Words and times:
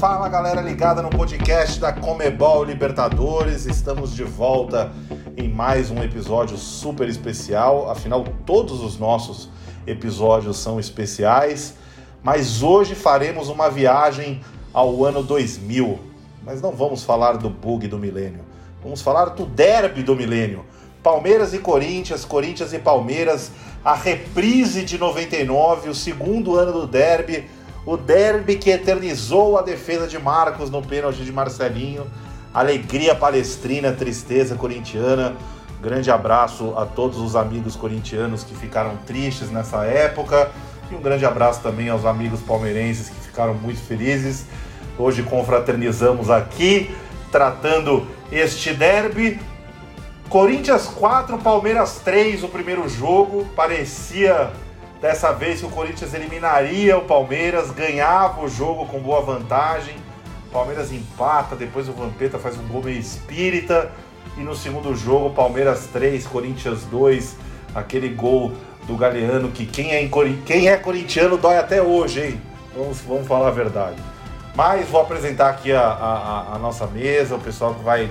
Fala 0.00 0.30
galera 0.30 0.62
ligada 0.62 1.02
no 1.02 1.10
podcast 1.10 1.78
da 1.78 1.92
Comebol 1.92 2.64
Libertadores, 2.64 3.66
estamos 3.66 4.14
de 4.14 4.24
volta 4.24 4.90
em 5.36 5.46
mais 5.46 5.90
um 5.90 6.02
episódio 6.02 6.56
super 6.56 7.06
especial. 7.06 7.90
Afinal, 7.90 8.24
todos 8.46 8.80
os 8.80 8.98
nossos 8.98 9.50
episódios 9.86 10.56
são 10.56 10.80
especiais, 10.80 11.74
mas 12.22 12.62
hoje 12.62 12.94
faremos 12.94 13.50
uma 13.50 13.68
viagem 13.68 14.40
ao 14.72 15.04
ano 15.04 15.22
2000. 15.22 16.00
Mas 16.46 16.62
não 16.62 16.72
vamos 16.72 17.04
falar 17.04 17.36
do 17.36 17.50
bug 17.50 17.86
do 17.86 17.98
milênio, 17.98 18.40
vamos 18.82 19.02
falar 19.02 19.26
do 19.26 19.44
derby 19.44 20.02
do 20.02 20.16
milênio. 20.16 20.64
Palmeiras 21.02 21.52
e 21.52 21.58
Corinthians, 21.58 22.24
Corinthians 22.24 22.72
e 22.72 22.78
Palmeiras, 22.78 23.52
a 23.84 23.94
reprise 23.94 24.82
de 24.82 24.96
99, 24.96 25.90
o 25.90 25.94
segundo 25.94 26.56
ano 26.56 26.72
do 26.72 26.86
derby 26.86 27.44
o 27.84 27.96
derby 27.96 28.56
que 28.56 28.70
eternizou 28.70 29.58
a 29.58 29.62
defesa 29.62 30.06
de 30.06 30.18
Marcos 30.18 30.70
no 30.70 30.82
pênalti 30.82 31.24
de 31.24 31.32
Marcelinho. 31.32 32.06
Alegria 32.52 33.14
palestrina, 33.14 33.92
tristeza 33.92 34.54
corintiana. 34.54 35.34
Grande 35.80 36.10
abraço 36.10 36.74
a 36.76 36.84
todos 36.84 37.18
os 37.18 37.34
amigos 37.34 37.74
corintianos 37.74 38.44
que 38.44 38.54
ficaram 38.54 38.96
tristes 39.06 39.50
nessa 39.50 39.84
época. 39.84 40.50
E 40.90 40.94
um 40.94 41.00
grande 41.00 41.24
abraço 41.24 41.62
também 41.62 41.88
aos 41.88 42.04
amigos 42.04 42.40
palmeirenses 42.40 43.08
que 43.08 43.20
ficaram 43.20 43.54
muito 43.54 43.80
felizes. 43.80 44.44
Hoje 44.98 45.22
confraternizamos 45.22 46.28
aqui, 46.28 46.94
tratando 47.32 48.06
este 48.30 48.74
derby. 48.74 49.40
Corinthians 50.28 50.86
4, 50.86 51.38
Palmeiras 51.38 52.00
3, 52.04 52.44
o 52.44 52.48
primeiro 52.48 52.88
jogo. 52.88 53.46
Parecia 53.56 54.50
Dessa 55.00 55.32
vez 55.32 55.62
o 55.62 55.68
Corinthians 55.68 56.12
eliminaria 56.12 56.98
o 56.98 57.02
Palmeiras, 57.02 57.70
ganhava 57.70 58.42
o 58.42 58.48
jogo 58.48 58.84
com 58.84 59.00
boa 59.00 59.22
vantagem. 59.22 59.94
O 60.48 60.52
Palmeiras 60.52 60.92
empata, 60.92 61.56
depois 61.56 61.88
o 61.88 61.92
Vampeta 61.92 62.38
faz 62.38 62.58
um 62.58 62.68
gol 62.68 62.82
meio 62.82 62.98
espírita. 62.98 63.90
E 64.36 64.40
no 64.42 64.54
segundo 64.54 64.94
jogo, 64.94 65.30
Palmeiras 65.30 65.88
3, 65.90 66.26
Corinthians 66.26 66.84
2, 66.84 67.34
aquele 67.74 68.10
gol 68.10 68.52
do 68.86 68.94
Galeano 68.94 69.50
que 69.50 69.64
quem 69.64 69.92
é, 69.92 70.08
quem 70.44 70.68
é 70.68 70.76
corintiano 70.76 71.38
dói 71.38 71.56
até 71.56 71.80
hoje, 71.80 72.20
hein? 72.20 72.40
Vamos, 72.76 73.00
vamos 73.00 73.26
falar 73.26 73.48
a 73.48 73.52
verdade. 73.52 73.96
Mas 74.54 74.86
vou 74.88 75.00
apresentar 75.00 75.48
aqui 75.48 75.72
a, 75.72 75.80
a, 75.80 76.56
a 76.56 76.58
nossa 76.58 76.86
mesa, 76.86 77.36
o 77.36 77.40
pessoal 77.40 77.74
que 77.74 77.82
vai 77.82 78.10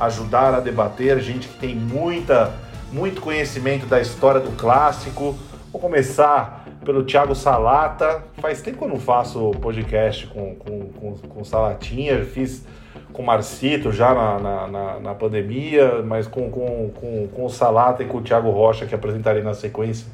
ajudar 0.00 0.52
a 0.52 0.60
debater, 0.60 1.20
gente 1.20 1.46
que 1.46 1.58
tem 1.58 1.76
muita, 1.76 2.52
muito 2.90 3.20
conhecimento 3.20 3.86
da 3.86 4.00
história 4.00 4.40
do 4.40 4.50
clássico. 4.56 5.36
Vou 5.74 5.80
começar 5.80 6.66
pelo 6.84 7.02
Thiago 7.02 7.34
Salata. 7.34 8.22
Faz 8.40 8.62
tempo 8.62 8.78
que 8.78 8.84
eu 8.84 8.88
não 8.88 9.00
faço 9.00 9.50
podcast 9.60 10.24
com, 10.28 10.54
com, 10.54 10.80
com, 10.92 11.16
com 11.16 11.44
Salatinha. 11.44 12.24
Fiz 12.24 12.64
com 13.12 13.22
o 13.22 13.26
Marcito 13.26 13.90
já 13.90 14.14
na, 14.14 14.38
na, 14.38 14.66
na, 14.68 15.00
na 15.00 15.14
pandemia, 15.16 16.00
mas 16.06 16.28
com, 16.28 16.48
com, 16.48 16.90
com, 16.90 17.26
com 17.26 17.44
o 17.44 17.50
Salata 17.50 18.04
e 18.04 18.06
com 18.06 18.18
o 18.18 18.22
Thiago 18.22 18.50
Rocha, 18.50 18.86
que 18.86 18.94
apresentarei 18.94 19.42
na 19.42 19.52
sequência, 19.52 20.06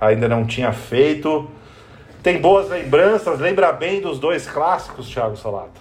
ainda 0.00 0.26
não 0.26 0.44
tinha 0.44 0.72
feito. 0.72 1.48
Tem 2.20 2.40
boas 2.40 2.68
lembranças? 2.68 3.38
Lembra 3.38 3.70
bem 3.70 4.00
dos 4.00 4.18
dois 4.18 4.48
clássicos, 4.48 5.08
Thiago 5.08 5.36
Salata? 5.36 5.80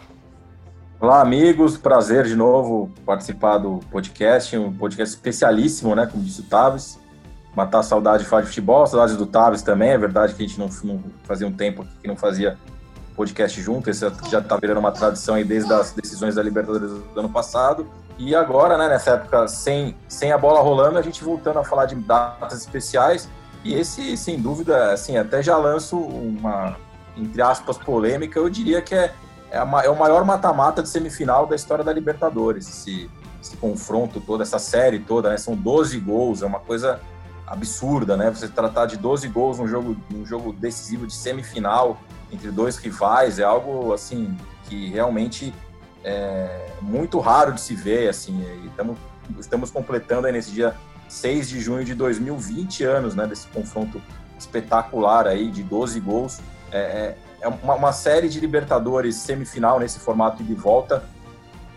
Olá, 0.99 1.21
amigos. 1.21 1.75
Prazer 1.75 2.25
de 2.25 2.35
novo 2.35 2.91
participar 3.03 3.57
do 3.57 3.79
podcast, 3.89 4.55
um 4.55 4.71
podcast 4.71 5.15
especialíssimo, 5.15 5.95
né? 5.95 6.05
Como 6.05 6.23
disse 6.23 6.41
o 6.41 6.43
Tavis 6.43 7.06
matar 7.57 7.79
a 7.79 7.83
saudade 7.83 8.23
de 8.23 8.29
falar 8.29 8.43
de 8.43 8.49
futebol, 8.49 8.85
saudades 8.85 9.17
do 9.17 9.25
Tavis 9.25 9.63
também. 9.63 9.89
É 9.89 9.97
verdade 9.97 10.35
que 10.35 10.43
a 10.43 10.47
gente 10.47 10.59
não, 10.59 10.69
não 10.83 11.03
fazia 11.23 11.47
um 11.47 11.51
tempo 11.51 11.83
que 11.99 12.07
não 12.07 12.15
fazia 12.15 12.55
podcast 13.15 13.59
junto, 13.59 13.89
esse 13.89 14.07
já 14.29 14.37
está 14.37 14.55
virando 14.57 14.79
uma 14.79 14.91
tradição 14.91 15.33
aí 15.33 15.43
desde 15.43 15.73
as 15.73 15.91
decisões 15.91 16.35
da 16.35 16.43
Libertadores 16.43 16.91
do 16.91 17.19
ano 17.19 17.29
passado. 17.29 17.87
E 18.15 18.35
agora, 18.35 18.77
né, 18.77 18.87
nessa 18.87 19.11
época, 19.11 19.47
sem, 19.47 19.95
sem 20.07 20.31
a 20.31 20.37
bola 20.37 20.61
rolando, 20.61 20.99
a 20.99 21.01
gente 21.01 21.23
voltando 21.23 21.57
a 21.57 21.63
falar 21.63 21.87
de 21.87 21.95
datas 21.95 22.59
especiais. 22.59 23.27
E 23.63 23.73
esse, 23.73 24.15
sem 24.15 24.39
dúvida, 24.39 24.93
assim, 24.93 25.17
até 25.17 25.41
já 25.41 25.57
lanço 25.57 25.97
uma, 25.97 26.77
entre 27.17 27.41
aspas, 27.41 27.75
polêmica, 27.75 28.37
eu 28.37 28.49
diria 28.49 28.83
que 28.83 28.93
é, 28.93 29.11
é, 29.49 29.57
a, 29.57 29.81
é 29.83 29.89
o 29.89 29.97
maior 29.97 30.23
mata-mata 30.23 30.83
de 30.83 30.89
semifinal 30.89 31.47
da 31.47 31.55
história 31.55 31.83
da 31.83 31.91
Libertadores. 31.91 32.69
Esse, 32.69 33.09
esse 33.41 33.57
confronto 33.57 34.21
todo, 34.21 34.43
essa 34.43 34.59
série 34.59 34.99
toda, 34.99 35.31
né? 35.31 35.37
São 35.37 35.55
12 35.55 35.99
gols, 35.99 36.43
é 36.43 36.45
uma 36.45 36.59
coisa 36.59 36.99
absurda, 37.47 38.17
né? 38.17 38.29
Você 38.29 38.47
tratar 38.49 38.85
de 38.85 38.97
12 38.97 39.27
gols 39.29 39.57
num 39.57 39.67
jogo, 39.67 39.95
num 40.11 40.25
jogo 40.25 40.51
decisivo 40.51 41.07
de 41.07 41.13
semifinal 41.13 41.97
entre 42.31 42.51
dois 42.51 42.75
rivais 42.75 43.39
é 43.39 43.43
algo 43.43 43.93
assim 43.93 44.37
que 44.67 44.89
realmente 44.89 45.53
é 46.03 46.71
muito 46.81 47.19
raro 47.19 47.53
de 47.53 47.61
se 47.61 47.73
ver, 47.73 48.09
assim. 48.09 48.45
Estamos, 48.65 48.97
estamos 49.39 49.71
completando 49.71 50.27
aí 50.27 50.33
nesse 50.33 50.51
dia 50.51 50.75
6 51.07 51.49
de 51.49 51.59
junho 51.59 51.85
de 51.85 51.95
2020 51.95 52.83
anos, 52.83 53.15
né? 53.15 53.25
Desse 53.25 53.47
confronto 53.47 54.01
espetacular 54.37 55.25
aí 55.25 55.49
de 55.49 55.63
12 55.63 55.99
gols. 56.01 56.39
É, 56.71 56.77
é, 56.79 57.17
é 57.41 57.47
uma, 57.47 57.75
uma 57.75 57.93
série 57.93 58.27
de 58.27 58.39
Libertadores 58.39 59.15
semifinal 59.15 59.79
nesse 59.79 59.99
formato 59.99 60.43
de 60.43 60.53
volta. 60.53 61.03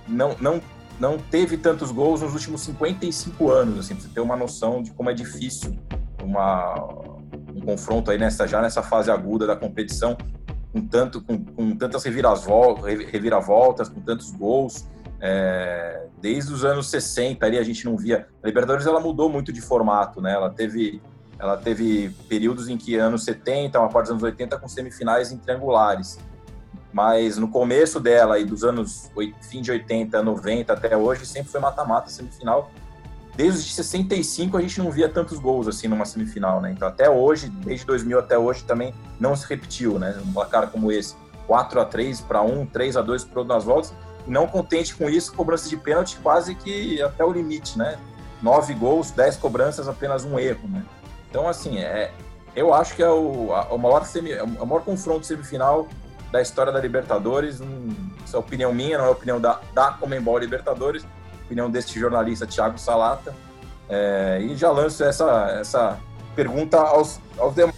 Não, 0.06 0.36
não 0.40 0.60
não 1.00 1.16
teve 1.18 1.56
tantos 1.56 1.90
gols 1.90 2.20
nos 2.20 2.34
últimos 2.34 2.60
55 2.60 3.50
anos, 3.50 3.78
assim, 3.78 3.94
pra 3.94 4.04
você 4.04 4.10
ter 4.10 4.20
uma 4.20 4.36
noção 4.36 4.82
de 4.82 4.90
como 4.90 5.08
é 5.08 5.14
difícil 5.14 5.74
uma, 6.22 6.74
um 7.54 7.60
confronto 7.64 8.10
aí 8.10 8.18
nessa, 8.18 8.46
já 8.46 8.60
nessa 8.60 8.82
fase 8.82 9.10
aguda 9.10 9.46
da 9.46 9.56
competição, 9.56 10.14
com, 10.70 10.86
tanto, 10.86 11.22
com, 11.22 11.42
com 11.42 11.74
tantas 11.74 12.04
reviravoltas, 12.04 13.88
com 13.88 14.00
tantos 14.02 14.30
gols. 14.30 14.86
É, 15.22 16.06
desde 16.20 16.52
os 16.52 16.64
anos 16.64 16.90
60 16.90 17.44
ali 17.44 17.56
a 17.58 17.62
gente 17.62 17.84
não 17.86 17.96
via. 17.96 18.28
A 18.42 18.46
Libertadores 18.46 18.86
ela 18.86 19.00
mudou 19.00 19.30
muito 19.30 19.52
de 19.52 19.62
formato, 19.62 20.20
né? 20.20 20.32
Ela 20.32 20.50
teve, 20.50 21.00
ela 21.38 21.56
teve 21.56 22.10
períodos 22.28 22.68
em 22.68 22.76
que 22.76 22.96
anos 22.96 23.24
70, 23.24 23.78
uma 23.78 23.88
parte 23.88 24.06
dos 24.06 24.12
anos 24.12 24.22
80 24.22 24.58
com 24.58 24.68
semifinais 24.68 25.32
em 25.32 25.38
triangulares 25.38 26.18
mas 26.92 27.38
no 27.38 27.48
começo 27.48 28.00
dela 28.00 28.38
e 28.38 28.44
dos 28.44 28.64
anos 28.64 29.10
fim 29.42 29.62
de 29.62 29.70
80, 29.70 30.22
90 30.22 30.72
até 30.72 30.96
hoje, 30.96 31.24
sempre 31.24 31.50
foi 31.50 31.60
mata-mata 31.60 32.10
semifinal. 32.10 32.70
Desde 33.36 33.72
65 33.72 34.56
a 34.56 34.60
gente 34.60 34.78
não 34.80 34.90
via 34.90 35.08
tantos 35.08 35.38
gols 35.38 35.68
assim 35.68 35.86
numa 35.88 36.04
semifinal, 36.04 36.60
né? 36.60 36.72
Então 36.72 36.88
até 36.88 37.08
hoje, 37.08 37.48
desde 37.48 37.86
2000 37.86 38.18
até 38.18 38.36
hoje 38.36 38.64
também 38.64 38.92
não 39.18 39.36
se 39.36 39.46
repetiu, 39.48 39.98
né? 39.98 40.20
Um 40.26 40.32
placar 40.32 40.68
como 40.68 40.90
esse, 40.90 41.14
4 41.46 41.80
a 41.80 41.84
3 41.84 42.20
para 42.20 42.42
1, 42.42 42.66
3 42.66 42.96
a 42.96 43.02
2 43.02 43.24
para 43.24 43.44
nas 43.44 43.64
voltas. 43.64 43.94
Não 44.26 44.46
contente 44.46 44.94
com 44.94 45.08
isso, 45.08 45.32
cobrança 45.32 45.68
de 45.68 45.76
pênalti 45.76 46.18
quase 46.22 46.54
que 46.54 47.00
até 47.00 47.24
o 47.24 47.32
limite, 47.32 47.78
né? 47.78 47.98
Nove 48.42 48.74
gols, 48.74 49.10
10 49.12 49.36
cobranças, 49.36 49.88
apenas 49.88 50.24
um 50.24 50.38
erro, 50.38 50.68
né? 50.68 50.84
Então 51.30 51.48
assim, 51.48 51.78
é, 51.78 52.12
eu 52.54 52.74
acho 52.74 52.94
que 52.96 53.02
é 53.02 53.08
o, 53.08 53.54
a, 53.54 53.72
o 53.72 53.78
maior 53.78 54.04
semi, 54.04 54.34
o 54.34 54.66
maior 54.66 54.82
confronto 54.82 55.24
semifinal 55.24 55.88
da 56.30 56.40
história 56.40 56.72
da 56.72 56.80
Libertadores. 56.80 57.60
Isso 58.24 58.36
é 58.36 58.38
opinião 58.38 58.72
minha, 58.72 58.98
não 58.98 59.06
é 59.06 59.08
opinião 59.08 59.40
da, 59.40 59.60
da 59.74 59.92
Comembol 59.92 60.38
Libertadores, 60.38 61.04
opinião 61.44 61.70
deste 61.70 61.98
jornalista 61.98 62.46
Thiago 62.46 62.78
Salata. 62.78 63.34
É, 63.88 64.38
e 64.40 64.54
já 64.54 64.70
lanço 64.70 65.02
essa, 65.02 65.56
essa 65.60 65.98
pergunta 66.36 66.78
aos, 66.78 67.20
aos 67.36 67.54
demais. 67.54 67.74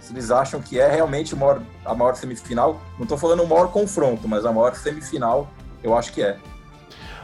Se 0.00 0.12
eles 0.12 0.30
acham 0.30 0.60
que 0.60 0.80
é 0.80 0.90
realmente 0.90 1.36
maior, 1.36 1.62
a 1.84 1.94
maior 1.94 2.16
semifinal, 2.16 2.80
não 2.96 3.04
estou 3.04 3.16
falando 3.16 3.44
o 3.44 3.46
maior 3.46 3.68
confronto, 3.70 4.26
mas 4.26 4.44
a 4.44 4.52
maior 4.52 4.74
semifinal, 4.74 5.48
eu 5.84 5.96
acho 5.96 6.12
que 6.12 6.22
é. 6.22 6.36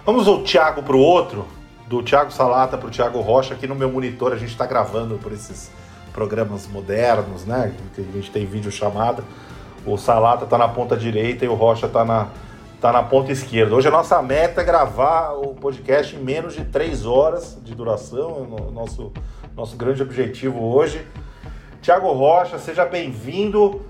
Vamos 0.04 0.26
do 0.26 0.44
Thiago 0.44 0.84
para 0.84 0.94
o 0.94 1.00
outro, 1.00 1.48
do 1.88 2.00
Thiago 2.00 2.30
Salata 2.30 2.78
para 2.78 2.86
o 2.86 2.90
Thiago 2.90 3.20
Rocha. 3.20 3.54
Aqui 3.54 3.66
no 3.66 3.74
meu 3.74 3.90
monitor 3.90 4.32
a 4.32 4.36
gente 4.36 4.52
está 4.52 4.66
gravando 4.66 5.18
por 5.18 5.32
esses 5.32 5.68
programas 6.12 6.68
modernos, 6.68 7.44
né? 7.44 7.74
Que 7.94 8.02
a 8.02 8.04
gente 8.04 8.30
tem 8.30 8.46
vídeo 8.46 8.70
chamada. 8.70 9.24
O 9.87 9.97
Salata 9.97 10.43
está 10.43 10.59
na 10.59 10.67
ponta 10.67 10.97
direita 10.97 11.44
e 11.44 11.49
o 11.49 11.55
Rocha 11.55 11.87
está 11.87 12.05
na, 12.05 12.27
tá 12.81 12.93
na 12.93 13.05
ponta 13.05 13.31
esquerda. 13.31 13.73
Hoje 13.73 13.87
a 13.87 13.91
nossa 13.93 14.21
meta 14.21 14.61
é 14.61 14.65
gravar 14.65 15.35
o 15.35 15.55
podcast 15.55 16.17
em 16.17 16.19
menos 16.19 16.55
de 16.55 16.65
três 16.65 17.06
horas 17.06 17.56
de 17.62 17.73
duração, 17.73 18.49
é 18.59 18.62
o 18.62 18.71
nosso, 18.73 19.12
nosso 19.55 19.77
grande 19.77 20.03
objetivo 20.03 20.61
hoje. 20.61 21.06
Tiago 21.81 22.11
Rocha, 22.12 22.59
seja 22.59 22.85
bem-vindo. 22.85 23.81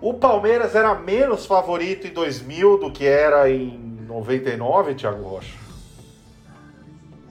O 0.00 0.14
Palmeiras 0.14 0.74
era 0.74 0.92
menos 0.96 1.46
favorito 1.46 2.08
em 2.08 2.12
2000 2.12 2.78
do 2.78 2.90
que 2.90 3.06
era 3.06 3.48
em 3.48 3.78
99, 4.04 4.96
Tiago 4.96 5.22
Rocha? 5.22 5.54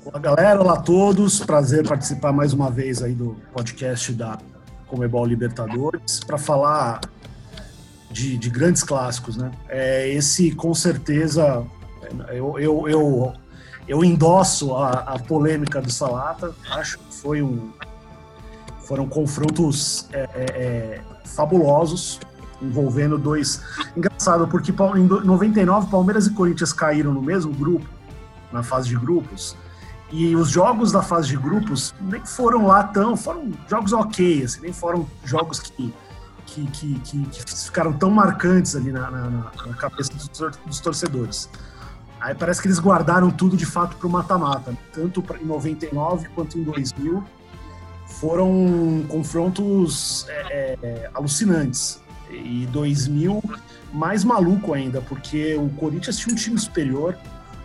Olá, 0.06 0.20
galera. 0.20 0.62
Olá 0.62 0.74
a 0.76 0.82
todos. 0.82 1.42
Prazer 1.42 1.86
participar 1.86 2.32
mais 2.32 2.54
uma 2.54 2.72
vez 2.72 3.04
aí 3.04 3.12
do 3.12 3.36
podcast 3.52 4.14
da 4.14 4.38
Comebol 4.88 5.26
Libertadores 5.26 6.22
para 6.26 6.38
falar 6.38 7.02
de, 8.10 8.38
de 8.38 8.50
grandes 8.50 8.84
clássicos, 8.84 9.38
né? 9.38 9.52
É, 9.68 10.10
esse, 10.10 10.52
com 10.52 10.74
certeza, 10.74 11.66
eu, 12.30 12.58
eu, 12.60 12.90
eu, 12.90 13.34
eu 13.88 14.04
endosso 14.04 14.76
a, 14.76 14.92
a 14.92 15.20
polêmica 15.20 15.82
do 15.82 15.92
Salata. 15.92 16.54
Acho 16.72 16.98
que 17.00 17.16
foi 17.16 17.42
um, 17.42 17.72
foram 18.88 19.08
confrontos 19.08 20.08
é, 20.14 20.30
é, 20.34 20.46
é 20.46 21.02
fabulosos. 21.26 22.20
envolvendo 22.62 23.18
dois. 23.18 23.62
Engraçado, 23.96 24.48
porque 24.48 24.72
em 24.72 25.06
99 25.06 25.92
Palmeiras 25.92 26.28
e 26.28 26.32
Corinthians 26.32 26.74
caíram 26.74 27.14
no 27.14 27.22
mesmo 27.22 27.54
grupo, 27.54 27.86
na 28.52 28.64
fase 28.64 28.88
de 28.90 28.96
grupos. 28.96 29.56
E 30.10 30.36
os 30.36 30.50
jogos 30.50 30.92
da 30.92 31.02
fase 31.02 31.28
de 31.28 31.38
grupos 31.38 31.94
nem 32.00 32.26
foram 32.26 32.66
lá 32.66 32.84
tão. 32.84 33.18
Foram 33.18 33.52
jogos 33.68 33.92
ok, 33.92 34.44
assim, 34.44 34.62
nem 34.62 34.72
foram 34.72 35.06
jogos 35.26 35.60
que, 35.60 35.94
que, 36.48 36.66
que, 36.68 37.00
que, 37.00 37.26
que 37.26 37.66
ficaram 37.66 37.94
tão 37.94 38.10
marcantes 38.10 38.76
ali 38.76 38.92
na, 38.92 39.12
na, 39.12 39.30
na 39.30 39.74
cabeça 39.76 40.12
dos, 40.14 40.30
dos, 40.66 40.80
torcedores. 40.80 41.50
Aí 42.20 42.34
parece 42.34 42.62
que 42.62 42.68
eles 42.68 42.80
guardaram 42.80 43.30
tudo 43.30 43.56
de 43.56 43.66
fato 43.66 43.96
para 43.98 44.08
o 44.08 44.10
mata-mata, 44.10 44.76
tanto 44.92 45.24
em 45.40 45.46
99 45.46 46.30
quanto 46.30 46.58
em 46.58 46.64
2000. 46.64 47.24
Foram 48.08 49.06
confrontos 49.08 50.26
é, 50.30 50.78
é, 50.82 51.10
alucinantes. 51.14 52.02
E 52.32 52.68
2000, 52.72 53.42
mais 53.94 54.24
maluco 54.24 54.74
ainda, 54.74 55.02
porque 55.02 55.56
o 55.56 55.70
Corinthians 55.70 56.18
tinha 56.18 56.34
um 56.34 56.36
time 56.36 56.58
superior 56.58 57.16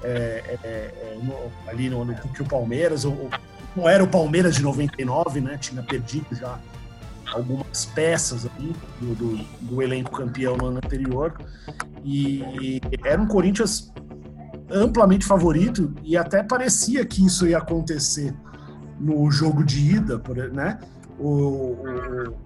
é, 0.05 0.59
é, 0.63 0.67
é 0.67 1.19
no, 1.23 1.71
ali 1.71 1.89
no, 1.89 2.05
no, 2.05 2.15
que 2.15 2.43
o 2.43 2.45
Palmeiras, 2.45 3.05
ou, 3.05 3.31
não 3.75 3.89
era 3.89 4.05
o 4.05 4.07
Palmeiras 4.07 4.55
de 4.57 4.63
99, 4.63 5.41
né? 5.41 5.57
Tinha 5.59 5.83
perdido 5.83 6.27
já 6.33 6.59
algumas 7.33 7.87
peças 7.87 8.47
ali 8.47 8.75
do, 9.01 9.15
do, 9.15 9.45
do 9.61 9.83
elenco 9.83 10.11
campeão 10.13 10.57
no 10.57 10.67
ano 10.67 10.79
anterior. 10.79 11.35
E 12.05 12.81
era 13.05 13.21
um 13.21 13.27
Corinthians 13.27 13.93
amplamente 14.71 15.25
favorito 15.25 15.93
e 16.03 16.17
até 16.17 16.43
parecia 16.43 17.05
que 17.05 17.25
isso 17.25 17.47
ia 17.47 17.59
acontecer 17.59 18.35
no 18.99 19.31
jogo 19.31 19.65
de 19.65 19.97
ida, 19.97 20.23
né? 20.53 20.79
O, 21.19 21.29
o, 21.29 22.37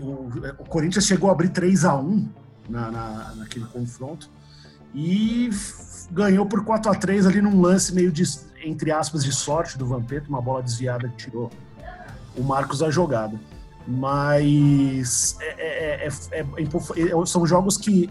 o, 0.00 0.28
o 0.58 0.64
Corinthians 0.68 1.06
chegou 1.06 1.28
a 1.28 1.32
abrir 1.32 1.50
3 1.50 1.84
a 1.84 1.96
1 1.96 2.28
na, 2.68 2.90
na, 2.90 3.34
naquele 3.36 3.66
confronto 3.66 4.30
e 4.94 5.50
ganhou 6.10 6.46
por 6.46 6.64
4 6.64 6.90
a 6.90 6.94
3 6.94 7.26
ali 7.26 7.40
num 7.40 7.60
lance 7.60 7.94
meio 7.94 8.12
de, 8.12 8.24
entre 8.64 8.90
aspas, 8.90 9.24
de 9.24 9.32
sorte 9.32 9.78
do 9.78 9.86
Vampeta, 9.86 10.28
uma 10.28 10.40
bola 10.40 10.62
desviada 10.62 11.08
que 11.08 11.16
tirou 11.16 11.50
o 12.36 12.42
Marcos 12.42 12.78
da 12.80 12.90
jogada. 12.90 13.38
Mas 13.86 15.36
é, 15.40 16.06
é, 16.06 16.08
é, 16.40 17.26
são 17.26 17.46
jogos 17.46 17.76
que 17.76 18.08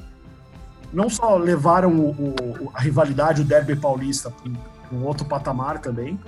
não 0.91 1.09
só 1.09 1.37
levaram 1.37 1.95
o, 1.95 2.09
o, 2.11 2.71
a 2.73 2.81
rivalidade, 2.81 3.41
o 3.41 3.45
derby 3.45 3.75
paulista, 3.75 4.31
para 4.31 4.97
um 4.97 5.05
outro 5.05 5.25
patamar 5.25 5.79
também, 5.79 6.19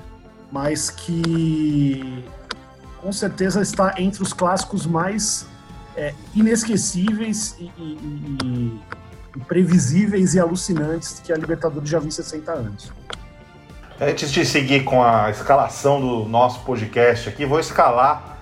mas 0.52 0.90
que 0.90 2.24
com 3.02 3.12
certeza 3.12 3.62
está 3.62 3.96
entre 3.98 4.24
os 4.24 4.32
clássicos 4.32 4.86
mais 4.86 5.46
é, 5.96 6.14
inesquecíveis 6.34 7.56
e, 7.60 7.72
e, 7.78 8.80
e, 9.36 9.40
previsíveis 9.48 10.36
e 10.36 10.40
alucinantes 10.40 11.20
que 11.20 11.34
a 11.34 11.36
Libertadores 11.36 11.90
já 11.90 12.00
viu 12.00 12.08
em 12.08 12.12
60 12.12 12.52
anos. 12.52 12.92
Antes 14.00 14.32
de 14.32 14.46
seguir 14.46 14.84
com 14.84 15.04
a 15.04 15.30
escalação 15.30 16.00
do 16.00 16.26
nosso 16.26 16.62
podcast 16.62 17.30
aqui, 17.30 17.46
vou 17.46 17.60
escalar 17.60 18.33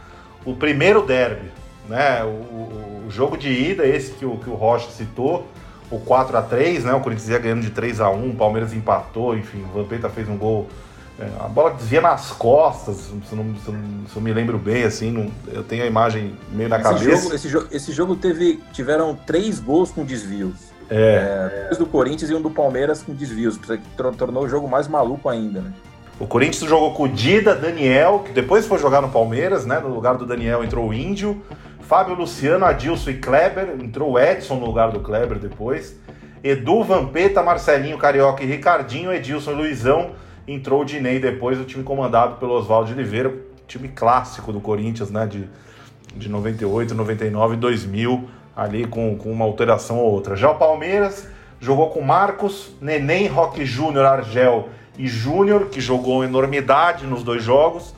o 0.45 0.55
primeiro 0.55 1.05
derby, 1.05 1.51
né? 1.87 2.23
O, 2.23 3.05
o 3.07 3.11
jogo 3.11 3.37
de 3.37 3.49
ida, 3.49 3.85
esse 3.85 4.11
que 4.13 4.25
o, 4.25 4.37
que 4.37 4.49
o 4.49 4.53
Rocha 4.53 4.89
citou, 4.91 5.47
o 5.89 5.99
4 5.99 6.37
a 6.37 6.41
3 6.41 6.85
né? 6.85 6.93
O 6.93 7.01
Corinthians 7.01 7.29
ia 7.29 7.39
ganhando 7.39 7.61
de 7.61 7.69
3 7.69 8.01
a 8.01 8.09
1 8.09 8.29
o 8.29 8.35
Palmeiras 8.35 8.73
empatou, 8.73 9.37
enfim, 9.37 9.63
o 9.63 9.77
Vampeta 9.77 10.09
fez 10.09 10.27
um 10.29 10.37
gol 10.37 10.67
é, 11.21 11.29
a 11.39 11.47
bola 11.47 11.75
desvia 11.75 12.01
nas 12.01 12.31
costas, 12.31 12.95
se, 12.97 13.35
não, 13.35 13.55
se, 13.55 13.71
não, 13.71 14.07
se 14.07 14.15
eu 14.15 14.21
me 14.21 14.33
lembro 14.33 14.57
bem, 14.57 14.83
assim, 14.83 15.11
não, 15.11 15.29
eu 15.53 15.63
tenho 15.63 15.83
a 15.83 15.85
imagem 15.85 16.35
meio 16.51 16.67
na 16.67 16.77
esse 16.77 16.83
cabeça. 16.83 17.21
Jogo, 17.21 17.35
esse, 17.35 17.49
jogo, 17.49 17.67
esse 17.71 17.91
jogo 17.91 18.15
teve, 18.15 18.59
tiveram 18.73 19.15
três 19.15 19.59
gols 19.59 19.91
com 19.91 20.03
desvios. 20.03 20.55
É. 20.89 21.51
é. 21.53 21.65
Dois 21.65 21.77
do 21.77 21.85
Corinthians 21.85 22.31
e 22.31 22.33
um 22.33 22.41
do 22.41 22.49
Palmeiras 22.49 23.03
com 23.03 23.13
desvios, 23.13 23.55
que 23.55 23.77
tornou 24.17 24.43
o 24.43 24.49
jogo 24.49 24.67
mais 24.67 24.87
maluco 24.87 25.29
ainda, 25.29 25.61
né? 25.61 25.71
O 26.21 26.27
Corinthians 26.27 26.69
jogou 26.69 26.93
com 26.93 27.03
o 27.05 27.09
Dida, 27.09 27.55
Daniel, 27.55 28.21
que 28.23 28.31
depois 28.31 28.67
foi 28.67 28.77
jogar 28.77 29.01
no 29.01 29.09
Palmeiras, 29.09 29.65
né? 29.65 29.79
No 29.79 29.87
lugar 29.87 30.17
do 30.17 30.23
Daniel 30.23 30.63
entrou 30.63 30.87
o 30.87 30.93
Índio, 30.93 31.41
Fábio 31.79 32.13
Luciano, 32.13 32.63
Adilson 32.63 33.09
e 33.09 33.13
Kleber, 33.15 33.69
entrou 33.81 34.11
o 34.11 34.19
Edson 34.19 34.53
no 34.57 34.67
lugar 34.67 34.91
do 34.91 34.99
Kleber 34.99 35.39
depois, 35.39 35.99
Edu, 36.43 36.83
Vampeta, 36.83 37.41
Marcelinho, 37.41 37.97
Carioca 37.97 38.43
e 38.43 38.45
Ricardinho, 38.45 39.11
Edilson 39.11 39.53
e 39.53 39.55
Luizão, 39.55 40.11
entrou 40.47 40.83
o 40.83 40.85
Dinei 40.85 41.17
depois, 41.17 41.59
o 41.59 41.63
time 41.63 41.83
comandado 41.83 42.35
pelo 42.35 42.53
Oswaldo 42.53 42.91
Oliveira, 42.91 43.33
time 43.67 43.87
clássico 43.87 44.53
do 44.53 44.61
Corinthians, 44.61 45.09
né, 45.09 45.25
de, 45.25 45.49
de 46.15 46.29
98, 46.29 46.93
99 46.93 47.55
e 47.55 47.57
2000, 47.57 48.29
ali 48.55 48.85
com, 48.85 49.17
com 49.17 49.31
uma 49.31 49.43
alteração 49.43 49.97
ou 49.97 50.11
outra. 50.11 50.35
Já 50.35 50.51
o 50.51 50.55
Palmeiras 50.59 51.27
jogou 51.59 51.89
com 51.89 51.99
Marcos, 52.01 52.75
Neném, 52.79 53.25
Roque 53.25 53.65
Júnior, 53.65 54.05
Argel 54.05 54.69
e 54.97 55.07
Júnior, 55.07 55.65
que 55.65 55.79
jogou 55.79 56.23
enormidade 56.23 57.05
nos 57.05 57.23
dois 57.23 57.43
jogos. 57.43 57.93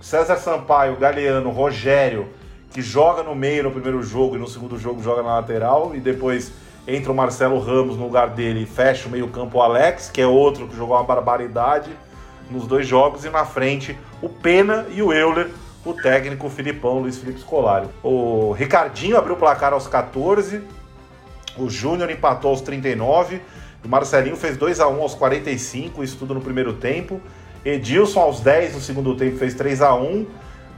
César 0.00 0.36
Sampaio, 0.36 0.96
Galeano, 0.96 1.50
Rogério, 1.50 2.28
que 2.70 2.80
joga 2.80 3.22
no 3.22 3.34
meio 3.34 3.64
no 3.64 3.70
primeiro 3.70 4.02
jogo 4.02 4.36
e 4.36 4.38
no 4.38 4.46
segundo 4.46 4.78
jogo 4.78 5.02
joga 5.02 5.22
na 5.22 5.36
lateral, 5.36 5.94
e 5.94 6.00
depois 6.00 6.52
entra 6.86 7.10
o 7.12 7.14
Marcelo 7.14 7.58
Ramos 7.58 7.96
no 7.96 8.04
lugar 8.04 8.30
dele 8.30 8.62
e 8.62 8.66
fecha 8.66 9.08
o 9.08 9.10
meio-campo 9.10 9.58
o 9.58 9.62
Alex, 9.62 10.10
que 10.10 10.20
é 10.20 10.26
outro 10.26 10.68
que 10.68 10.76
jogou 10.76 10.96
uma 10.96 11.04
barbaridade 11.04 11.90
nos 12.50 12.66
dois 12.66 12.86
jogos, 12.86 13.24
e 13.24 13.30
na 13.30 13.44
frente 13.44 13.98
o 14.22 14.28
Pena 14.28 14.86
e 14.90 15.02
o 15.02 15.12
Euler, 15.12 15.50
o 15.84 15.92
técnico 15.92 16.48
Filipão, 16.48 17.00
Luiz 17.00 17.18
Felipe 17.18 17.40
Scolari. 17.40 17.88
O 18.02 18.52
Ricardinho 18.52 19.18
abriu 19.18 19.34
o 19.34 19.38
placar 19.38 19.72
aos 19.72 19.86
14, 19.86 20.62
o 21.56 21.68
Júnior 21.68 22.10
empatou 22.10 22.50
aos 22.50 22.60
39, 22.60 23.40
o 23.84 23.88
Marcelinho 23.88 24.36
fez 24.36 24.56
2 24.56 24.80
a 24.80 24.88
1 24.88 25.00
aos 25.00 25.14
45, 25.14 26.02
isso 26.02 26.16
tudo 26.16 26.34
no 26.34 26.40
primeiro 26.40 26.74
tempo. 26.74 27.20
Edilson 27.64 28.20
aos 28.20 28.40
10 28.40 28.74
no 28.74 28.80
segundo 28.80 29.14
tempo 29.16 29.36
fez 29.36 29.52
3 29.54 29.82
a 29.82 29.94
1 29.94 30.26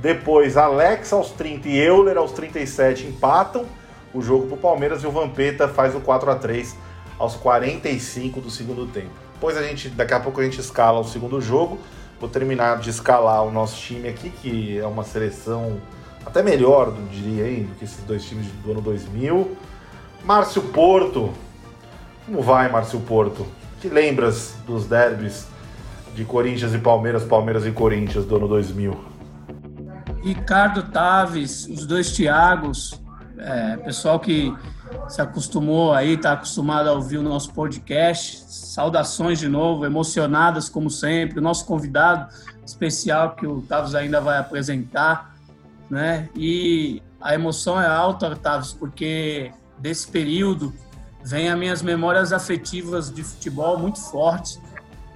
Depois 0.00 0.56
Alex 0.56 1.12
aos 1.12 1.31
30 1.31 1.69
e 1.69 1.79
Euler 1.79 2.17
aos 2.17 2.32
37 2.32 3.06
empatam 3.06 3.67
o 4.14 4.23
jogo 4.23 4.47
para 4.47 4.55
o 4.55 4.58
Palmeiras 4.58 5.02
e 5.02 5.06
o 5.06 5.11
Vampeta 5.11 5.69
faz 5.69 5.94
o 5.94 6.00
4 6.00 6.31
a 6.31 6.35
3 6.37 6.75
aos 7.19 7.37
45 7.37 8.41
do 8.41 8.50
segundo 8.50 8.87
tempo. 8.87 9.11
Depois 9.35 9.56
a 9.56 9.62
gente, 9.62 9.88
daqui 9.91 10.14
a 10.14 10.20
pouco 10.20 10.41
a 10.41 10.44
gente 10.44 10.61
escala 10.61 10.99
o 10.99 11.05
segundo 11.05 11.41
jogo. 11.41 11.79
Vou 12.19 12.29
terminar 12.29 12.79
de 12.79 12.91
escalar 12.91 13.44
o 13.44 13.50
nosso 13.50 13.76
time 13.81 14.08
aqui, 14.08 14.31
que 14.31 14.79
é 14.79 14.87
uma 14.87 15.05
seleção 15.05 15.81
até 16.25 16.43
melhor, 16.43 16.94
diria 17.11 17.44
aí, 17.44 17.61
do 17.62 17.75
que 17.76 17.85
esses 17.85 18.03
dois 18.05 18.25
times 18.25 18.46
do 18.64 18.73
ano 18.73 18.81
2000. 18.81 19.56
Márcio 20.24 20.63
Porto. 20.63 21.32
Como 22.27 22.43
vai, 22.43 22.70
Márcio 22.70 23.00
Porto? 23.00 23.46
Que 23.81 23.89
lembras 23.89 24.55
dos 24.67 24.86
derbys 24.86 25.48
de 26.15 26.24
Corinthians 26.24 26.74
e 26.74 26.79
Palmeiras, 26.79 27.24
Palmeiras 27.24 27.67
e 27.67 27.72
Corinthians 27.72 28.24
do 28.24 28.36
ano 28.36 28.48
2000? 28.48 29.10
Ricardo 30.22 30.82
Taves, 30.82 31.67
os 31.67 31.86
dois 31.86 32.12
Thiagos, 32.12 33.00
é, 33.39 33.77
pessoal 33.79 34.20
que 34.20 34.55
se 35.08 35.20
acostumou 35.20 35.93
aí, 35.93 36.15
está 36.15 36.32
acostumado 36.32 36.89
a 36.89 36.93
ouvir 36.93 37.19
o 37.19 37.22
nosso 37.22 37.53
podcast. 37.53 38.44
Saudações 38.48 39.39
de 39.39 39.48
novo, 39.48 39.84
emocionadas 39.84 40.69
como 40.69 40.91
sempre. 40.91 41.39
O 41.39 41.43
nosso 41.43 41.65
convidado 41.65 42.32
especial 42.65 43.34
que 43.34 43.46
o 43.46 43.62
Tavos 43.62 43.94
ainda 43.94 44.20
vai 44.20 44.39
apresentar, 44.39 45.34
né? 45.89 46.29
E 46.36 47.03
a 47.20 47.34
emoção 47.34 47.81
é 47.81 47.86
alta, 47.86 48.36
Tavos, 48.36 48.72
porque 48.72 49.50
desse 49.79 50.06
período 50.08 50.72
vem 51.22 51.48
as 51.48 51.58
minhas 51.58 51.82
memórias 51.82 52.32
afetivas 52.32 53.12
de 53.12 53.22
futebol 53.22 53.79
muito 53.79 54.00
fortes, 54.00 54.60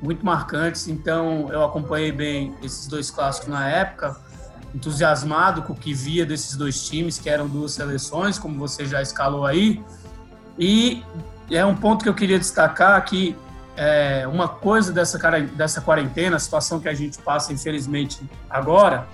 muito 0.02 0.25
marcantes. 0.25 0.88
Então, 0.88 1.49
eu 1.50 1.64
acompanhei 1.64 2.12
bem 2.12 2.54
esses 2.62 2.87
dois 2.87 3.11
clássicos 3.11 3.49
na 3.49 3.68
época 3.68 4.16
entusiasmado 4.75 5.62
com 5.62 5.73
o 5.73 5.76
que 5.76 5.94
via 5.94 6.26
desses 6.26 6.56
dois 6.56 6.87
times, 6.87 7.18
que 7.18 7.30
eram 7.30 7.46
duas 7.46 7.73
seleções, 7.73 8.38
como 8.38 8.58
você 8.58 8.84
já 8.84 9.00
escalou 9.00 9.46
aí. 9.46 9.82
E 10.58 11.02
é 11.50 11.64
um 11.64 11.76
ponto 11.76 12.02
que 12.02 12.08
eu 12.08 12.14
queria 12.14 12.38
destacar 12.38 13.02
que 13.04 13.37
é, 13.76 14.26
uma 14.26 14.49
coisa 14.49 14.92
dessa, 14.92 15.18
dessa 15.54 15.80
quarentena, 15.80 16.37
a 16.37 16.38
situação 16.38 16.80
que 16.80 16.88
a 16.88 16.94
gente 16.94 17.18
passa, 17.18 17.52
infelizmente, 17.52 18.20
agora, 18.50 19.06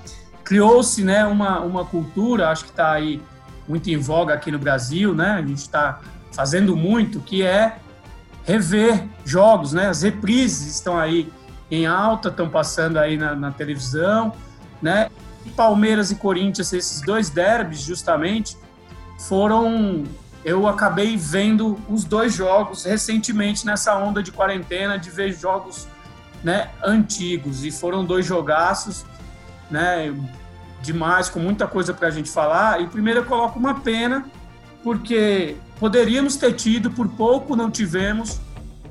criou-se 0.44 1.04
né, 1.04 1.24
uma, 1.26 1.60
uma 1.60 1.84
cultura, 1.84 2.48
acho 2.48 2.64
que 2.64 2.70
está 2.70 2.92
aí 2.92 3.22
muito 3.68 3.88
em 3.88 3.98
voga 3.98 4.34
aqui 4.34 4.50
no 4.50 4.58
Brasil, 4.58 5.14
né? 5.14 5.32
A 5.32 5.42
gente 5.42 5.58
está 5.58 6.00
fazendo 6.40 6.74
muito, 6.74 7.20
que 7.20 7.42
é 7.42 7.76
rever 8.46 9.06
jogos, 9.26 9.74
né? 9.74 9.88
As 9.88 10.00
reprises 10.00 10.74
estão 10.74 10.98
aí 10.98 11.30
em 11.70 11.84
alta, 11.84 12.30
estão 12.30 12.48
passando 12.48 12.98
aí 12.98 13.18
na, 13.18 13.34
na 13.34 13.50
televisão, 13.50 14.32
né? 14.80 15.10
Palmeiras 15.54 16.10
e 16.10 16.14
Corinthians, 16.14 16.72
esses 16.72 17.02
dois 17.02 17.28
derbys, 17.28 17.82
justamente, 17.82 18.56
foram. 19.18 20.04
Eu 20.42 20.66
acabei 20.66 21.14
vendo 21.14 21.78
os 21.86 22.04
dois 22.04 22.34
jogos 22.34 22.86
recentemente 22.86 23.66
nessa 23.66 23.94
onda 23.98 24.22
de 24.22 24.32
quarentena, 24.32 24.98
de 24.98 25.10
ver 25.10 25.34
jogos 25.34 25.86
né, 26.42 26.70
antigos. 26.82 27.66
E 27.66 27.70
foram 27.70 28.02
dois 28.02 28.24
jogaços, 28.24 29.04
né? 29.70 30.10
Demais, 30.80 31.28
com 31.28 31.38
muita 31.38 31.66
coisa 31.66 31.92
para 31.92 32.08
a 32.08 32.10
gente 32.10 32.30
falar. 32.30 32.80
E 32.80 32.86
primeiro 32.86 33.20
eu 33.20 33.24
coloco 33.26 33.58
uma 33.58 33.74
pena 33.80 34.24
porque 34.82 35.58
poderíamos 35.80 36.36
ter 36.36 36.52
tido, 36.52 36.90
por 36.90 37.08
pouco 37.08 37.56
não 37.56 37.70
tivemos, 37.70 38.38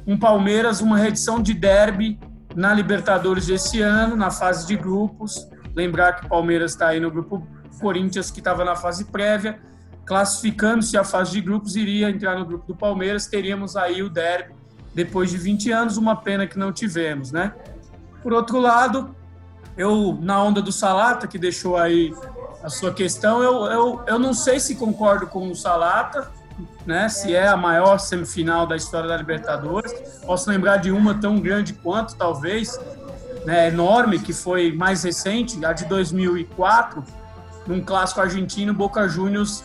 um 0.07 0.17
Palmeiras, 0.17 0.81
uma 0.81 0.97
reedição 0.97 1.39
de 1.39 1.53
derby 1.53 2.19
na 2.55 2.73
Libertadores 2.73 3.45
desse 3.45 3.79
ano, 3.79 4.15
na 4.15 4.31
fase 4.31 4.65
de 4.65 4.75
grupos. 4.75 5.47
Lembrar 5.75 6.13
que 6.13 6.25
o 6.25 6.29
Palmeiras 6.29 6.71
está 6.71 6.87
aí 6.87 6.99
no 6.99 7.11
grupo 7.11 7.47
Corinthians, 7.79 8.31
que 8.31 8.39
estava 8.39 8.65
na 8.65 8.75
fase 8.75 9.05
prévia, 9.05 9.59
classificando-se 10.03 10.97
a 10.97 11.03
fase 11.03 11.31
de 11.33 11.41
grupos, 11.41 11.75
iria 11.75 12.09
entrar 12.09 12.37
no 12.39 12.43
grupo 12.43 12.65
do 12.65 12.75
Palmeiras, 12.75 13.27
teríamos 13.27 13.75
aí 13.75 14.01
o 14.01 14.09
derby 14.09 14.55
depois 14.91 15.29
de 15.29 15.37
20 15.37 15.71
anos, 15.71 15.95
uma 15.95 16.15
pena 16.15 16.47
que 16.47 16.57
não 16.57 16.73
tivemos, 16.73 17.31
né? 17.31 17.53
Por 18.23 18.33
outro 18.33 18.59
lado, 18.59 19.15
eu, 19.77 20.17
na 20.19 20.43
onda 20.43 20.59
do 20.59 20.71
Salata, 20.71 21.27
que 21.27 21.37
deixou 21.37 21.77
aí 21.77 22.11
a 22.63 22.69
sua 22.69 22.91
questão, 22.91 23.43
eu, 23.43 23.65
eu, 23.67 24.03
eu 24.07 24.19
não 24.19 24.33
sei 24.33 24.59
se 24.59 24.75
concordo 24.75 25.27
com 25.27 25.49
o 25.49 25.55
Salata, 25.55 26.38
né, 26.85 27.09
se 27.09 27.35
é 27.35 27.47
a 27.47 27.57
maior 27.57 27.97
semifinal 27.97 28.65
da 28.65 28.75
história 28.75 29.07
da 29.07 29.17
Libertadores. 29.17 29.91
Posso 30.25 30.49
lembrar 30.49 30.77
de 30.77 30.91
uma 30.91 31.13
tão 31.15 31.39
grande 31.39 31.73
quanto, 31.73 32.15
talvez, 32.15 32.79
né, 33.45 33.67
enorme, 33.67 34.19
que 34.19 34.33
foi 34.33 34.71
mais 34.71 35.03
recente, 35.03 35.63
a 35.65 35.73
de 35.73 35.85
2004, 35.85 37.03
num 37.67 37.81
clássico 37.81 38.21
argentino, 38.21 38.73
Boca 38.73 39.07
Juniors 39.07 39.63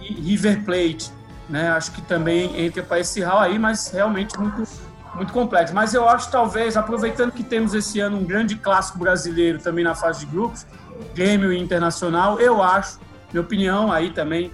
e 0.00 0.12
River 0.12 0.64
Plate. 0.64 1.10
Né, 1.48 1.68
acho 1.68 1.92
que 1.92 2.00
também 2.02 2.64
entra 2.64 2.82
para 2.82 3.00
esse 3.00 3.20
hall 3.22 3.40
aí, 3.40 3.58
mas 3.58 3.88
realmente 3.88 4.38
muito 4.38 4.66
muito 5.14 5.32
complexo. 5.32 5.74
Mas 5.74 5.94
eu 5.94 6.08
acho, 6.08 6.30
talvez, 6.30 6.76
aproveitando 6.76 7.32
que 7.32 7.42
temos 7.42 7.74
esse 7.74 8.00
ano 8.00 8.18
um 8.18 8.24
grande 8.24 8.56
clássico 8.56 8.98
brasileiro 8.98 9.58
também 9.58 9.84
na 9.84 9.94
fase 9.94 10.20
de 10.20 10.26
grupos, 10.26 10.66
Grêmio 11.14 11.52
Internacional, 11.52 12.40
eu 12.40 12.62
acho, 12.62 12.98
minha 13.32 13.42
opinião 13.42 13.92
aí 13.92 14.10
também, 14.10 14.50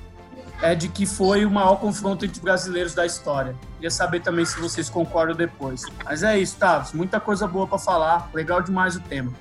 é 0.62 0.74
de 0.74 0.88
que 0.88 1.06
foi 1.06 1.44
o 1.44 1.50
maior 1.50 1.76
confronto 1.76 2.24
entre 2.24 2.40
brasileiros 2.40 2.94
da 2.94 3.06
história. 3.06 3.54
Queria 3.76 3.90
saber 3.90 4.20
também 4.20 4.44
se 4.44 4.60
vocês 4.60 4.90
concordam 4.90 5.34
depois. 5.34 5.84
Mas 6.04 6.22
é 6.22 6.38
isso, 6.38 6.56
Tavos. 6.58 6.92
Muita 6.92 7.18
coisa 7.18 7.46
boa 7.46 7.66
para 7.66 7.78
falar. 7.78 8.30
Legal 8.34 8.62
demais 8.62 8.96
o 8.96 9.00
tema. 9.00 9.32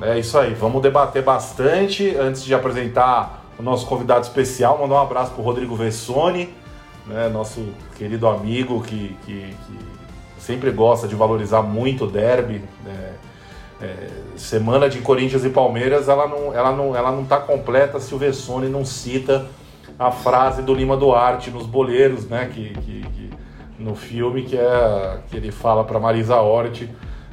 É 0.00 0.18
isso 0.18 0.38
aí. 0.38 0.54
Vamos 0.54 0.80
debater 0.80 1.22
bastante. 1.22 2.16
Antes 2.16 2.44
de 2.44 2.54
apresentar 2.54 3.44
o 3.58 3.62
nosso 3.62 3.86
convidado 3.86 4.24
especial, 4.24 4.78
mandar 4.78 4.94
um 4.94 5.02
abraço 5.02 5.32
para 5.32 5.42
Rodrigo 5.42 5.74
Vessoni, 5.74 6.54
né, 7.04 7.28
nosso 7.28 7.72
querido 7.96 8.28
amigo 8.28 8.80
que, 8.82 9.16
que, 9.26 9.56
que 9.66 9.78
sempre 10.38 10.70
gosta 10.70 11.08
de 11.08 11.16
valorizar 11.16 11.62
muito 11.62 12.04
o 12.04 12.06
derby. 12.06 12.62
Né? 12.84 13.14
É, 13.80 14.08
semana 14.36 14.88
de 14.88 15.00
Corinthians 15.00 15.44
e 15.44 15.50
Palmeiras, 15.50 16.08
ela 16.08 16.28
não, 16.28 16.54
ela 16.54 16.70
não, 16.70 16.94
ela 16.94 17.10
não 17.10 17.22
está 17.22 17.38
completa 17.38 17.98
se 17.98 18.14
o 18.14 18.18
Vessone 18.18 18.68
não 18.68 18.84
cita 18.84 19.46
a 19.98 20.10
frase 20.10 20.62
do 20.62 20.72
Lima 20.72 20.96
Duarte 20.96 21.50
nos 21.50 21.66
Boleiros, 21.66 22.26
né? 22.26 22.48
Que, 22.52 22.70
que, 22.70 23.02
que 23.02 23.30
no 23.78 23.94
filme 23.94 24.42
que 24.42 24.56
é 24.56 25.20
que 25.28 25.36
ele 25.36 25.50
fala 25.50 25.84
para 25.84 25.98
Marisa 25.98 26.36
Hort, 26.36 26.82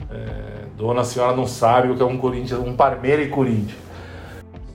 é, 0.10 0.66
Dona 0.78 1.04
Senhora 1.04 1.36
não 1.36 1.46
sabe 1.46 1.90
o 1.90 1.96
que 1.96 2.02
é 2.02 2.06
um 2.06 2.18
Corinthians, 2.18 2.60
um 2.60 2.76
Parmeira 2.76 3.22
e 3.22 3.30
Corinthians. 3.30 3.78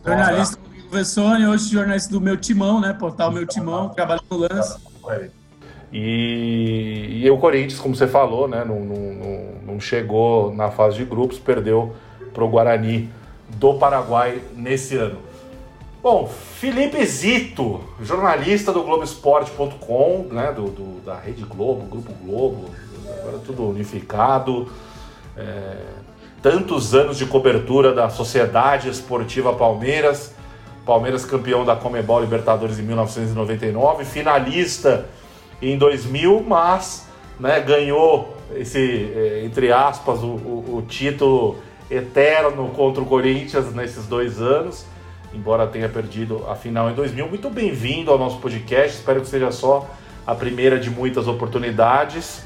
Jornalista 0.04 0.56
do 0.56 0.90
Vessone, 0.90 1.46
hoje 1.46 1.68
jornalista 1.70 2.10
do 2.10 2.20
meu 2.20 2.36
timão, 2.36 2.80
né? 2.80 2.92
Portal 2.92 3.30
Meu 3.30 3.46
Timão, 3.46 3.90
trabalhando 3.90 4.24
no 4.30 4.36
lance. 4.38 4.78
E, 5.92 7.22
e 7.24 7.30
o 7.30 7.38
Corinthians, 7.38 7.80
como 7.80 7.94
você 7.96 8.06
falou, 8.06 8.46
né, 8.46 8.64
não, 8.64 8.80
não, 8.80 9.72
não 9.74 9.80
chegou 9.80 10.54
na 10.54 10.70
fase 10.70 10.98
de 10.98 11.04
grupos, 11.04 11.38
perdeu 11.38 11.94
para 12.32 12.44
o 12.44 12.48
Guarani 12.48 13.10
do 13.56 13.74
Paraguai 13.74 14.40
nesse 14.54 14.96
ano. 14.96 15.18
Bom, 16.02 16.26
Felipe 16.26 17.04
Zito, 17.04 17.82
jornalista 18.00 18.72
do 18.72 18.82
Globoesporte.com, 18.82 20.28
né, 20.30 20.50
do, 20.50 20.70
do, 20.70 21.04
da 21.04 21.14
Rede 21.14 21.44
Globo, 21.44 21.84
Grupo 21.84 22.12
Globo, 22.24 22.70
agora 23.18 23.38
tudo 23.44 23.68
unificado. 23.68 24.66
É, 25.36 25.76
tantos 26.40 26.94
anos 26.94 27.18
de 27.18 27.26
cobertura 27.26 27.92
da 27.92 28.08
Sociedade 28.08 28.88
Esportiva 28.88 29.52
Palmeiras, 29.52 30.34
Palmeiras 30.86 31.26
campeão 31.26 31.66
da 31.66 31.76
Comebol 31.76 32.20
Libertadores 32.20 32.78
em 32.78 32.82
1999, 32.82 34.06
finalista 34.06 35.06
em 35.60 35.76
2000, 35.76 36.42
mas 36.48 37.06
né, 37.38 37.60
ganhou 37.60 38.36
esse, 38.56 39.12
é, 39.14 39.42
entre 39.44 39.70
aspas, 39.70 40.20
o, 40.22 40.28
o, 40.28 40.76
o, 40.78 40.82
título 40.88 41.58
eterno 41.90 42.70
contra 42.70 43.02
o 43.02 43.06
Corinthians 43.06 43.72
nesses 43.74 44.06
dois 44.06 44.40
anos, 44.40 44.86
embora 45.34 45.66
tenha 45.66 45.88
perdido 45.88 46.44
a 46.48 46.54
final 46.54 46.90
em 46.90 46.94
2000. 46.94 47.28
Muito 47.28 47.50
bem-vindo 47.50 48.10
ao 48.10 48.18
nosso 48.18 48.38
podcast, 48.38 48.98
espero 48.98 49.20
que 49.20 49.28
seja 49.28 49.50
só 49.50 49.88
a 50.26 50.34
primeira 50.34 50.78
de 50.78 50.90
muitas 50.90 51.26
oportunidades 51.26 52.44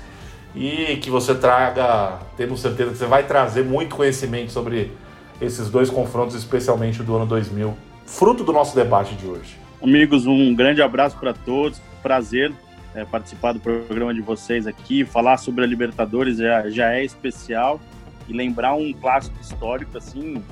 e 0.55 0.97
que 0.97 1.11
você 1.11 1.35
traga, 1.35 2.19
temos 2.37 2.61
certeza 2.61 2.93
que 2.93 2.99
você 2.99 3.07
vai 3.07 3.25
trazer 3.25 3.65
muito 3.65 3.97
conhecimento 3.97 4.53
sobre 4.53 4.93
esses 5.41 5.69
dois 5.69 5.91
confrontos, 5.91 6.37
especialmente 6.37 7.03
do 7.03 7.17
ano 7.17 7.27
2000, 7.27 7.77
fruto 8.07 8.45
do 8.45 8.53
nosso 8.53 8.75
debate 8.75 9.15
de 9.17 9.27
hoje. 9.27 9.57
Amigos, 9.83 10.27
um 10.27 10.55
grande 10.55 10.81
abraço 10.81 11.19
para 11.19 11.35
todos, 11.35 11.81
prazer 12.03 12.53
é, 12.95 13.05
participar 13.05 13.53
do 13.53 13.61
programa 13.61 14.15
de 14.15 14.21
vocês 14.21 14.67
aqui, 14.67 15.05
falar 15.05 15.37
sobre 15.37 15.65
a 15.65 15.67
Libertadores 15.67 16.39
já, 16.39 16.71
já 16.71 16.93
é 16.93 17.05
especial 17.05 17.81
e 18.29 18.33
lembrar 18.33 18.75
um 18.75 18.93
clássico 18.93 19.37
histórico 19.41 19.99
assim, 19.99 20.43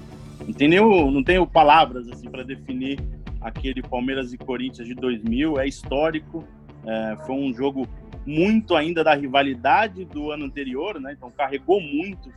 não 0.47 0.53
tem 0.53 0.69
não 0.69 1.23
tenho 1.23 1.47
palavras 1.47 2.09
assim 2.09 2.31
para 2.31 2.43
definir 2.43 2.99
aquele 3.41 3.83
Palmeiras 3.83 4.33
e 4.33 4.39
Corinthians 4.39 4.87
de 4.87 4.95
2000, 4.95 5.59
é 5.59 5.67
histórico, 5.67 6.45
é, 6.87 7.17
foi 7.27 7.35
um 7.35 7.53
jogo 7.53 7.89
muito 8.25 8.77
ainda 8.77 9.03
da 9.03 9.15
rivalidade 9.15 10.05
do 10.05 10.31
ano 10.31 10.45
anterior, 10.45 11.01
né? 11.01 11.13
Então 11.17 11.31
carregou 11.31 11.81
muito 11.81 12.31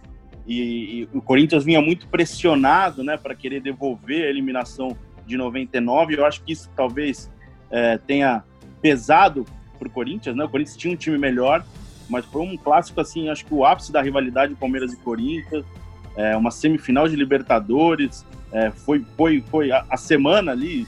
e, 0.47 1.07
e 1.13 1.17
o 1.17 1.21
Corinthians 1.21 1.63
vinha 1.63 1.81
muito 1.81 2.07
pressionado, 2.07 3.03
né, 3.03 3.17
para 3.17 3.33
querer 3.33 3.61
devolver 3.61 4.25
a 4.25 4.29
eliminação 4.29 4.95
de 5.25 5.37
99. 5.37 6.17
Eu 6.17 6.25
acho 6.25 6.43
que 6.43 6.53
isso 6.53 6.69
talvez 6.75 7.31
é, 7.71 7.97
tenha 7.97 8.43
pesado 8.81 9.45
pro 9.79 9.89
Corinthians, 9.89 10.35
né? 10.35 10.45
O 10.45 10.49
Corinthians 10.49 10.77
tinha 10.77 10.93
um 10.93 10.97
time 10.97 11.17
melhor, 11.17 11.65
mas 12.07 12.25
foi 12.25 12.41
um 12.41 12.55
clássico 12.55 13.01
assim, 13.01 13.29
acho 13.29 13.45
que 13.45 13.53
o 13.53 13.65
ápice 13.65 13.91
da 13.91 14.01
rivalidade 14.01 14.53
Palmeiras 14.55 14.93
e 14.93 14.97
Corinthians, 14.97 15.65
é, 16.15 16.35
uma 16.35 16.51
semifinal 16.51 17.07
de 17.07 17.15
Libertadores, 17.15 18.25
é, 18.51 18.71
foi, 18.71 19.05
foi, 19.17 19.43
foi 19.49 19.71
a, 19.71 19.85
a, 19.89 19.97
semana 19.97 20.51
ali. 20.51 20.87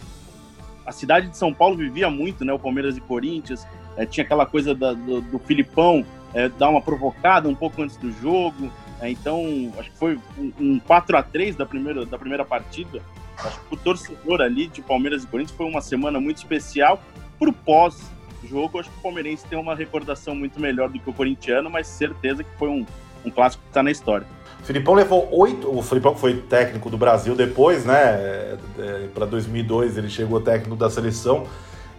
A 0.86 0.92
cidade 0.92 1.28
de 1.28 1.38
São 1.38 1.54
Paulo 1.54 1.76
vivia 1.76 2.10
muito, 2.10 2.46
né? 2.46 2.54
O 2.54 2.60
Palmeiras 2.60 2.96
e 2.96 3.02
Corinthians, 3.02 3.68
é, 3.98 4.06
tinha 4.06 4.24
aquela 4.24 4.46
coisa 4.46 4.74
da, 4.74 4.94
do, 4.94 5.22
do, 5.22 5.40
Filipão 5.40 6.06
é, 6.34 6.48
dar 6.48 6.70
uma 6.70 6.82
provocada 6.82 7.50
um 7.50 7.56
pouco 7.56 7.82
antes 7.82 7.98
do 7.98 8.12
jogo. 8.12 8.72
É, 9.02 9.10
então, 9.10 9.72
acho 9.78 9.92
que 9.92 9.98
foi 9.98 10.20
um, 10.38 10.52
um 10.60 10.80
4 10.80 11.18
a 11.18 11.24
3 11.24 11.56
da 11.56 11.66
primeira, 11.66 12.06
da 12.06 12.18
primeira 12.18 12.46
partida. 12.46 13.02
Acho 13.38 13.60
que 13.62 13.74
o 13.74 13.78
torcedor 13.78 14.42
ali 14.42 14.68
de 14.68 14.82
Palmeiras 14.82 15.24
e 15.24 15.28
Corinthians 15.28 15.56
foi 15.56 15.66
uma 15.66 15.82
semana 15.82 16.20
muito 16.20 16.38
especial 16.38 17.02
pro 17.38 17.52
pós 17.54 18.18
jogo, 18.48 18.80
acho 18.80 18.90
que 18.90 18.98
o 19.00 19.02
palmeirense 19.02 19.46
tem 19.46 19.60
uma 19.60 19.76
recordação 19.76 20.36
muito 20.36 20.60
melhor 20.60 20.90
do 20.90 21.00
que 21.00 21.10
o 21.10 21.14
corintiano, 21.14 21.70
mas 21.70 21.88
certeza 21.88 22.44
que 22.44 22.50
foi 22.58 22.70
um, 22.70 22.86
um 23.26 23.30
clássico 23.30 23.64
que 23.64 23.70
está 23.70 23.84
na 23.84 23.92
história. 23.92 24.26
Filipão 24.64 24.94
levou 24.94 25.28
oito. 25.32 25.70
O 25.74 25.82
Filipão 25.82 26.16
foi 26.16 26.36
técnico 26.36 26.90
do 26.90 26.98
Brasil 26.98 27.36
depois, 27.36 27.86
né? 27.86 27.96
É, 27.96 28.58
é, 28.80 29.08
Para 29.14 29.26
2002 29.26 29.98
ele 29.98 30.10
chegou 30.10 30.42
técnico 30.42 30.76
da 30.76 30.90
seleção. 30.90 31.46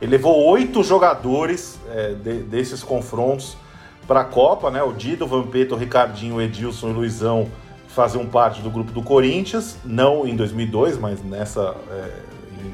Ele 0.00 0.12
levou 0.12 0.46
oito 0.50 0.82
jogadores 0.82 1.78
é, 1.90 2.14
de, 2.14 2.34
desses 2.42 2.82
confrontos 2.82 3.56
para 4.06 4.20
a 4.20 4.24
Copa, 4.24 4.70
né? 4.70 4.82
O 4.82 4.92
Dido, 4.92 5.24
o 5.24 5.28
Vampeta, 5.28 5.74
o 5.74 5.78
Ricardinho, 5.78 6.36
o 6.36 6.42
Edilson 6.42 6.88
e 6.88 6.90
o 6.90 6.94
Luizão 6.94 7.48
faziam 7.88 8.24
parte 8.26 8.62
do 8.62 8.70
grupo 8.70 8.92
do 8.92 9.02
Corinthians, 9.02 9.76
não 9.84 10.26
em 10.26 10.36
2002, 10.36 10.98
mas 10.98 11.22
nessa 11.22 11.74
é, 11.90 12.10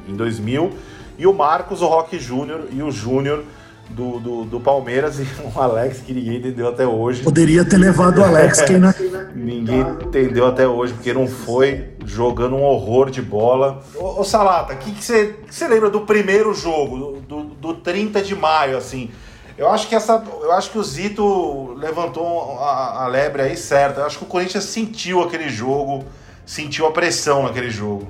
em, 0.08 0.12
em 0.12 0.16
2000. 0.16 0.72
E 1.16 1.26
o 1.26 1.32
Marcos, 1.32 1.80
o 1.80 1.86
Rock 1.86 2.18
Júnior 2.18 2.66
e 2.70 2.82
o 2.82 2.90
Júnior 2.90 3.44
do, 3.90 4.18
do, 4.18 4.44
do, 4.44 4.60
Palmeiras 4.60 5.18
e 5.18 5.26
o 5.42 5.60
Alex 5.60 5.98
que 5.98 6.12
ninguém 6.12 6.36
entendeu 6.36 6.68
até 6.68 6.86
hoje. 6.86 7.22
Poderia 7.22 7.64
ter 7.64 7.76
levado 7.76 8.18
o 8.18 8.24
Alex, 8.24 8.62
quem 8.62 8.78
não... 8.78 8.92
ninguém 9.34 9.80
entendeu 9.80 10.46
até 10.46 10.66
hoje, 10.66 10.92
porque 10.94 11.12
não 11.12 11.26
foi 11.26 11.90
jogando 12.04 12.56
um 12.56 12.62
horror 12.62 13.10
de 13.10 13.22
bola. 13.22 13.82
Ô, 13.94 14.20
ô 14.20 14.24
Salata, 14.24 14.74
o 14.74 14.76
que, 14.76 14.92
que, 14.92 15.04
você, 15.04 15.36
que 15.46 15.54
você 15.54 15.68
lembra 15.68 15.90
do 15.90 16.02
primeiro 16.02 16.54
jogo, 16.54 17.20
do, 17.28 17.44
do 17.44 17.74
30 17.74 18.22
de 18.22 18.34
maio, 18.34 18.76
assim? 18.76 19.10
Eu 19.56 19.70
acho 19.70 19.88
que 19.88 19.94
essa. 19.94 20.22
Eu 20.42 20.52
acho 20.52 20.70
que 20.70 20.78
o 20.78 20.82
Zito 20.82 21.74
levantou 21.74 22.58
a, 22.58 23.04
a 23.04 23.06
lebre 23.06 23.42
aí 23.42 23.56
certa. 23.56 24.00
Eu 24.00 24.06
acho 24.06 24.18
que 24.18 24.24
o 24.24 24.26
Corinthians 24.26 24.64
sentiu 24.64 25.22
aquele 25.22 25.48
jogo, 25.48 26.04
sentiu 26.44 26.86
a 26.86 26.90
pressão 26.90 27.44
naquele 27.44 27.70
jogo. 27.70 28.08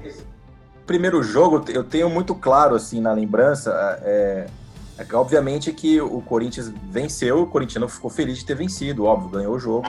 Primeiro 0.87 1.23
jogo, 1.23 1.63
eu 1.69 1.85
tenho 1.85 2.09
muito 2.09 2.35
claro 2.35 2.75
assim 2.75 2.99
na 2.99 3.13
lembrança. 3.13 3.71
É 4.03 4.47
é, 4.97 5.17
obviamente 5.17 5.73
que 5.73 6.01
o 6.01 6.21
Corinthians 6.21 6.73
venceu, 6.91 7.43
o 7.43 7.47
corintiano 7.47 7.89
ficou 7.89 8.11
feliz 8.11 8.39
de 8.39 8.45
ter 8.45 8.55
vencido, 8.55 9.05
óbvio, 9.05 9.29
ganhou 9.29 9.55
o 9.55 9.59
jogo. 9.59 9.89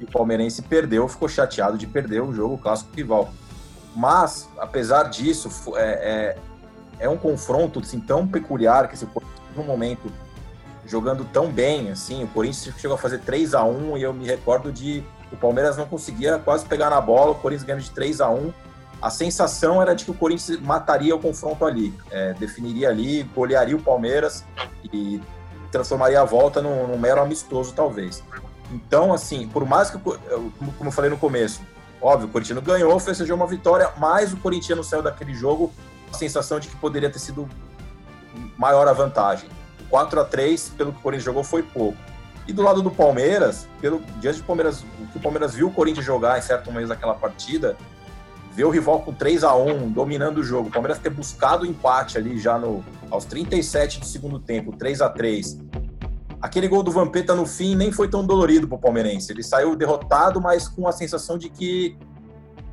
E 0.00 0.04
o 0.04 0.06
palmeirense 0.06 0.62
perdeu, 0.62 1.08
ficou 1.08 1.28
chateado 1.28 1.78
de 1.78 1.86
perder 1.86 2.22
o 2.22 2.32
jogo, 2.32 2.54
o 2.54 2.58
clássico 2.58 2.94
rival. 2.94 3.32
Mas, 3.94 4.48
apesar 4.58 5.04
disso, 5.04 5.48
é, 5.76 6.36
é, 7.00 7.04
é 7.04 7.08
um 7.08 7.16
confronto 7.16 7.80
assim, 7.80 8.00
tão 8.00 8.26
peculiar 8.26 8.88
que 8.88 8.94
esse 8.94 9.06
no 9.56 9.62
momento 9.62 10.10
jogando 10.86 11.24
tão 11.24 11.50
bem, 11.50 11.90
assim, 11.90 12.24
o 12.24 12.28
Corinthians 12.28 12.74
chegou 12.78 12.96
a 12.96 12.98
fazer 12.98 13.20
3 13.20 13.54
a 13.54 13.64
1 13.64 13.96
e 13.96 14.02
eu 14.02 14.12
me 14.12 14.26
recordo 14.26 14.70
de 14.70 15.02
o 15.32 15.36
Palmeiras 15.36 15.76
não 15.76 15.86
conseguia 15.86 16.38
quase 16.38 16.66
pegar 16.66 16.90
na 16.90 17.00
bola, 17.00 17.32
o 17.32 17.34
Corinthians 17.36 17.66
ganhando 17.66 17.82
de 17.82 17.90
3 17.90 18.20
a 18.20 18.28
1 18.30 18.52
a 19.00 19.10
sensação 19.10 19.80
era 19.82 19.94
de 19.94 20.04
que 20.04 20.10
o 20.10 20.14
Corinthians 20.14 20.60
mataria 20.60 21.14
o 21.14 21.18
confronto 21.18 21.64
ali, 21.64 21.94
é, 22.10 22.32
definiria 22.34 22.88
ali, 22.88 23.22
golearia 23.22 23.76
o 23.76 23.82
Palmeiras 23.82 24.44
e 24.92 25.20
transformaria 25.70 26.20
a 26.20 26.24
volta 26.24 26.62
num, 26.62 26.86
num, 26.86 26.98
mero 26.98 27.20
amistoso, 27.20 27.72
talvez. 27.74 28.22
Então, 28.70 29.12
assim, 29.12 29.48
por 29.48 29.66
mais 29.66 29.90
que, 29.90 29.98
como 29.98 30.88
eu 30.88 30.92
falei 30.92 31.10
no 31.10 31.18
começo, 31.18 31.60
óbvio, 32.00 32.28
o 32.28 32.30
Corinthians 32.30 32.60
ganhou, 32.60 32.98
festejou 32.98 33.36
uma 33.36 33.46
vitória, 33.46 33.90
mas 33.98 34.32
o 34.32 34.36
Corinthians 34.36 34.86
saiu 34.86 35.02
daquele 35.02 35.34
jogo 35.34 35.72
a 36.12 36.16
sensação 36.16 36.58
de 36.58 36.68
que 36.68 36.76
poderia 36.76 37.10
ter 37.10 37.18
sido 37.18 37.48
maior 38.56 38.86
a 38.88 38.92
vantagem. 38.92 39.48
4 39.90 40.20
a 40.20 40.24
3 40.24 40.70
pelo 40.70 40.92
que 40.92 40.98
o 40.98 41.02
Corinthians 41.02 41.24
jogou, 41.24 41.44
foi 41.44 41.62
pouco. 41.62 41.98
E 42.46 42.52
do 42.52 42.62
lado 42.62 42.82
do 42.82 42.90
Palmeiras, 42.90 43.66
pelo, 43.80 44.00
diante 44.20 44.40
do 44.40 44.44
Palmeiras, 44.44 44.82
o 44.82 45.06
que 45.12 45.18
o 45.18 45.20
Palmeiras 45.20 45.54
viu 45.54 45.68
o 45.68 45.72
Corinthians 45.72 46.04
jogar 46.04 46.38
em 46.38 46.42
certo 46.42 46.70
momento 46.70 46.88
daquela 46.88 47.14
partida, 47.14 47.76
ver 48.54 48.64
o 48.64 48.70
rival 48.70 49.00
com 49.00 49.12
3 49.12 49.42
a 49.44 49.54
1 49.54 49.90
dominando 49.90 50.38
o 50.38 50.42
jogo, 50.42 50.68
o 50.68 50.72
Palmeiras 50.72 50.98
ter 50.98 51.10
buscado 51.10 51.64
o 51.64 51.66
empate 51.66 52.16
ali 52.16 52.38
já 52.38 52.58
no, 52.58 52.84
aos 53.10 53.24
37 53.24 54.00
do 54.00 54.06
segundo 54.06 54.38
tempo, 54.38 54.76
3 54.76 55.00
a 55.00 55.08
3 55.08 55.58
Aquele 56.44 56.68
gol 56.68 56.82
do 56.82 56.90
Vampeta 56.90 57.34
no 57.34 57.46
fim 57.46 57.74
nem 57.74 57.90
foi 57.90 58.06
tão 58.06 58.22
dolorido 58.22 58.68
para 58.68 58.76
o 58.76 58.78
palmeirense. 58.78 59.32
Ele 59.32 59.42
saiu 59.42 59.74
derrotado, 59.74 60.42
mas 60.42 60.68
com 60.68 60.86
a 60.86 60.92
sensação 60.92 61.38
de 61.38 61.48
que 61.48 61.96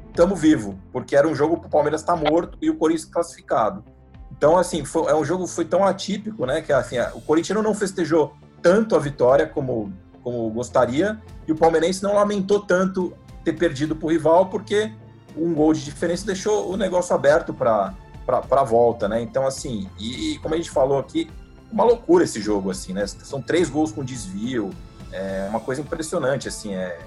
estamos 0.09 0.37
vivo, 0.41 0.77
porque 0.91 1.15
era 1.15 1.25
um 1.25 1.33
jogo 1.33 1.55
para 1.55 1.67
o 1.67 1.69
Palmeiras 1.69 2.01
estar 2.01 2.17
tá 2.17 2.29
morto 2.29 2.57
e 2.61 2.69
o 2.69 2.75
Corinthians 2.75 3.09
classificado. 3.09 3.81
Então, 4.29 4.57
assim, 4.57 4.83
foi, 4.83 5.09
é 5.09 5.15
um 5.15 5.23
jogo 5.23 5.47
foi 5.47 5.63
tão 5.63 5.85
atípico, 5.85 6.45
né? 6.45 6.61
Que 6.61 6.73
assim, 6.73 6.97
o 7.15 7.21
Corinthians 7.21 7.63
não 7.63 7.73
festejou 7.73 8.33
tanto 8.61 8.93
a 8.93 8.99
vitória 8.99 9.47
como, 9.47 9.93
como 10.21 10.49
gostaria, 10.49 11.21
e 11.47 11.53
o 11.53 11.55
palmeirense 11.55 12.03
não 12.03 12.15
lamentou 12.15 12.59
tanto 12.59 13.13
ter 13.41 13.53
perdido 13.53 13.95
para 13.95 14.05
o 14.05 14.11
rival, 14.11 14.47
porque 14.47 14.91
um 15.35 15.53
gol 15.53 15.73
de 15.73 15.83
diferença 15.83 16.25
deixou 16.25 16.71
o 16.71 16.77
negócio 16.77 17.15
aberto 17.15 17.53
para 17.53 17.93
a 18.27 18.63
volta, 18.63 19.07
né? 19.07 19.21
Então, 19.21 19.45
assim, 19.45 19.89
e, 19.99 20.33
e, 20.33 20.37
como 20.39 20.53
a 20.53 20.57
gente 20.57 20.69
falou 20.69 20.97
aqui, 20.97 21.29
uma 21.71 21.83
loucura 21.83 22.23
esse 22.23 22.41
jogo, 22.41 22.71
assim, 22.71 22.93
né? 22.93 23.05
São 23.07 23.41
três 23.41 23.69
gols 23.69 23.91
com 23.91 24.03
desvio, 24.03 24.71
é 25.11 25.47
uma 25.49 25.59
coisa 25.59 25.81
impressionante, 25.81 26.47
assim, 26.47 26.73
é 26.73 26.99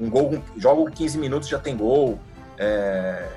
um 0.00 0.08
gol, 0.08 0.42
joga 0.56 0.90
15 0.90 1.18
minutos 1.18 1.48
já 1.48 1.58
tem 1.58 1.76
gol, 1.76 2.18
é, 2.58 3.28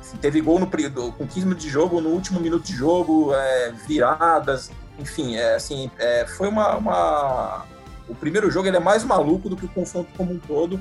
assim, 0.00 0.16
teve 0.16 0.40
gol 0.40 0.58
no, 0.58 0.66
com 0.66 1.26
15 1.26 1.40
minutos 1.40 1.64
de 1.64 1.70
jogo, 1.70 2.00
no 2.00 2.10
último 2.10 2.40
minuto 2.40 2.64
de 2.64 2.74
jogo, 2.74 3.34
é, 3.34 3.72
viradas, 3.86 4.70
enfim, 4.98 5.36
é, 5.36 5.54
assim, 5.54 5.90
é, 5.98 6.26
foi 6.26 6.48
uma, 6.48 6.76
uma, 6.76 7.64
O 8.08 8.14
primeiro 8.14 8.50
jogo 8.50 8.68
ele 8.68 8.76
é 8.76 8.80
mais 8.80 9.04
maluco 9.04 9.48
do 9.48 9.56
que 9.56 9.64
o 9.64 9.68
confronto 9.68 10.08
como 10.16 10.32
um 10.32 10.38
todo, 10.38 10.80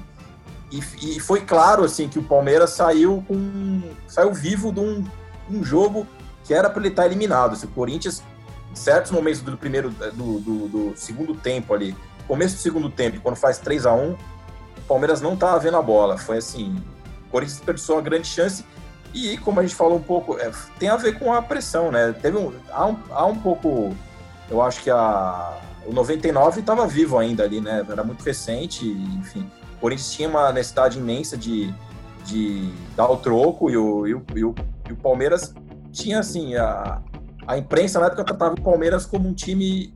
e, 0.72 1.18
e, 1.18 1.20
foi 1.20 1.42
claro 1.42 1.84
assim 1.84 2.08
que 2.08 2.20
o 2.20 2.24
Palmeiras 2.24 2.72
saiu 2.72 3.24
com 3.28 3.82
saiu 4.08 4.34
vivo 4.34 4.72
de 4.72 4.80
um, 4.80 5.04
um 5.50 5.64
jogo 5.64 6.06
que 6.44 6.54
era 6.54 6.70
para 6.70 6.80
ele 6.82 6.90
estar 6.90 7.04
tá 7.04 7.08
eliminado. 7.08 7.56
Se 7.56 7.66
o 7.66 7.70
Corinthians, 7.70 8.22
em 8.72 8.76
certos 8.76 9.12
momentos 9.12 9.42
do 9.42 9.58
primeiro 9.58 9.90
do, 9.90 10.40
do, 10.40 10.68
do, 10.68 10.94
segundo 10.96 11.34
tempo 11.34 11.74
ali, 11.74 11.96
começo 12.28 12.56
do 12.56 12.62
segundo 12.62 12.90
tempo, 12.90 13.20
quando 13.22 13.36
faz 13.36 13.58
3 13.58 13.86
a 13.86 13.94
1 13.94 14.12
o 14.12 14.18
Palmeiras 14.88 15.22
não 15.22 15.34
estava 15.34 15.60
vendo 15.60 15.78
a 15.78 15.82
bola. 15.82 16.18
Foi 16.18 16.38
assim, 16.38 16.84
o 17.28 17.32
Corinthians 17.32 17.58
desperdiçou 17.58 17.96
uma 17.96 18.02
grande 18.02 18.28
chance 18.28 18.64
e 19.14 19.38
como 19.40 19.60
a 19.60 19.64
gente 19.64 19.76
falou 19.76 19.98
um 19.98 20.04
pouco, 20.04 20.38
é, 20.38 20.52
tem 20.78 20.90
a 20.90 20.98
ver 20.98 21.18
com 21.18 21.34
a 21.34 21.42
pressão, 21.42 21.92
né? 21.92 22.14
Teve 22.14 22.38
um, 22.38 22.54
há, 22.72 22.86
um, 22.86 22.98
há 23.10 23.26
um 23.26 23.36
pouco, 23.36 23.96
eu 24.50 24.62
acho 24.62 24.84
que 24.84 24.90
a 24.90 25.60
o 25.86 25.94
99 25.94 26.60
estava 26.60 26.86
vivo 26.86 27.18
ainda 27.18 27.44
ali, 27.44 27.60
né? 27.60 27.86
Era 27.90 28.04
muito 28.04 28.24
recente, 28.24 28.86
enfim. 28.88 29.50
Corinthians 29.80 30.12
tinha 30.12 30.30
uma 30.30 30.52
necessidade 30.52 30.98
imensa 30.98 31.38
de, 31.38 31.74
de 32.26 32.72
dar 32.96 33.10
o 33.10 33.18
troco 33.18 33.70
e 33.70 33.78
o, 33.78 34.08
e 34.08 34.14
o, 34.14 34.26
e 34.36 34.44
o, 34.44 34.56
e 34.90 34.94
o 34.94 34.96
Palmeiras 34.96 35.54
tinha, 35.92 36.20
assim, 36.20 36.56
a, 36.56 37.02
a 37.48 37.58
imprensa 37.58 38.00
na 38.00 38.08
época 38.08 38.24
tratava 38.24 38.54
o 38.54 38.62
Palmeiras 38.62 39.06
como 39.06 39.28
um 39.28 39.34
time 39.34 39.94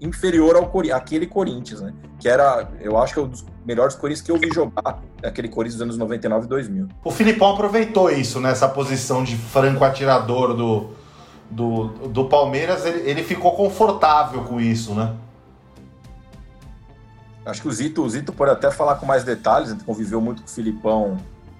inferior 0.00 0.56
ao 0.56 0.70
aquele 0.92 1.26
Corinthians, 1.26 1.80
né? 1.80 1.92
Que 2.20 2.28
era, 2.28 2.68
eu 2.80 2.96
acho 2.98 3.14
que 3.14 3.20
é 3.20 3.22
um 3.22 3.28
dos 3.28 3.44
melhores 3.64 3.94
Corinthians 3.94 4.24
que 4.24 4.30
eu 4.30 4.38
vi 4.38 4.48
jogar, 4.52 5.02
aquele 5.22 5.48
Corinthians 5.48 5.74
dos 5.74 5.82
anos 5.82 5.98
99 5.98 6.46
e 6.46 6.48
2000. 6.48 6.88
O 7.04 7.10
Filipão 7.10 7.52
aproveitou 7.52 8.10
isso, 8.10 8.40
né? 8.40 8.54
posição 8.68 9.24
de 9.24 9.36
franco 9.36 9.84
atirador 9.84 10.54
do, 10.54 10.90
do, 11.50 12.08
do 12.08 12.24
Palmeiras, 12.26 12.84
ele, 12.84 13.08
ele 13.08 13.22
ficou 13.22 13.52
confortável 13.52 14.44
com 14.44 14.60
isso, 14.60 14.94
né? 14.94 15.14
Acho 17.48 17.62
que 17.62 17.68
o 17.68 17.72
Zito, 17.72 18.02
o 18.02 18.10
Zito 18.10 18.30
pode 18.30 18.50
até 18.50 18.70
falar 18.70 18.96
com 18.96 19.06
mais 19.06 19.24
detalhes, 19.24 19.74
conviveu 19.84 20.20
muito 20.20 20.42
com 20.42 20.48
o 20.48 20.50
Filipão 20.50 21.16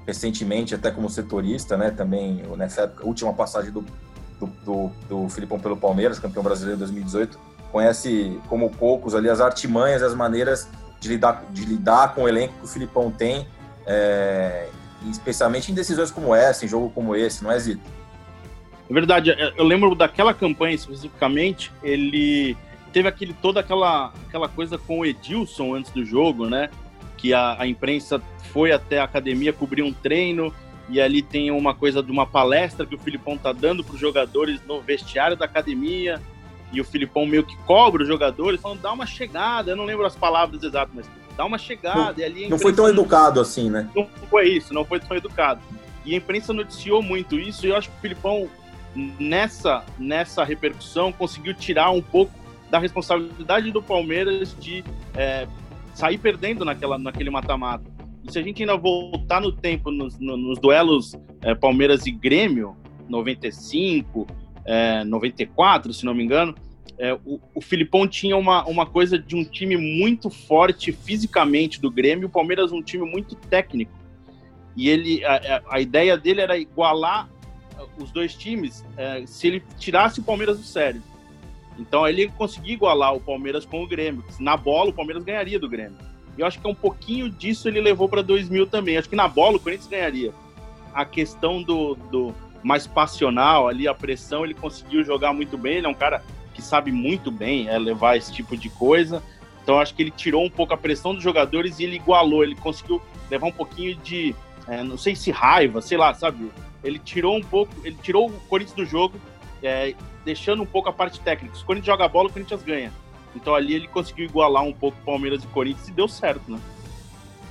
recentemente, 0.07 0.75
até 0.75 0.91
como 0.91 1.09
setorista, 1.09 1.79
né? 1.79 1.91
Também 1.91 2.43
nessa 2.59 2.83
época, 2.83 3.07
última 3.07 3.33
passagem 3.33 3.73
do, 3.73 3.85
do, 4.39 4.47
do, 4.65 4.91
do 5.09 5.29
Filipão 5.31 5.59
pelo 5.59 5.79
Palmeiras, 5.79 6.19
campeão 6.19 6.43
brasileiro 6.43 6.77
em 6.77 6.81
2018, 6.81 7.39
conhece 7.73 8.39
como 8.49 8.69
poucos 8.69 9.15
ali 9.15 9.31
as 9.31 9.41
artimanhas, 9.41 10.03
as 10.03 10.15
maneiras 10.15 10.69
de 11.01 11.09
lidar, 11.09 11.45
de 11.51 11.65
lidar 11.65 12.15
com 12.15 12.25
o 12.25 12.29
elenco 12.29 12.53
que 12.59 12.65
o 12.65 12.69
Filipão 12.69 13.11
tem, 13.11 13.47
é, 13.87 14.69
especialmente 15.11 15.73
em 15.73 15.75
decisões 15.75 16.11
como 16.11 16.35
essa, 16.35 16.67
em 16.67 16.69
jogo 16.69 16.91
como 16.91 17.17
esse, 17.17 17.43
não 17.43 17.51
é, 17.51 17.59
Zito? 17.59 17.81
É 18.91 18.93
verdade, 18.93 19.35
eu 19.57 19.65
lembro 19.65 19.95
daquela 19.95 20.35
campanha 20.35 20.75
especificamente, 20.75 21.73
ele 21.83 22.57
teve 22.93 23.09
aquele, 23.09 23.33
toda 23.33 23.61
aquela, 23.61 24.13
aquela 24.27 24.49
coisa 24.49 24.79
com 24.79 25.01
o 25.01 25.07
Edilson 25.07 25.75
antes 25.75 25.91
do 25.91 26.05
jogo, 26.05 26.47
né? 26.47 26.71
Que 27.17 27.33
a, 27.35 27.57
a 27.61 27.67
imprensa 27.67 28.21
foi 28.53 28.73
até 28.73 28.99
a 28.99 29.05
academia 29.05 29.53
cobrir 29.53 29.83
um 29.83 29.93
treino 29.93 30.53
e 30.89 31.01
ali 31.01 31.21
tem 31.21 31.51
uma 31.51 31.75
coisa 31.75 32.03
de 32.03 32.11
uma 32.11 32.27
palestra 32.27 32.87
que 32.87 32.95
o 32.95 32.99
Filipão 32.99 33.37
tá 33.37 33.53
dando 33.53 33.85
para 33.85 33.95
os 33.95 34.01
jogadores 34.01 34.61
no 34.67 34.81
vestiário 34.81 35.37
da 35.37 35.45
academia 35.45 36.21
e 36.73 36.81
o 36.81 36.85
Filipão 36.85 37.27
meio 37.27 37.45
que 37.45 37.57
cobra 37.59 38.03
os 38.03 38.09
jogadores, 38.09 38.61
falando, 38.61 38.81
dá 38.81 38.93
uma 38.93 39.07
chegada, 39.07 39.71
eu 39.71 39.77
não 39.77 39.85
lembro 39.85 40.05
as 40.05 40.17
palavras 40.17 40.63
exatas, 40.63 40.95
mas 40.95 41.07
dá 41.37 41.45
uma 41.45 41.59
chegada. 41.59 42.13
Não, 42.13 42.19
e 42.19 42.25
ali 42.25 42.49
não 42.49 42.59
foi 42.59 42.73
tão 42.73 42.89
educado 42.89 43.41
assim, 43.41 43.71
né? 43.71 43.89
Não 43.95 44.07
foi 44.29 44.49
isso, 44.49 44.75
não 44.75 44.85
foi 44.85 45.01
tão 45.01 45.17
educado. 45.17 45.61
E 46.05 46.15
a 46.15 46.17
imprensa 46.17 46.53
noticiou 46.53 47.03
muito 47.03 47.39
isso 47.39 47.67
e 47.67 47.71
eu 47.71 47.77
acho 47.77 47.91
que 47.91 47.97
o 47.97 48.01
Filipão, 48.01 48.49
nessa, 49.19 49.85
nessa 49.99 50.45
repercussão, 50.45 51.13
conseguiu 51.13 51.55
tirar 51.55 51.91
um 51.91 52.03
pouco 52.03 52.33
da 52.71 52.79
responsabilidade 52.79 53.71
do 53.71 53.83
Palmeiras 53.83 54.57
de 54.59 54.85
é, 55.15 55.47
sair 55.95 56.19
perdendo 56.19 56.65
naquela, 56.65 56.99
naquele 56.99 57.31
mata-mata. 57.31 57.85
E 58.25 58.33
se 58.33 58.39
a 58.39 58.43
gente 58.43 58.63
ainda 58.63 58.77
voltar 58.77 59.41
no 59.41 59.53
tempo, 59.53 59.91
nos, 59.91 60.19
nos 60.19 60.59
duelos 60.59 61.15
é, 61.41 61.55
Palmeiras 61.55 62.07
e 62.07 62.11
Grêmio, 62.11 62.77
95, 63.09 64.27
é, 64.65 65.05
94, 65.05 65.93
se 65.93 66.05
não 66.05 66.15
me 66.15 66.23
engano, 66.23 66.55
é, 66.99 67.15
o, 67.25 67.41
o 67.55 67.61
Filipão 67.61 68.07
tinha 68.07 68.37
uma, 68.37 68.65
uma 68.67 68.85
coisa 68.85 69.19
de 69.19 69.37
um 69.37 69.45
time 69.45 69.77
muito 69.77 70.29
forte 70.29 70.93
fisicamente 70.93 71.81
do 71.81 71.91
Grêmio, 71.91 72.29
o 72.29 72.31
Palmeiras 72.31 72.73
um 72.73 72.83
time 72.83 73.09
muito 73.09 73.35
técnico. 73.35 73.93
E 74.77 74.89
ele, 74.89 75.25
a, 75.25 75.63
a 75.71 75.81
ideia 75.81 76.17
dele 76.17 76.41
era 76.41 76.59
igualar 76.59 77.29
os 77.99 78.11
dois 78.11 78.35
times 78.35 78.85
é, 78.97 79.25
se 79.27 79.47
ele 79.47 79.63
tirasse 79.79 80.21
o 80.21 80.23
Palmeiras 80.23 80.59
do 80.59 80.65
sério. 80.65 81.03
Então 81.79 82.07
ele 82.07 82.29
conseguia 82.29 82.75
igualar 82.75 83.15
o 83.15 83.21
Palmeiras 83.21 83.65
com 83.65 83.83
o 83.83 83.87
Grêmio. 83.87 84.25
Na 84.39 84.57
bola, 84.57 84.91
o 84.91 84.93
Palmeiras 84.93 85.23
ganharia 85.23 85.59
do 85.59 85.69
Grêmio. 85.69 85.97
E 86.37 86.41
eu 86.41 86.47
acho 86.47 86.61
que 86.61 86.67
é 86.67 86.71
um 86.71 86.75
pouquinho 86.75 87.31
disso 87.31 87.69
ele 87.69 87.81
levou 87.81 88.09
para 88.09 88.23
2000 88.23 88.67
também. 88.67 88.97
Acho 88.97 89.09
que 89.09 89.17
na 89.17 89.29
bola 89.29 89.57
o 89.57 89.61
Corinthians 89.61 89.89
ganharia. 89.89 90.33
A 90.93 91.05
questão 91.05 91.63
do, 91.63 91.95
do 91.95 92.35
mais 92.63 92.87
passional 92.87 93.69
ali, 93.69 93.87
a 93.87 93.95
pressão, 93.95 94.45
ele 94.45 94.55
conseguiu 94.55 95.05
jogar 95.05 95.33
muito 95.33 95.57
bem. 95.57 95.77
Ele 95.77 95.87
é 95.87 95.91
um 95.91 95.95
cara 95.95 96.23
que 96.55 96.63
sabe 96.63 96.91
muito 96.91 97.31
bem 97.31 97.69
é, 97.69 97.79
levar 97.79 98.17
esse 98.17 98.33
tipo 98.33 98.57
de 98.57 98.69
coisa. 98.69 99.23
Então 99.63 99.79
acho 99.79 99.95
que 99.95 100.03
ele 100.03 100.11
tirou 100.11 100.45
um 100.45 100.51
pouco 100.51 100.73
a 100.73 100.77
pressão 100.77 101.15
dos 101.15 101.23
jogadores 101.23 101.79
e 101.79 101.85
ele 101.85 101.97
igualou. 101.97 102.43
Ele 102.43 102.57
conseguiu 102.57 103.01
levar 103.31 103.47
um 103.47 103.53
pouquinho 103.53 103.95
de, 103.97 104.35
é, 104.67 104.83
não 104.83 104.97
sei 104.97 105.15
se 105.15 105.31
raiva, 105.31 105.81
sei 105.81 105.99
lá, 105.99 106.15
sabe? 106.15 106.51
Ele 106.83 106.99
tirou 106.99 107.37
um 107.37 107.43
pouco, 107.43 107.73
ele 107.85 107.97
tirou 108.03 108.29
o 108.29 108.33
Corinthians 108.49 108.77
do 108.77 108.85
jogo 108.85 109.17
é, 109.63 109.95
deixando 110.29 110.63
um 110.63 110.67
pouco 110.67 110.91
a 110.91 110.93
parte 110.93 111.19
técnica. 111.21 111.57
Se 111.57 111.63
o 111.63 111.67
Corinthians 111.67 111.87
joga 111.87 112.05
a 112.05 112.09
bola, 112.09 112.29
o 112.29 112.33
Corinthians 112.33 112.63
ganha. 112.63 112.93
Então 113.35 113.55
ali 113.55 113.75
ele 113.75 113.89
conseguiu 113.89 114.27
igualar 114.27 114.63
um 114.63 114.75
pouco 114.75 114.99
Palmeiras 115.07 115.43
e 115.43 115.47
Corinthians 115.47 115.89
e 115.89 115.93
deu 115.93 116.07
certo, 116.07 116.53
né? 116.53 116.59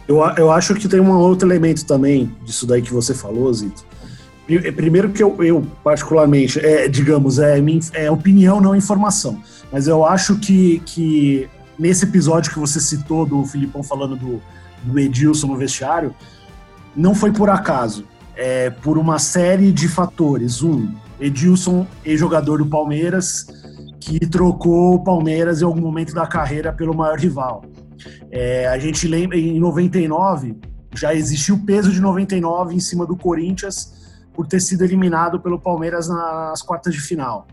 Eu, 0.08 0.20
eu 0.38 0.52
acho 0.52 0.76
que 0.76 0.88
tem 0.88 1.00
um 1.00 1.12
outro 1.18 1.48
elemento 1.48 1.84
também 1.86 2.32
disso 2.44 2.68
daí 2.68 2.84
que 2.84 2.94
você 2.94 3.16
falou, 3.16 3.52
Zito. 3.52 3.84
É, 4.48 4.72
primeiro 4.72 5.10
que 5.10 5.24
eu, 5.24 5.44
eu 5.44 5.66
particularmente, 5.84 6.64
é, 6.64 6.88
digamos, 6.88 7.40
é, 7.40 7.60
é 7.94 8.12
opinião, 8.12 8.62
não 8.62 8.76
informação. 8.76 9.42
Mas 9.72 9.88
eu 9.88 10.06
acho 10.06 10.38
que, 10.38 10.80
que 10.86 11.50
nesse 11.80 12.06
episódio 12.06 12.54
que 12.54 12.60
você 12.60 12.80
citou 12.80 13.26
do 13.26 13.44
Filipão 13.44 13.82
falando 13.82 14.16
do, 14.16 14.42
do 14.84 15.00
Edilson 15.00 15.48
no 15.48 15.58
vestiário, 15.58 16.14
não 16.96 17.16
foi 17.16 17.32
por 17.32 17.50
acaso. 17.50 18.06
É 18.36 18.70
por 18.70 19.00
uma 19.00 19.18
série 19.18 19.72
de 19.72 19.88
fatores. 19.88 20.62
Um, 20.62 20.94
Edilson, 21.20 21.88
ex-jogador 22.06 22.60
do 22.60 22.66
Palmeiras, 22.66 23.46
que 24.00 24.20
trocou 24.20 24.96
o 24.96 25.04
Palmeiras 25.04 25.62
em 25.62 25.66
algum 25.66 25.82
momento 25.82 26.14
da 26.14 26.26
carreira 26.28 26.72
pelo 26.72 26.96
maior 26.96 27.20
rival. 27.20 27.64
É, 28.32 28.68
a 28.68 28.78
gente 28.78 29.08
lembra, 29.08 29.38
em 29.38 29.60
99, 29.60 30.58
já 30.96 31.14
existia 31.14 31.54
o 31.54 31.60
peso 31.66 31.92
de 31.92 32.00
99 32.00 32.76
em 32.76 32.80
cima 32.80 33.06
do 33.06 33.16
Corinthians 33.16 33.94
por 34.34 34.48
ter 34.48 34.60
sido 34.60 34.84
eliminado 34.84 35.40
pelo 35.40 35.60
Palmeiras 35.60 36.08
nas 36.08 36.62
quartas 36.62 36.94
de 36.94 37.02
final. 37.02 37.48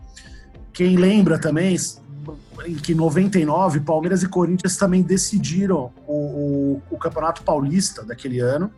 Quem 0.71 0.95
lembra 0.95 1.39
também 1.39 1.75
em 2.65 2.75
que 2.75 2.93
99 2.93 3.81
Palmeiras 3.81 4.23
e 4.23 4.27
Corinthians 4.27 4.77
também 4.77 5.01
decidiram 5.01 5.91
o, 6.07 6.13
o, 6.13 6.81
o 6.91 6.97
Campeonato 6.97 7.43
Paulista 7.43 8.03
daquele 8.03 8.39
ano. 8.39 8.71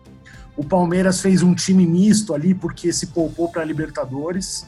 O 0.55 0.63
Palmeiras 0.63 1.21
fez 1.21 1.43
um 1.43 1.53
time 1.53 1.85
misto 1.85 2.33
ali 2.33 2.53
porque 2.53 2.91
se 2.91 3.07
poupou 3.07 3.49
para 3.49 3.61
a 3.61 3.65
Libertadores. 3.65 4.65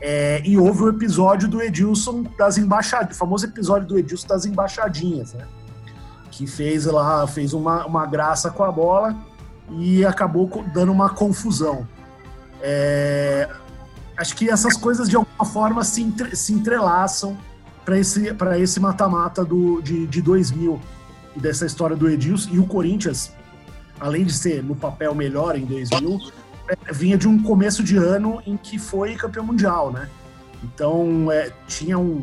É, 0.00 0.42
e 0.44 0.58
houve 0.58 0.82
o 0.82 0.88
episódio 0.88 1.48
do 1.48 1.62
Edilson 1.62 2.24
das 2.36 2.58
embaixadinhas, 2.58 3.16
o 3.16 3.18
famoso 3.18 3.46
episódio 3.46 3.88
do 3.88 3.98
Edilson 3.98 4.26
das 4.26 4.44
embaixadinhas, 4.44 5.32
né? 5.32 5.46
Que 6.30 6.46
fez 6.46 6.84
lá, 6.84 7.26
fez 7.26 7.52
uma, 7.52 7.86
uma 7.86 8.04
graça 8.04 8.50
com 8.50 8.64
a 8.64 8.72
bola 8.72 9.16
e 9.70 10.04
acabou 10.04 10.64
dando 10.72 10.92
uma 10.92 11.10
confusão. 11.10 11.86
É, 12.60 13.48
acho 14.16 14.34
que 14.36 14.50
essas 14.50 14.76
coisas 14.76 15.08
de 15.08 15.16
alguma 15.16 15.44
forma 15.44 15.84
se, 15.84 16.02
entre, 16.02 16.34
se 16.34 16.52
entrelaçam 16.52 17.36
para 17.84 17.98
esse 17.98 18.32
para 18.32 18.58
esse 18.58 18.80
mata-mata 18.80 19.44
do 19.44 19.80
de, 19.82 20.06
de 20.06 20.22
2000 20.22 20.80
e 21.36 21.40
dessa 21.40 21.66
história 21.66 21.96
do 21.96 22.08
Edilson 22.08 22.50
e 22.52 22.58
o 22.58 22.66
Corinthians, 22.66 23.32
além 24.00 24.24
de 24.24 24.32
ser 24.32 24.62
no 24.62 24.74
papel 24.74 25.14
melhor 25.14 25.56
em 25.56 25.64
2000, 25.64 26.18
é, 26.18 26.43
vinha 26.92 27.16
de 27.16 27.28
um 27.28 27.42
começo 27.42 27.82
de 27.82 27.96
ano 27.96 28.42
em 28.46 28.56
que 28.56 28.78
foi 28.78 29.14
campeão 29.14 29.44
mundial, 29.44 29.92
né? 29.92 30.08
Então 30.62 31.30
é, 31.30 31.52
tinha 31.66 31.98
um, 31.98 32.22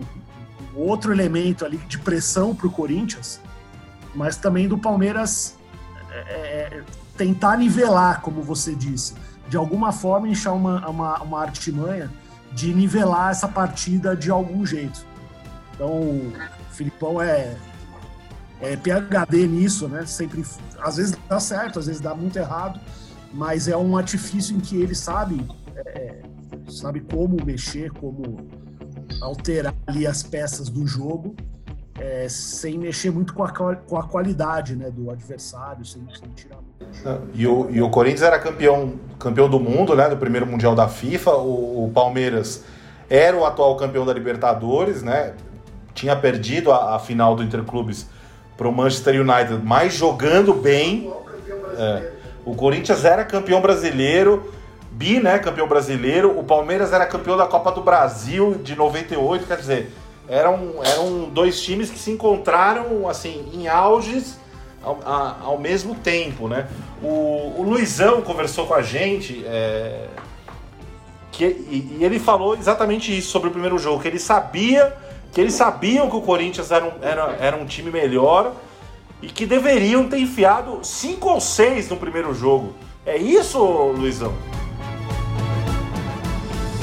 um 0.75 0.79
outro 0.79 1.11
elemento 1.11 1.63
ali 1.65 1.77
de 1.77 1.99
pressão 1.99 2.55
para 2.55 2.67
o 2.67 2.71
Corinthians, 2.71 3.39
mas 4.15 4.37
também 4.37 4.67
do 4.67 4.77
Palmeiras 4.77 5.55
é, 6.11 6.19
é, 6.19 6.83
tentar 7.17 7.57
nivelar, 7.57 8.21
como 8.21 8.41
você 8.41 8.73
disse, 8.75 9.13
de 9.47 9.57
alguma 9.57 9.91
forma 9.91 10.27
enxar 10.27 10.55
uma, 10.55 10.87
uma, 10.89 11.21
uma 11.21 11.41
artimanha 11.41 12.09
de 12.51 12.73
nivelar 12.73 13.31
essa 13.31 13.47
partida 13.47 14.15
de 14.15 14.29
algum 14.29 14.65
jeito. 14.65 15.05
Então, 15.73 15.89
o 15.89 16.33
Filipão 16.71 17.21
é, 17.21 17.55
é 18.59 18.75
PHD 18.75 19.47
nisso, 19.47 19.87
né? 19.87 20.05
Sempre, 20.05 20.43
às 20.79 20.97
vezes 20.97 21.17
dá 21.29 21.39
certo, 21.39 21.79
às 21.79 21.85
vezes 21.85 22.01
dá 22.01 22.13
muito 22.13 22.37
errado, 22.37 22.79
mas 23.33 23.67
é 23.67 23.75
um 23.77 23.97
artifício 23.97 24.55
em 24.55 24.59
que 24.59 24.75
ele 24.81 24.95
sabe, 24.95 25.45
é, 25.75 26.21
sabe 26.69 27.01
como 27.01 27.43
mexer, 27.43 27.91
como 27.91 28.49
alterar 29.21 29.73
ali 29.87 30.07
as 30.07 30.23
peças 30.23 30.69
do 30.69 30.85
jogo, 30.85 31.35
é, 31.99 32.27
sem 32.29 32.77
mexer 32.77 33.11
muito 33.11 33.33
com 33.33 33.43
a, 33.43 33.75
com 33.75 33.97
a 33.97 34.03
qualidade 34.03 34.75
né, 34.75 34.89
do 34.89 35.11
adversário, 35.11 35.85
sem, 35.85 36.01
sem 36.15 36.29
tirar 36.29 36.61
e 37.33 37.47
o, 37.47 37.69
e 37.69 37.81
o 37.81 37.89
Corinthians 37.89 38.21
era 38.21 38.37
campeão, 38.37 38.93
campeão 39.19 39.49
do 39.49 39.59
mundo, 39.59 39.95
né? 39.95 40.09
Do 40.09 40.17
primeiro 40.17 40.45
Mundial 40.45 40.75
da 40.75 40.87
FIFA. 40.87 41.31
O, 41.37 41.85
o 41.85 41.91
Palmeiras 41.91 42.63
era 43.09 43.35
o 43.35 43.45
atual 43.45 43.75
campeão 43.75 44.05
da 44.05 44.13
Libertadores, 44.13 45.01
né? 45.01 45.33
Tinha 45.93 46.15
perdido 46.15 46.71
a, 46.71 46.95
a 46.95 46.99
final 46.99 47.35
do 47.35 47.43
Interclubes 47.43 48.07
para 48.57 48.67
o 48.67 48.71
Manchester 48.71 49.19
United, 49.21 49.61
mas 49.63 49.93
jogando 49.93 50.53
bem. 50.53 51.11
É. 51.77 52.10
O 52.45 52.55
Corinthians 52.55 53.05
era 53.05 53.23
campeão 53.23 53.61
brasileiro, 53.61 54.51
bi, 54.91 55.19
né? 55.19 55.39
Campeão 55.39 55.67
brasileiro. 55.67 56.37
O 56.37 56.43
Palmeiras 56.43 56.91
era 56.93 57.05
campeão 57.05 57.37
da 57.37 57.45
Copa 57.45 57.71
do 57.71 57.81
Brasil 57.81 58.55
de 58.63 58.75
98, 58.75 59.45
quer 59.45 59.57
dizer, 59.57 59.91
eram, 60.27 60.75
eram 60.83 61.29
dois 61.29 61.61
times 61.61 61.89
que 61.89 61.99
se 61.99 62.11
encontraram 62.11 63.07
assim 63.07 63.49
em 63.53 63.67
auges 63.67 64.39
ao, 64.83 64.99
a, 65.05 65.37
ao 65.41 65.59
mesmo 65.59 65.95
tempo, 65.95 66.47
né? 66.47 66.67
O, 67.01 67.53
o, 67.57 67.63
Luizão 67.63 68.21
conversou 68.21 68.65
com 68.65 68.73
a 68.73 68.81
gente 68.81 69.43
é, 69.45 70.07
que, 71.31 71.45
e, 71.45 71.97
e, 71.99 72.03
ele 72.03 72.19
falou 72.19 72.55
exatamente 72.55 73.15
isso 73.15 73.29
sobre 73.29 73.49
o 73.49 73.51
primeiro 73.51 73.77
jogo, 73.77 74.01
que 74.01 74.07
ele 74.07 74.19
sabia 74.19 74.95
que 75.31 75.39
eles 75.39 75.53
sabiam 75.53 76.09
que 76.09 76.15
o 76.15 76.21
Corinthians 76.21 76.71
era 76.71 76.85
um, 76.85 76.91
era, 77.01 77.37
era 77.39 77.55
um 77.55 77.65
time 77.65 77.89
melhor 77.89 78.53
e 79.21 79.27
que 79.27 79.45
deveriam 79.45 80.07
ter 80.07 80.19
enfiado 80.19 80.79
cinco 80.83 81.29
ou 81.29 81.39
seis 81.39 81.89
no 81.89 81.97
primeiro 81.97 82.33
jogo. 82.33 82.73
É 83.05 83.17
isso, 83.17 83.59
Luizão? 83.95 84.33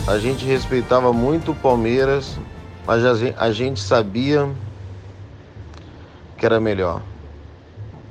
A 0.06 0.18
gente 0.18 0.44
respeitava 0.44 1.12
muito 1.12 1.52
o 1.52 1.54
Palmeiras, 1.54 2.38
mas 2.86 3.04
a 3.36 3.52
gente 3.52 3.80
sabia 3.80 4.48
que 6.36 6.46
era 6.46 6.58
melhor 6.58 7.02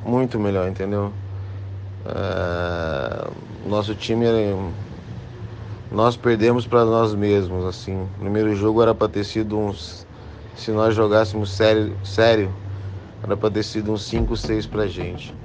muito 0.08 0.40
melhor, 0.40 0.68
entendeu? 0.68 1.12
É, 2.06 3.28
nosso 3.68 3.94
time 3.94 4.26
era, 4.26 4.58
nós 5.92 6.16
perdemos 6.16 6.66
para 6.66 6.86
nós 6.86 7.14
mesmos, 7.14 7.66
assim. 7.66 8.04
O 8.16 8.20
primeiro 8.20 8.56
jogo 8.56 8.82
era 8.82 8.96
para 8.96 9.10
ter 9.10 9.26
sido 9.26 9.58
uns 9.58 10.08
se 10.56 10.72
nós 10.72 10.96
jogássemos 10.96 11.52
sério, 11.52 11.96
sério 12.04 12.52
era 13.28 13.36
para 13.36 13.52
ter 13.52 13.64
sido 13.64 13.92
uns 13.92 14.04
5, 14.06 14.38
6 14.38 14.66
pra 14.68 14.88
gente. 14.88 15.36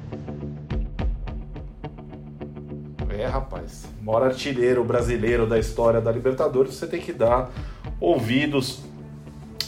É, 3.10 3.26
rapaz. 3.26 3.86
Mora 4.00 4.26
artilheiro 4.26 4.84
brasileiro 4.84 5.48
da 5.48 5.58
história 5.58 6.00
da 6.00 6.10
Libertadores, 6.12 6.76
você 6.76 6.86
tem 6.86 7.00
que 7.00 7.12
dar 7.12 7.50
ouvidos 8.00 8.80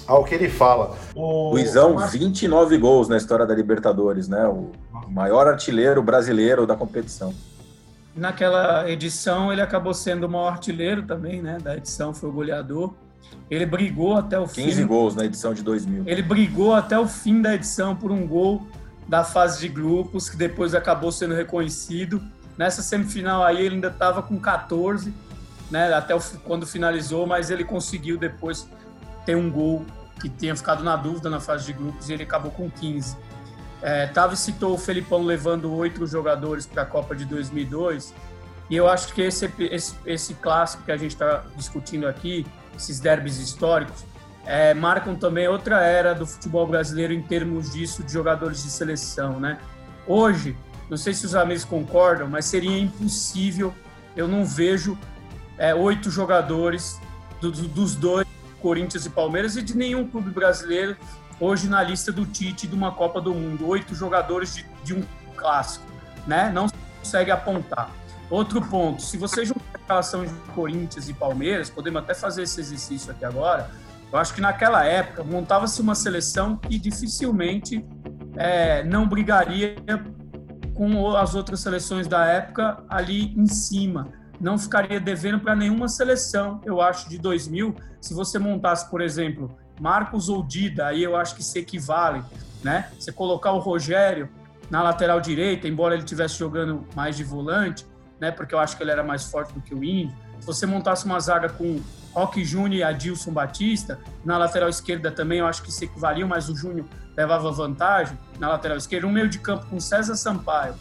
ao 0.07 0.25
que 0.25 0.35
ele 0.35 0.49
fala. 0.49 0.97
O 1.15 1.51
Luizão, 1.51 1.97
29 1.99 2.79
gols 2.79 3.09
na 3.09 3.17
história 3.17 3.45
da 3.45 3.55
Libertadores, 3.55 4.29
né? 4.29 4.47
O 4.47 4.71
maior 5.09 5.49
artilheiro 5.49 6.01
brasileiro 6.03 6.67
da 6.67 6.77
competição. 6.77 7.35
Naquela 8.15 8.89
edição, 8.89 9.53
ele 9.53 9.61
acabou 9.61 9.93
sendo 9.93 10.27
o 10.27 10.29
maior 10.29 10.53
artilheiro 10.53 11.03
também, 11.03 11.43
né? 11.43 11.59
Da 11.61 11.77
edição, 11.77 12.15
foi 12.15 12.29
o 12.29 12.33
goleador. 12.33 12.95
Ele 13.51 13.67
brigou 13.67 14.17
até 14.17 14.39
o 14.39 14.45
15 14.45 14.55
fim. 14.55 14.65
15 14.65 14.85
gols 14.85 15.15
na 15.15 15.25
edição 15.25 15.53
de 15.53 15.63
2000. 15.63 16.05
Ele 16.07 16.23
brigou 16.23 16.75
até 16.75 16.99
o 16.99 17.07
fim 17.07 17.43
da 17.43 17.55
edição 17.55 17.95
por 17.95 18.11
um 18.11 18.27
gol 18.27 18.67
da 19.07 19.23
fase 19.23 19.61
de 19.61 19.69
grupos, 19.69 20.31
que 20.31 20.37
depois 20.37 20.75
acabou 20.75 21.13
sendo 21.13 21.35
reconhecido. 21.35 22.23
Nessa 22.57 22.83
semifinal 22.83 23.43
aí, 23.43 23.65
ele 23.65 23.75
ainda 23.75 23.89
estava 23.89 24.23
com 24.23 24.39
14, 24.39 25.13
né? 25.71 25.93
Até 25.93 26.15
o, 26.15 26.21
quando 26.45 26.67
finalizou, 26.67 27.27
mas 27.27 27.51
ele 27.51 27.65
conseguiu 27.65 28.17
depois 28.17 28.67
ter 29.27 29.37
um 29.37 29.51
gol 29.51 29.85
que 30.21 30.29
tinha 30.29 30.55
ficado 30.57 30.83
na 30.83 30.97
dúvida 30.97 31.29
na 31.29 31.41
fase 31.41 31.67
de 31.67 31.73
grupos 31.73 32.09
e 32.09 32.13
ele 32.13 32.23
acabou 32.23 32.51
com 32.51 32.71
15. 32.71 33.17
É, 33.83 34.07
Tavi 34.07 34.37
citou 34.37 34.75
o 34.75 34.79
Felipão 34.79 35.23
levando 35.23 35.71
oito 35.75 36.07
jogadores 36.07 36.65
para 36.65 36.83
a 36.83 36.87
Copa 36.87 37.15
de 37.15 37.27
2002 37.27 38.15
e 38.71 38.77
eu 38.77 38.89
acho 38.89 39.13
que 39.13 39.21
esse, 39.21 39.51
esse, 39.59 39.95
esse 40.07 40.35
clássico 40.35 40.85
que 40.85 40.93
a 40.93 40.97
gente 40.97 41.13
está 41.13 41.45
discutindo 41.57 42.07
aqui, 42.07 42.47
esses 42.77 43.01
derbys 43.01 43.39
históricos, 43.39 44.05
é, 44.47 44.75
marcam 44.75 45.15
também 45.15 45.49
outra 45.49 45.83
era 45.83 46.15
do 46.15 46.27
futebol 46.27 46.67
brasileiro 46.67 47.13
em 47.13 47.23
termos 47.23 47.73
disso 47.73 48.03
de 48.03 48.13
jogadores 48.13 48.63
de 48.63 48.71
seleção, 48.71 49.41
né? 49.41 49.59
Hoje, 50.07 50.57
não 50.91 50.97
sei 50.97 51.15
se 51.15 51.25
os 51.25 51.35
amigos 51.35 51.65
concordam, 51.65 52.29
mas 52.29 52.45
seria 52.45 52.79
impossível, 52.79 53.75
eu 54.15 54.29
não 54.29 54.45
vejo 54.45 54.99
é, 55.57 55.75
oito 55.75 56.11
jogadores 56.11 57.01
do, 57.41 57.51
dos 57.51 57.95
dois 57.95 58.27
Corinthians 58.61 59.07
e 59.07 59.11
Palmeiras 59.11 59.57
e 59.57 59.63
de 59.63 59.77
nenhum 59.77 60.09
clube 60.09 60.31
brasileiro 60.31 60.97
hoje 61.41 61.69
na 61.69 61.83
lista 61.83 62.13
do 62.13 62.25
Tite 62.25 62.67
de 62.67 62.75
uma 62.75 62.93
Copa 62.93 63.21
do 63.21 63.35
Mundo. 63.35 63.67
Oito 63.69 63.95
jogadores 63.95 64.55
de, 64.55 64.67
de 64.83 64.95
um 64.95 65.05
clássico, 65.37 65.85
né? 66.27 66.51
Não 66.53 66.67
consegue 66.99 67.31
apontar. 67.31 67.91
Outro 68.31 68.63
ponto, 68.63 69.03
se 69.03 69.17
você 69.19 69.45
juntar 69.45 69.74
relação 69.87 70.25
de 70.25 70.33
Corinthians 70.55 71.09
e 71.09 71.15
Palmeiras, 71.15 71.71
podemos 71.71 72.03
até 72.03 72.15
fazer 72.15 72.43
esse 72.43 72.61
exercício 72.61 73.11
aqui 73.11 73.25
agora, 73.25 73.71
eu 74.13 74.19
acho 74.19 74.35
que 74.35 74.41
naquela 74.41 74.85
época 74.85 75.25
montava-se 75.25 75.81
uma 75.81 75.95
seleção 75.95 76.57
que 76.57 76.79
dificilmente 76.79 77.85
é, 78.37 78.85
não 78.85 79.09
brigaria 79.09 79.77
com 80.75 81.17
as 81.17 81.35
outras 81.35 81.61
seleções 81.61 82.07
da 82.07 82.25
época 82.27 82.83
ali 82.89 83.35
em 83.37 83.47
cima 83.47 84.09
não 84.41 84.59
ficaria 84.59 85.01
devendo 85.01 85.41
para 85.41 85.55
nenhuma 85.55 85.89
seleção, 85.89 86.61
eu 86.65 86.81
acho, 86.81 87.09
de 87.09 87.19
2000. 87.19 87.75
Se 88.01 88.15
você 88.15 88.39
montasse, 88.39 88.91
por 88.91 89.01
exemplo, 89.01 89.57
Marcos 89.81 90.29
ou 90.29 90.43
Dida, 90.43 90.87
aí 90.87 91.03
eu 91.03 91.17
acho 91.17 91.35
que 91.35 91.43
se 91.43 91.59
equivale, 91.59 92.23
né? 92.63 92.91
Você 92.99 93.13
colocar 93.13 93.53
o 93.53 93.59
Rogério 93.59 94.29
na 94.71 94.83
lateral 94.83 95.21
direita, 95.21 95.69
embora 95.69 95.95
ele 95.95 96.03
estivesse 96.03 96.39
jogando 96.39 96.87
mais 96.95 97.17
de 97.17 97.25
volante, 97.25 97.87
né? 98.21 98.31
Porque 98.31 98.55
eu 98.55 98.59
acho 98.59 98.77
que 98.77 98.83
ele 98.83 98.91
era 98.91 99.03
mais 99.03 99.25
forte 99.25 99.53
do 99.53 99.61
que 99.61 99.75
o 99.75 99.83
Índio. 99.83 100.17
Se 100.41 100.47
você 100.47 100.67
montasse 100.67 101.05
uma 101.07 101.19
zaga 101.21 101.49
com 101.49 101.81
Roque 102.13 102.45
Júnior 102.45 102.81
e 102.81 102.83
Adilson 102.83 103.33
Batista, 103.33 103.99
na 104.25 104.39
lateral 104.39 104.69
esquerda 104.69 105.11
também 105.11 105.39
eu 105.39 105.47
acho 105.47 105.63
que 105.63 105.73
se 105.73 105.85
equivaliam, 105.85 106.29
mas 106.29 106.49
o 106.49 106.57
Júnior 106.57 106.87
levava 107.17 107.51
vantagem 107.51 108.19
na 108.39 108.49
lateral 108.49 108.77
esquerda. 108.77 109.07
Um 109.07 109.13
meio 109.13 109.29
de 109.29 109.39
campo 109.39 109.67
com 109.67 109.81
César 109.81 110.15
Sampaio, 110.15 110.75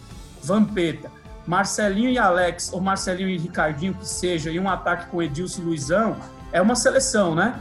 Vampeta, 0.43 1.11
Marcelinho 1.47 2.09
e 2.09 2.17
Alex, 2.17 2.71
ou 2.71 2.81
Marcelinho 2.81 3.29
e 3.29 3.37
Ricardinho, 3.37 3.93
que 3.93 4.07
seja, 4.07 4.51
e 4.51 4.59
um 4.59 4.69
ataque 4.69 5.09
com 5.09 5.21
Edilson 5.21 5.61
e 5.61 5.65
Luizão, 5.65 6.17
é 6.51 6.61
uma 6.61 6.75
seleção, 6.75 7.35
né? 7.35 7.59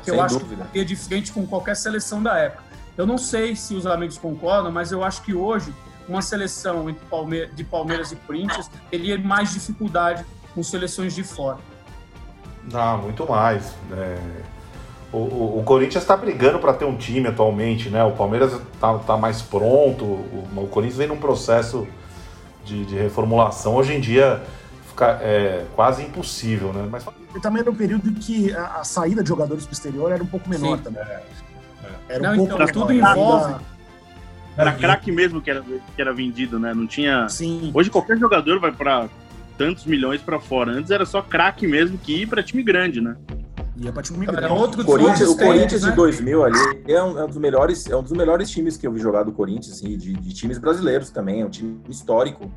que 0.00 0.10
Sem 0.10 0.14
eu 0.14 0.22
acho 0.22 0.38
dúvida. 0.38 0.66
que 0.72 0.78
ia 0.78 0.84
de 0.84 0.96
frente 0.96 1.32
com 1.32 1.46
qualquer 1.46 1.76
seleção 1.76 2.22
da 2.22 2.36
época. 2.38 2.62
Eu 2.96 3.06
não 3.06 3.18
sei 3.18 3.54
se 3.54 3.74
os 3.74 3.86
amigos 3.86 4.18
concordam, 4.18 4.70
mas 4.72 4.92
eu 4.92 5.04
acho 5.04 5.22
que 5.22 5.34
hoje 5.34 5.74
uma 6.10 6.22
seleção 6.22 6.90
entre 6.90 7.04
Palme 7.06 7.46
de 7.46 7.62
Palmeiras 7.62 8.10
e 8.10 8.16
Corinthians 8.16 8.70
teria 8.90 9.16
mais 9.18 9.52
dificuldade 9.52 10.24
com 10.54 10.62
seleções 10.62 11.14
de 11.14 11.22
fora. 11.22 11.58
Não, 12.70 12.98
muito 12.98 13.26
mais. 13.28 13.72
É... 13.92 14.18
O, 15.12 15.18
o, 15.18 15.58
o, 15.58 15.62
Corinthians 15.64 16.04
está 16.04 16.16
brigando 16.16 16.60
para 16.60 16.72
ter 16.72 16.84
um 16.84 16.96
time 16.96 17.26
atualmente, 17.26 17.88
né? 17.88 18.04
O 18.04 18.12
Palmeiras 18.12 18.52
está 18.52 18.96
tá 18.98 19.16
mais 19.16 19.42
pronto. 19.42 20.04
O, 20.04 20.48
o, 20.56 20.68
Corinthians 20.68 20.98
vem 20.98 21.08
num 21.08 21.18
processo 21.18 21.86
de, 22.64 22.84
de 22.84 22.94
reformulação. 22.94 23.74
Hoje 23.74 23.94
em 23.94 24.00
dia 24.00 24.40
fica 24.88 25.18
é, 25.20 25.64
quase 25.74 26.04
impossível, 26.04 26.72
né? 26.72 26.86
Mas 26.88 27.04
e 27.34 27.40
também 27.40 27.60
era 27.60 27.70
um 27.70 27.74
período 27.74 28.12
que 28.12 28.54
a, 28.54 28.78
a 28.78 28.84
saída 28.84 29.22
de 29.22 29.28
jogadores 29.28 29.64
para 29.64 29.72
o 29.72 29.74
exterior 29.74 30.12
era 30.12 30.22
um 30.22 30.26
pouco 30.26 30.48
menor 30.48 30.76
Sim. 30.76 30.84
também. 30.84 31.02
É, 31.02 31.06
é. 31.14 31.24
Era 32.08 32.22
um 32.32 32.36
Não, 32.36 32.36
pouco 32.36 32.62
então, 32.62 32.66
tudo 32.72 32.92
envolve. 32.92 33.54
Era 34.60 34.72
craque 34.72 35.12
mesmo 35.12 35.40
que 35.40 35.50
era, 35.50 35.62
que 35.62 36.00
era 36.00 36.12
vendido, 36.12 36.58
né? 36.58 36.74
Não 36.74 36.86
tinha. 36.86 37.28
Sim. 37.28 37.70
Hoje 37.72 37.90
qualquer 37.90 38.18
jogador 38.18 38.58
vai 38.60 38.72
para 38.72 39.08
tantos 39.56 39.84
milhões 39.84 40.20
para 40.22 40.40
fora. 40.40 40.72
Antes 40.72 40.90
era 40.90 41.04
só 41.04 41.22
craque 41.22 41.66
mesmo 41.66 41.98
que 41.98 42.22
ir 42.22 42.26
para 42.26 42.42
time 42.42 42.62
grande, 42.62 43.00
né? 43.00 43.16
Ia 43.76 43.92
pra 43.92 44.02
time 44.02 44.26
grande. 44.26 44.44
Era 44.44 44.52
outro 44.52 44.82
o 44.82 44.84
Corinthians, 44.84 45.28
o 45.28 45.36
Corinthians 45.36 45.82
né? 45.82 45.90
de 45.90 45.96
2000 45.96 46.44
ali 46.44 46.58
é 46.86 47.02
um, 47.02 47.18
é 47.18 47.24
um, 47.24 47.26
dos 47.26 47.38
melhores, 47.38 47.86
é 47.88 47.96
um 47.96 48.02
dos 48.02 48.12
melhores 48.12 48.50
times 48.50 48.76
que 48.76 48.86
eu 48.86 48.92
vi 48.92 49.00
jogar 49.00 49.22
do 49.22 49.32
Corinthians, 49.32 49.72
assim, 49.72 49.96
de, 49.96 50.12
de 50.12 50.34
times 50.34 50.58
brasileiros 50.58 51.10
também. 51.10 51.40
É 51.40 51.46
um 51.46 51.50
time 51.50 51.80
histórico. 51.88 52.50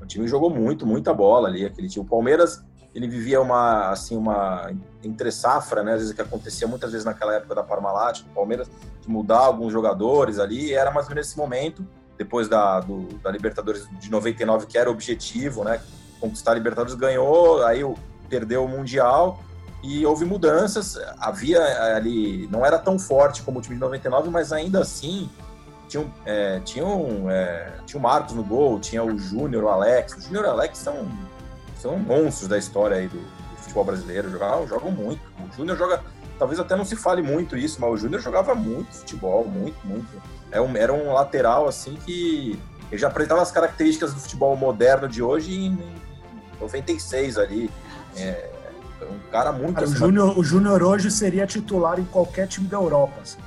O 0.00 0.06
time 0.06 0.28
jogou 0.28 0.50
muito, 0.50 0.86
muita 0.86 1.12
bola 1.14 1.48
ali. 1.48 1.64
Aquele 1.64 1.88
time. 1.88 2.04
O 2.04 2.08
Palmeiras 2.08 2.62
ele 2.96 3.06
vivia 3.06 3.42
uma 3.42 3.90
assim 3.90 4.16
uma 4.16 4.72
entre 5.04 5.30
safra, 5.30 5.82
né? 5.82 5.92
Às 5.92 6.00
vezes 6.00 6.14
que 6.14 6.22
acontecia 6.22 6.66
muitas 6.66 6.92
vezes 6.92 7.04
naquela 7.04 7.34
época 7.34 7.54
da 7.54 7.62
Parmalat, 7.62 8.22
do 8.22 8.30
Palmeiras, 8.30 8.70
de 9.02 9.10
mudar 9.10 9.40
alguns 9.40 9.70
jogadores 9.70 10.38
ali. 10.38 10.72
era 10.72 10.90
mais 10.90 11.06
ou 11.06 11.10
menos 11.10 11.26
nesse 11.26 11.38
momento, 11.38 11.86
depois 12.16 12.48
da, 12.48 12.80
do, 12.80 13.02
da 13.18 13.30
Libertadores 13.30 13.86
de 14.00 14.10
99, 14.10 14.64
que 14.64 14.78
era 14.78 14.88
o 14.88 14.94
objetivo, 14.94 15.62
né? 15.62 15.78
Conquistar 16.18 16.52
a 16.52 16.54
Libertadores, 16.54 16.94
ganhou, 16.94 17.62
aí 17.66 17.80
perdeu 18.30 18.64
o 18.64 18.68
Mundial 18.68 19.40
e 19.82 20.06
houve 20.06 20.24
mudanças. 20.24 20.98
Havia 21.18 21.62
ali, 21.94 22.48
não 22.50 22.64
era 22.64 22.78
tão 22.78 22.98
forte 22.98 23.42
como 23.42 23.58
o 23.58 23.62
time 23.62 23.74
de 23.74 23.80
99, 23.80 24.30
mas 24.30 24.54
ainda 24.54 24.80
assim 24.80 25.28
tinha, 25.86 26.10
é, 26.24 26.60
tinha, 26.60 26.86
um, 26.86 27.30
é, 27.30 27.74
tinha 27.84 28.00
o 28.00 28.02
Marcos 28.02 28.34
no 28.34 28.42
gol, 28.42 28.80
tinha 28.80 29.04
o 29.04 29.18
Júnior, 29.18 29.64
o 29.64 29.68
Alex. 29.68 30.14
O 30.14 30.20
Júnior 30.22 30.46
e 30.46 30.48
o 30.48 30.50
Alex 30.52 30.78
são 30.78 31.06
são 31.86 31.98
monstros 31.98 32.48
da 32.48 32.58
história 32.58 32.96
aí 32.96 33.08
do, 33.08 33.18
do 33.18 33.56
futebol 33.58 33.84
brasileiro, 33.84 34.30
jogam, 34.30 34.66
jogam 34.66 34.90
muito. 34.90 35.20
O 35.38 35.56
Júnior 35.56 35.78
joga, 35.78 36.02
talvez 36.38 36.58
até 36.58 36.74
não 36.74 36.84
se 36.84 36.96
fale 36.96 37.22
muito 37.22 37.56
isso, 37.56 37.80
mas 37.80 37.90
o 37.90 37.96
Júnior 37.96 38.20
jogava 38.20 38.54
muito 38.54 38.92
futebol, 38.92 39.46
muito, 39.46 39.76
muito. 39.84 40.06
Era 40.50 40.58
é 40.58 40.60
um, 40.60 40.76
era 40.76 40.92
um 40.92 41.12
lateral 41.12 41.68
assim 41.68 41.96
que 42.04 42.58
ele 42.90 43.00
já 43.00 43.06
apresentava 43.06 43.42
as 43.42 43.52
características 43.52 44.12
do 44.12 44.20
futebol 44.20 44.56
moderno 44.56 45.08
de 45.08 45.22
hoje 45.22 45.54
em 45.54 45.78
96 46.60 47.38
ali. 47.38 47.70
É, 48.16 48.50
um 49.02 49.30
cara 49.30 49.52
muito. 49.52 49.74
Cara, 49.74 49.86
o, 49.86 49.94
Júnior, 49.94 50.38
o 50.38 50.44
Júnior 50.44 50.82
hoje 50.82 51.10
seria 51.10 51.46
titular 51.46 52.00
em 52.00 52.04
qualquer 52.04 52.48
time 52.48 52.66
da 52.66 52.76
Europa. 52.76 53.20
Assim. 53.22 53.38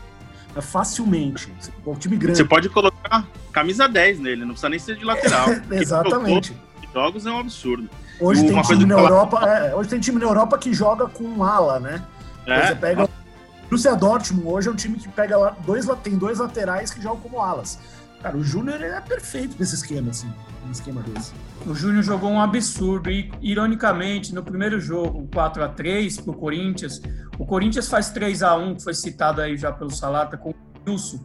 Facilmente. 0.61 1.51
Um 1.85 1.95
time 1.95 2.15
grande. 2.17 2.37
Você 2.37 2.45
pode 2.45 2.69
colocar 2.69 3.27
camisa 3.51 3.87
10 3.87 4.19
nele, 4.19 4.41
não 4.41 4.49
precisa 4.49 4.69
nem 4.69 4.79
ser 4.79 4.95
de 4.95 5.03
lateral. 5.03 5.47
Exatamente. 5.71 6.55
Jogos 6.93 7.25
é 7.25 7.31
um 7.31 7.39
absurdo. 7.39 7.89
Hoje 8.19 8.45
tem, 8.45 8.61
time 8.61 8.85
na 8.85 8.95
Europa, 8.95 9.45
é, 9.45 9.73
hoje 9.73 9.89
tem 9.89 9.99
time 9.99 10.19
na 10.19 10.25
Europa 10.25 10.57
que 10.57 10.73
joga 10.73 11.07
com 11.07 11.43
ala, 11.43 11.79
né? 11.79 12.03
É? 12.45 12.67
Você 12.67 12.75
pega 12.75 13.05
o 13.05 13.09
Borussia 13.63 13.95
Dortmund, 13.95 14.47
hoje 14.47 14.67
é 14.67 14.71
um 14.71 14.75
time 14.75 14.97
que 14.97 15.07
pega 15.07 15.37
lá, 15.37 15.55
dois, 15.65 15.85
tem 16.03 16.17
dois 16.17 16.39
laterais 16.39 16.91
que 16.91 17.01
jogam 17.01 17.19
como 17.21 17.41
alas. 17.41 17.79
Cara, 18.21 18.35
o 18.35 18.43
Júnior 18.43 18.81
é 18.81 18.99
perfeito 18.99 19.55
nesse 19.57 19.75
esquema, 19.75 20.09
assim, 20.09 20.29
esquema 20.69 21.01
desse. 21.01 21.31
O 21.65 21.73
Júnior 21.73 22.03
jogou 22.03 22.29
um 22.29 22.41
absurdo 22.41 23.09
e, 23.09 23.31
ironicamente, 23.41 24.35
no 24.35 24.43
primeiro 24.43 24.79
jogo, 24.79 25.27
4 25.33 25.63
a 25.63 25.69
3 25.69 26.19
pro 26.19 26.33
Corinthians, 26.33 27.01
o 27.37 27.45
Corinthians 27.45 27.87
faz 27.87 28.09
3 28.09 28.43
a 28.43 28.55
1 28.55 28.75
que 28.75 28.83
foi 28.83 28.93
citado 28.93 29.41
aí 29.41 29.55
já 29.55 29.71
pelo 29.71 29.89
Salata, 29.89 30.37
com 30.37 30.49
o 30.49 30.55
Wilson. 30.85 31.19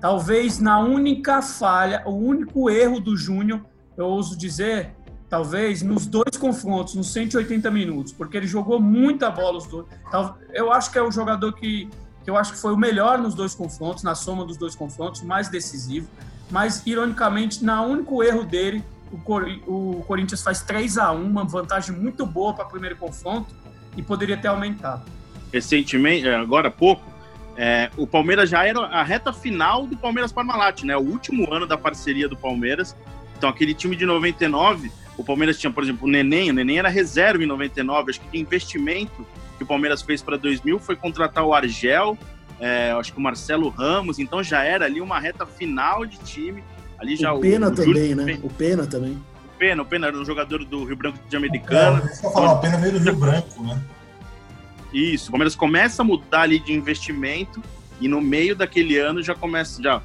Talvez 0.00 0.58
na 0.58 0.80
única 0.80 1.40
falha, 1.42 2.02
o 2.06 2.14
único 2.14 2.68
erro 2.68 2.98
do 2.98 3.16
Júnior, 3.16 3.60
eu 3.96 4.06
ouso 4.06 4.36
dizer, 4.36 4.94
talvez 5.30 5.80
nos 5.80 6.06
dois 6.06 6.36
confrontos, 6.36 6.96
nos 6.96 7.12
180 7.12 7.70
minutos, 7.70 8.12
porque 8.12 8.36
ele 8.36 8.48
jogou 8.48 8.80
muita 8.80 9.30
bola 9.30 9.58
os 9.58 9.66
dois. 9.66 9.86
Eu 10.52 10.72
acho 10.72 10.90
que 10.90 10.98
é 10.98 11.02
o 11.02 11.10
jogador 11.10 11.52
que, 11.52 11.88
que 12.24 12.28
eu 12.28 12.36
acho 12.36 12.52
que 12.52 12.58
foi 12.58 12.72
o 12.72 12.76
melhor 12.76 13.18
nos 13.18 13.32
dois 13.32 13.54
confrontos, 13.54 14.02
na 14.02 14.16
soma 14.16 14.44
dos 14.44 14.56
dois 14.56 14.74
confrontos, 14.74 15.22
mais 15.22 15.48
decisivo. 15.48 16.08
Mas, 16.50 16.84
ironicamente, 16.84 17.64
na 17.64 17.80
único 17.80 18.24
erro 18.24 18.42
dele, 18.42 18.82
o, 19.12 19.18
Cor 19.18 19.46
o 19.68 20.04
Corinthians 20.06 20.42
faz 20.42 20.62
3 20.62 20.98
a 20.98 21.12
1 21.12 21.22
uma 21.22 21.44
vantagem 21.44 21.94
muito 21.94 22.26
boa 22.26 22.52
para 22.52 22.66
o 22.66 22.68
primeiro 22.68 22.96
confronto 22.96 23.54
e 23.96 24.02
poderia 24.02 24.36
ter 24.36 24.48
aumentado. 24.48 25.04
Recentemente, 25.52 26.26
é, 26.26 26.34
agora 26.34 26.68
há 26.68 26.70
pouco, 26.72 27.02
é, 27.56 27.88
o 27.96 28.04
Palmeiras 28.04 28.50
já 28.50 28.66
era 28.66 28.80
a 28.80 29.04
reta 29.04 29.32
final 29.32 29.86
do 29.86 29.96
Palmeiras 29.96 30.32
Parmalat, 30.32 30.82
né? 30.82 30.96
O 30.96 31.00
último 31.00 31.52
ano 31.54 31.68
da 31.68 31.78
parceria 31.78 32.28
do 32.28 32.36
Palmeiras. 32.36 32.96
Então, 33.36 33.48
aquele 33.48 33.74
time 33.74 33.94
de 33.94 34.04
99 34.04 34.90
o 35.20 35.24
Palmeiras 35.24 35.58
tinha, 35.58 35.70
por 35.70 35.82
exemplo, 35.82 36.08
o 36.08 36.10
Neném, 36.10 36.50
o 36.50 36.54
Neném 36.54 36.78
era 36.78 36.88
reserva 36.88 37.44
em 37.44 37.46
99, 37.46 38.10
acho 38.10 38.20
que 38.22 38.38
o 38.38 38.40
investimento 38.40 39.26
que 39.58 39.62
o 39.62 39.66
Palmeiras 39.66 40.00
fez 40.00 40.22
para 40.22 40.38
2000 40.38 40.78
foi 40.78 40.96
contratar 40.96 41.44
o 41.44 41.52
Argel, 41.52 42.16
é, 42.58 42.90
acho 42.92 43.12
que 43.12 43.18
o 43.18 43.22
Marcelo 43.22 43.68
Ramos, 43.68 44.18
então 44.18 44.42
já 44.42 44.64
era 44.64 44.86
ali 44.86 44.98
uma 44.98 45.20
reta 45.20 45.44
final 45.44 46.06
de 46.06 46.16
time. 46.20 46.64
Ali 46.98 47.16
já 47.16 47.34
o 47.34 47.40
Pena 47.40 47.68
o, 47.68 47.70
o 47.70 47.74
também, 47.74 48.14
né? 48.14 48.38
O 48.42 48.48
Pena 48.48 48.86
também. 48.86 49.12
O 49.12 49.58
Pena, 49.58 49.82
o 49.82 49.84
Pena 49.84 50.06
era 50.06 50.16
um 50.16 50.24
jogador 50.24 50.64
do 50.64 50.84
Rio 50.84 50.96
Branco 50.96 51.18
de 51.28 51.36
Americana. 51.36 52.02
É, 52.02 52.26
eu 52.26 52.30
falar, 52.30 52.52
o 52.52 52.60
Pena 52.60 52.78
veio 52.78 52.92
do 52.94 52.98
Rio 52.98 53.16
Branco, 53.16 53.62
né? 53.62 53.78
Isso, 54.90 55.28
o 55.28 55.32
Palmeiras 55.32 55.54
começa 55.54 56.00
a 56.00 56.04
mudar 56.04 56.42
ali 56.42 56.58
de 56.58 56.72
investimento 56.72 57.62
e 58.00 58.08
no 58.08 58.22
meio 58.22 58.56
daquele 58.56 58.96
ano 58.96 59.22
já 59.22 59.34
começa, 59.34 59.82
já 59.82 60.00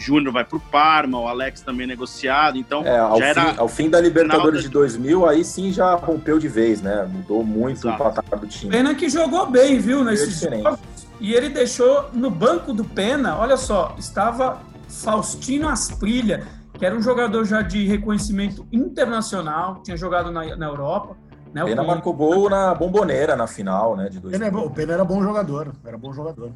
Júnior 0.00 0.32
vai 0.32 0.44
para 0.44 0.56
o 0.56 0.60
Parma, 0.60 1.18
o 1.18 1.26
Alex 1.26 1.60
também 1.60 1.86
negociado, 1.86 2.58
então 2.58 2.84
é, 2.84 2.98
ao, 2.98 3.16
fim, 3.16 3.58
ao 3.58 3.68
fim 3.68 3.90
da 3.90 4.00
Libertadores 4.00 4.62
de 4.62 4.68
2000, 4.68 5.26
aí 5.26 5.44
sim 5.44 5.72
já 5.72 5.94
rompeu 5.94 6.38
de 6.38 6.48
vez, 6.48 6.80
né? 6.80 7.08
Mudou 7.10 7.44
muito 7.44 7.88
Exato. 7.88 8.02
o 8.02 8.04
patamar 8.04 8.40
do 8.40 8.46
time. 8.46 8.70
Pena 8.70 8.94
que 8.94 9.08
jogou 9.08 9.46
bem, 9.46 9.78
viu, 9.78 10.04
nesses 10.04 10.40
jogos. 10.40 10.78
E 11.20 11.34
ele 11.34 11.48
deixou 11.48 12.10
no 12.12 12.30
banco 12.30 12.72
do 12.72 12.84
Pena, 12.84 13.36
olha 13.36 13.56
só, 13.56 13.94
estava 13.98 14.60
Faustino 14.88 15.68
Asprilha, 15.68 16.46
que 16.78 16.86
era 16.86 16.94
um 16.94 17.02
jogador 17.02 17.44
já 17.44 17.60
de 17.60 17.86
reconhecimento 17.86 18.66
internacional, 18.72 19.82
tinha 19.82 19.96
jogado 19.96 20.30
na, 20.30 20.56
na 20.56 20.66
Europa. 20.66 21.16
Né, 21.52 21.64
Pena 21.64 21.82
marcou 21.82 22.12
gol 22.12 22.50
na 22.50 22.74
bomboneira 22.74 23.34
na 23.34 23.46
final, 23.46 23.96
né? 23.96 24.08
De 24.08 24.20
2000. 24.20 24.38
Pena, 24.38 24.60
é 24.60 24.64
o 24.64 24.70
Pena 24.70 24.92
era 24.92 25.04
bom 25.04 25.22
jogador, 25.22 25.72
era 25.84 25.96
bom 25.96 26.12
jogador. 26.12 26.52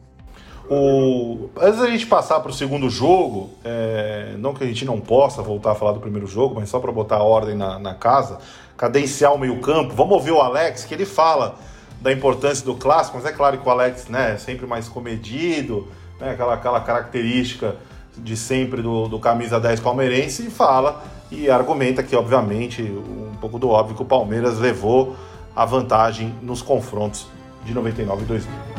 O... 0.70 1.50
Antes 1.60 1.80
da 1.80 1.90
gente 1.90 2.06
passar 2.06 2.40
para 2.40 2.50
o 2.50 2.54
segundo 2.54 2.88
jogo, 2.88 3.50
é... 3.64 4.34
não 4.38 4.54
que 4.54 4.64
a 4.64 4.66
gente 4.66 4.84
não 4.84 5.00
possa 5.00 5.42
voltar 5.42 5.72
a 5.72 5.74
falar 5.74 5.92
do 5.92 6.00
primeiro 6.00 6.26
jogo, 6.26 6.54
mas 6.54 6.68
só 6.68 6.78
para 6.78 6.92
botar 6.92 7.16
a 7.16 7.22
ordem 7.22 7.54
na, 7.54 7.78
na 7.78 7.94
casa, 7.94 8.38
cadenciar 8.76 9.34
o 9.34 9.38
meio-campo, 9.38 9.94
vamos 9.94 10.12
ouvir 10.14 10.32
o 10.32 10.40
Alex, 10.40 10.84
que 10.84 10.94
ele 10.94 11.06
fala 11.06 11.56
da 12.00 12.12
importância 12.12 12.64
do 12.64 12.74
clássico, 12.74 13.16
mas 13.16 13.26
é 13.26 13.32
claro 13.32 13.58
que 13.58 13.66
o 13.66 13.70
Alex 13.70 14.08
né, 14.08 14.32
é 14.34 14.36
sempre 14.36 14.66
mais 14.66 14.88
comedido, 14.88 15.86
né, 16.20 16.32
aquela, 16.32 16.54
aquela 16.54 16.80
característica 16.80 17.76
de 18.16 18.36
sempre 18.36 18.82
do, 18.82 19.08
do 19.08 19.18
camisa 19.18 19.60
10 19.60 19.80
palmeirense, 19.80 20.46
e 20.46 20.50
fala 20.50 21.02
e 21.30 21.50
argumenta 21.50 22.02
que, 22.02 22.14
obviamente, 22.14 22.82
um 22.82 23.36
pouco 23.40 23.58
do 23.58 23.70
óbvio 23.70 23.96
que 23.96 24.02
o 24.02 24.06
Palmeiras 24.06 24.58
levou 24.58 25.16
a 25.56 25.64
vantagem 25.64 26.34
nos 26.42 26.60
confrontos 26.60 27.26
de 27.64 27.72
99 27.72 28.22
e 28.22 28.26
2000. 28.26 28.71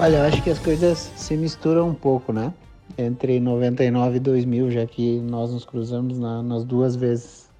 Olha, 0.00 0.18
eu 0.18 0.22
acho 0.26 0.40
que 0.44 0.48
as 0.48 0.60
coisas 0.60 0.96
se 0.96 1.36
misturam 1.36 1.88
um 1.88 1.94
pouco, 1.94 2.32
né? 2.32 2.54
Entre 2.96 3.40
99 3.40 4.18
e 4.18 4.20
2000, 4.20 4.70
já 4.70 4.86
que 4.86 5.18
nós 5.18 5.52
nos 5.52 5.64
cruzamos 5.64 6.20
na, 6.20 6.40
nas 6.40 6.64
duas 6.64 6.94
vezes. 6.94 7.50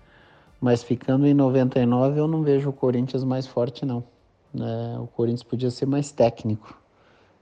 Mas 0.61 0.85
ficando 0.85 1.27
em 1.27 1.35
99, 1.35 2.20
eu 2.20 2.29
não 2.29 2.44
vejo 2.44 2.70
o 2.70 2.72
Corinthians 2.72 3.24
mais 3.24 3.44
forte, 3.44 3.85
não. 3.85 4.05
É, 4.55 4.98
o 5.01 5.09
Corinthians 5.09 5.42
podia 5.42 5.68
ser 5.68 5.87
mais 5.87 6.12
técnico, 6.12 6.81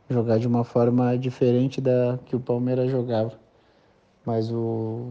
jogar 0.08 0.38
de 0.38 0.48
uma 0.48 0.64
forma 0.64 1.16
diferente 1.18 1.78
da 1.78 2.18
que 2.24 2.34
o 2.34 2.40
Palmeiras 2.40 2.90
jogava. 2.90 3.38
Mas 4.24 4.50
o, 4.50 4.56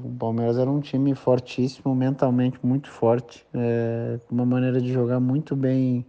o 0.04 0.16
Palmeiras 0.18 0.58
era 0.58 0.70
um 0.70 0.80
time 0.80 1.14
fortíssimo, 1.14 1.94
mentalmente 1.94 2.58
muito 2.64 2.90
forte, 2.90 3.46
é, 3.54 4.20
uma 4.32 4.48
maneira 4.48 4.82
de 4.82 4.92
jogar 4.92 5.20
muito 5.20 5.56
bem 5.56 6.04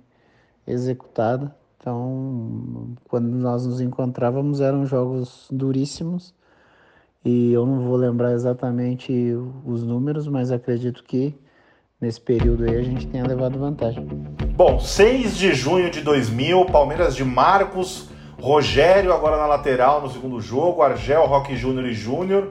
executada. 0.66 1.54
Então, 1.86 2.96
quando 3.08 3.28
nós 3.28 3.64
nos 3.64 3.80
encontrávamos, 3.80 4.60
eram 4.60 4.84
jogos 4.84 5.46
duríssimos. 5.52 6.34
E 7.24 7.52
eu 7.52 7.64
não 7.64 7.78
vou 7.82 7.94
lembrar 7.94 8.32
exatamente 8.32 9.12
os 9.64 9.84
números, 9.84 10.26
mas 10.26 10.50
acredito 10.50 11.04
que 11.04 11.32
nesse 12.00 12.20
período 12.20 12.64
aí 12.64 12.76
a 12.76 12.82
gente 12.82 13.06
tenha 13.06 13.24
levado 13.24 13.56
vantagem. 13.60 14.04
Bom, 14.56 14.80
6 14.80 15.36
de 15.36 15.54
junho 15.54 15.88
de 15.88 16.00
2000, 16.00 16.64
Palmeiras 16.64 17.14
de 17.14 17.24
Marcos, 17.24 18.08
Rogério 18.36 19.12
agora 19.12 19.36
na 19.36 19.46
lateral 19.46 20.02
no 20.02 20.10
segundo 20.10 20.40
jogo, 20.40 20.82
Argel, 20.82 21.24
Roque 21.26 21.56
Júnior 21.56 21.86
e 21.86 21.92
Júnior, 21.92 22.50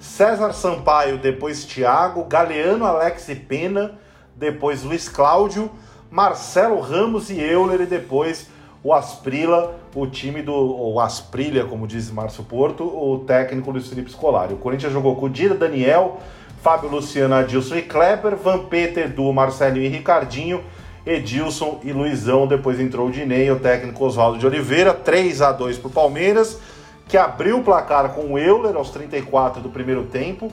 César 0.00 0.52
Sampaio, 0.52 1.18
depois 1.18 1.64
Thiago, 1.64 2.24
Galeano, 2.24 2.84
Alex 2.84 3.28
e 3.28 3.36
Pena, 3.36 3.92
depois 4.34 4.82
Luiz 4.82 5.08
Cláudio, 5.08 5.70
Marcelo 6.10 6.80
Ramos 6.80 7.30
e 7.30 7.40
Euler 7.40 7.82
e 7.82 7.86
depois 7.86 8.50
o 8.84 8.92
Asprila, 8.92 9.76
o 9.94 10.06
time 10.06 10.42
do 10.42 10.52
o 10.52 10.98
Asprilha, 10.98 11.64
como 11.64 11.86
diz 11.86 12.10
Márcio 12.10 12.42
Porto, 12.42 12.84
o 12.84 13.20
técnico 13.20 13.70
Luiz 13.70 13.86
Felipe 13.86 14.10
Scolari. 14.10 14.54
O 14.54 14.56
Corinthians 14.56 14.92
jogou 14.92 15.14
com 15.16 15.28
Dida, 15.28 15.54
Daniel, 15.54 16.18
Fábio 16.60 16.90
Luciano, 16.90 17.34
Adilson 17.34 17.76
e 17.76 17.82
Kleber, 17.82 18.36
Van 18.36 18.64
Peter, 18.64 19.08
Du, 19.08 19.32
Marcelinho 19.32 19.86
e 19.86 19.88
Ricardinho, 19.88 20.64
Edilson 21.06 21.80
e 21.84 21.92
Luizão. 21.92 22.46
Depois 22.46 22.80
entrou 22.80 23.06
o 23.06 23.10
Dinei, 23.12 23.50
o 23.50 23.60
técnico 23.60 24.04
Oswaldo 24.04 24.38
de 24.38 24.46
Oliveira, 24.46 24.92
3 24.92 25.42
a 25.42 25.52
2 25.52 25.78
para 25.78 25.88
o 25.88 25.92
Palmeiras, 25.92 26.58
que 27.06 27.16
abriu 27.16 27.58
o 27.58 27.62
placar 27.62 28.10
com 28.10 28.32
o 28.32 28.38
Euler 28.38 28.74
aos 28.74 28.90
34 28.90 29.62
do 29.62 29.68
primeiro 29.68 30.04
tempo. 30.04 30.50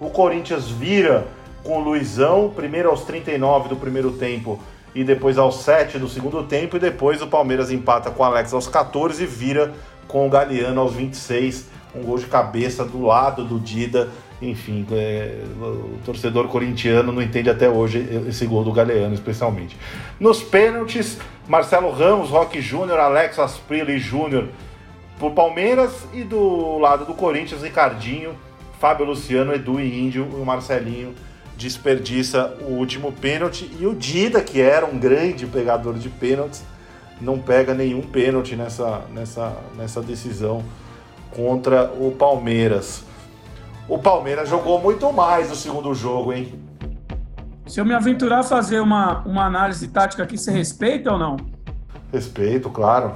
O 0.00 0.10
Corinthians 0.10 0.68
vira 0.68 1.28
com 1.62 1.78
o 1.78 1.80
Luizão, 1.80 2.52
primeiro 2.54 2.90
aos 2.90 3.04
39 3.04 3.68
do 3.68 3.76
primeiro 3.76 4.12
tempo 4.12 4.58
e 5.00 5.04
depois 5.04 5.38
aos 5.38 5.62
7 5.62 5.98
do 5.98 6.08
segundo 6.08 6.42
tempo. 6.42 6.76
E 6.76 6.80
depois 6.80 7.22
o 7.22 7.28
Palmeiras 7.28 7.70
empata 7.70 8.10
com 8.10 8.22
o 8.22 8.26
Alex 8.26 8.52
aos 8.52 8.66
14 8.66 9.22
e 9.22 9.26
vira 9.26 9.72
com 10.08 10.26
o 10.26 10.30
Galeano 10.30 10.80
aos 10.80 10.94
26. 10.94 11.66
Um 11.94 12.02
gol 12.02 12.18
de 12.18 12.26
cabeça 12.26 12.84
do 12.84 13.02
lado 13.02 13.44
do 13.44 13.60
Dida 13.60 14.08
enfim, 14.40 14.86
é, 14.92 15.42
o 15.60 15.98
torcedor 16.04 16.46
corintiano 16.46 17.12
não 17.12 17.20
entende 17.20 17.50
até 17.50 17.68
hoje 17.68 18.24
esse 18.28 18.46
gol 18.46 18.62
do 18.62 18.72
Galeano, 18.72 19.12
especialmente. 19.12 19.76
Nos 20.20 20.42
pênaltis, 20.42 21.18
Marcelo 21.48 21.90
Ramos, 21.90 22.30
Roque 22.30 22.60
Júnior, 22.60 23.00
Alex 23.00 23.36
Asprilla 23.38 23.96
Júnior 23.98 24.48
pro 25.18 25.32
Palmeiras 25.32 26.06
e 26.12 26.22
do 26.22 26.78
lado 26.78 27.04
do 27.04 27.14
Corinthians, 27.14 27.62
Ricardinho, 27.62 28.36
Fábio 28.78 29.06
Luciano, 29.06 29.52
Edu 29.52 29.80
e 29.80 30.06
Índio, 30.06 30.24
o 30.24 30.46
Marcelinho 30.46 31.14
desperdiça 31.58 32.56
o 32.60 32.74
último 32.74 33.12
pênalti 33.12 33.68
e 33.80 33.86
o 33.86 33.92
Dida, 33.92 34.40
que 34.40 34.60
era 34.60 34.86
um 34.86 34.96
grande 34.96 35.44
pegador 35.44 35.94
de 35.94 36.08
pênaltis, 36.08 36.62
não 37.20 37.36
pega 37.40 37.74
nenhum 37.74 38.00
pênalti 38.00 38.54
nessa, 38.54 39.02
nessa, 39.12 39.56
nessa 39.76 40.00
decisão 40.00 40.62
contra 41.34 41.90
o 41.92 42.12
Palmeiras. 42.12 43.04
O 43.88 43.98
Palmeiras 43.98 44.48
jogou 44.48 44.80
muito 44.80 45.12
mais 45.12 45.48
no 45.50 45.56
segundo 45.56 45.92
jogo, 45.94 46.32
hein? 46.32 46.54
Se 47.66 47.80
eu 47.80 47.84
me 47.84 47.92
aventurar 47.92 48.38
a 48.38 48.44
fazer 48.44 48.78
uma, 48.80 49.18
uma 49.26 49.44
análise 49.44 49.88
tática 49.88 50.22
aqui, 50.22 50.38
você 50.38 50.52
respeita 50.52 51.12
ou 51.12 51.18
não? 51.18 51.36
Respeito, 52.12 52.70
claro. 52.70 53.14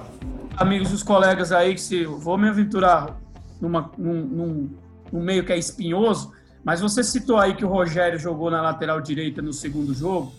Amigos 0.57 0.91
dos 0.91 1.05
colegas 1.05 1.53
aí, 1.53 1.75
que 1.75 1.81
se 1.81 2.05
vou 2.05 2.37
me 2.37 2.49
aventurar 2.49 3.17
numa, 3.61 3.89
num, 3.97 4.15
num, 4.15 4.71
num 5.13 5.21
meio 5.23 5.45
que 5.45 5.53
é 5.53 5.57
espinhoso, 5.57 6.33
mas 6.65 6.81
você 6.81 7.03
citou 7.03 7.39
aí 7.39 7.55
que 7.55 7.65
o 7.65 7.69
Rogério 7.69 8.19
jogou 8.19 8.51
na 8.51 8.61
lateral 8.63 9.01
direita 9.01 9.43
no 9.43 9.53
segundo 9.53 9.93
jogo. 9.93 10.33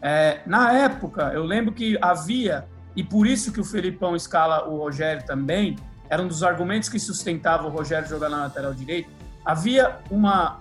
É, 0.00 0.40
na 0.46 0.72
época, 0.72 1.32
eu 1.34 1.44
lembro 1.44 1.72
que 1.72 1.98
havia, 2.00 2.66
e 2.96 3.04
por 3.04 3.26
isso 3.26 3.52
que 3.52 3.60
o 3.60 3.64
Felipão 3.64 4.16
escala 4.16 4.66
o 4.66 4.78
Rogério 4.78 5.24
também, 5.26 5.76
era 6.08 6.22
um 6.22 6.28
dos 6.28 6.42
argumentos 6.42 6.88
que 6.88 6.98
sustentava 6.98 7.66
o 7.66 7.70
Rogério 7.70 8.08
jogar 8.08 8.30
na 8.30 8.38
lateral 8.38 8.72
direita, 8.72 9.10
havia 9.44 9.98
uma, 10.10 10.58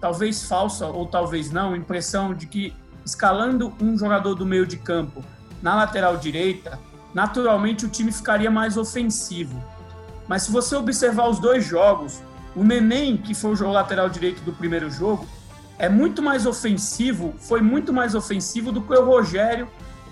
talvez 0.00 0.44
falsa 0.44 0.86
ou 0.86 1.06
talvez 1.06 1.50
não, 1.50 1.76
impressão 1.76 2.34
de 2.34 2.46
que 2.46 2.74
escalando 3.04 3.72
um 3.80 3.96
jogador 3.96 4.34
do 4.34 4.44
meio 4.44 4.66
de 4.66 4.76
campo 4.76 5.24
na 5.62 5.74
lateral 5.74 6.16
direita, 6.16 6.78
naturalmente 7.14 7.84
o 7.84 7.88
time 7.88 8.12
ficaria 8.12 8.50
mais 8.50 8.76
ofensivo. 8.76 9.62
Mas 10.26 10.42
se 10.42 10.52
você 10.52 10.76
observar 10.76 11.28
os 11.28 11.38
dois 11.38 11.64
jogos, 11.64 12.22
o 12.58 12.64
Neném, 12.64 13.16
que 13.16 13.34
foi 13.34 13.52
o 13.54 13.70
lateral 13.70 14.08
direito 14.08 14.42
do 14.42 14.52
primeiro 14.52 14.90
jogo, 14.90 15.24
é 15.78 15.88
muito 15.88 16.20
mais 16.20 16.44
ofensivo, 16.44 17.32
foi 17.38 17.62
muito 17.62 17.92
mais 17.92 18.16
ofensivo 18.16 18.72
do 18.72 18.82
que 18.82 18.92
o 18.92 19.04
Rogério 19.04 19.68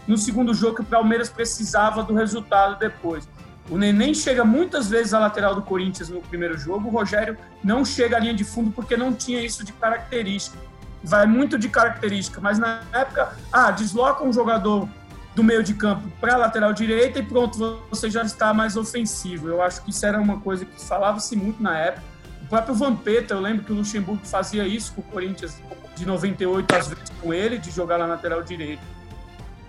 no 0.07 0.17
segundo 0.17 0.55
jogo 0.55 0.77
que 0.77 0.83
o 0.83 0.85
Palmeiras 0.85 1.29
precisava 1.29 2.05
do 2.05 2.15
resultado 2.15 2.79
depois. 2.79 3.29
O 3.69 3.77
Neném 3.77 4.15
chega 4.15 4.45
muitas 4.45 4.89
vezes 4.89 5.13
à 5.13 5.19
lateral 5.19 5.57
do 5.57 5.63
Corinthians 5.63 6.09
no 6.09 6.21
primeiro 6.21 6.57
jogo, 6.57 6.87
o 6.87 6.93
Rogério 6.93 7.37
não 7.65 7.85
chega 7.85 8.17
à 8.17 8.21
linha 8.21 8.33
de 8.33 8.45
fundo 8.45 8.71
porque 8.71 8.97
não 8.97 9.13
tinha 9.13 9.41
isso 9.41 9.65
de 9.65 9.73
característica. 9.73 10.57
Vai 11.03 11.27
muito 11.27 11.59
de 11.59 11.69
característica, 11.69 12.41
mas 12.41 12.61
na 12.61 12.81
época, 12.93 13.37
ah, 13.53 13.73
desloca 13.73 14.23
um 14.23 14.33
jogador 14.33 14.89
do 15.35 15.43
meio 15.43 15.65
de 15.65 15.75
campo 15.75 16.09
para 16.21 16.35
a 16.35 16.37
lateral 16.37 16.73
direita 16.73 17.19
e 17.19 17.25
pronto, 17.25 17.83
você 17.91 18.09
já 18.09 18.23
está 18.23 18.55
mais 18.55 18.77
ofensivo. 18.77 19.49
Eu 19.49 19.61
acho 19.61 19.83
que 19.83 19.91
isso 19.91 20.07
era 20.07 20.21
uma 20.21 20.39
coisa 20.39 20.65
que 20.65 20.81
falava-se 20.81 21.35
muito 21.35 21.61
na 21.61 21.77
época. 21.77 22.16
O 22.47 22.49
próprio 22.49 22.77
Vampeta, 22.77 23.35
eu 23.35 23.41
lembro 23.41 23.65
que 23.65 23.73
o 23.73 23.75
Luxemburgo 23.75 24.25
fazia 24.25 24.65
isso 24.69 24.95
com 24.95 25.01
o 25.01 25.05
Corinthians 25.05 25.61
de 25.97 26.07
98 26.07 26.77
às 26.77 26.87
vezes 26.87 27.11
com 27.21 27.35
ele, 27.35 27.59
de 27.59 27.73
jogar 27.73 27.99
na 27.99 28.07
lateral 28.07 28.41
direita. 28.41 28.83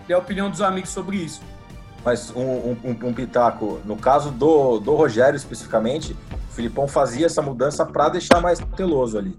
E 0.08 0.14
a 0.14 0.18
opinião 0.20 0.48
dos 0.48 0.62
amigos 0.62 0.92
sobre 0.92 1.18
isso. 1.18 1.42
Mas 2.06 2.30
um, 2.36 2.44
um, 2.44 2.78
um, 2.86 3.14
pitaco, 3.14 3.82
no 3.84 3.98
caso 3.98 4.30
do, 4.30 4.80
do 4.80 4.94
Rogério 4.94 5.36
especificamente, 5.36 6.16
o 6.52 6.54
Filipão 6.54 6.88
fazia 6.88 7.26
essa 7.26 7.42
mudança 7.42 7.84
para 7.84 8.10
deixar 8.10 8.40
mais 8.42 8.60
teloso 8.76 9.18
ali, 9.18 9.36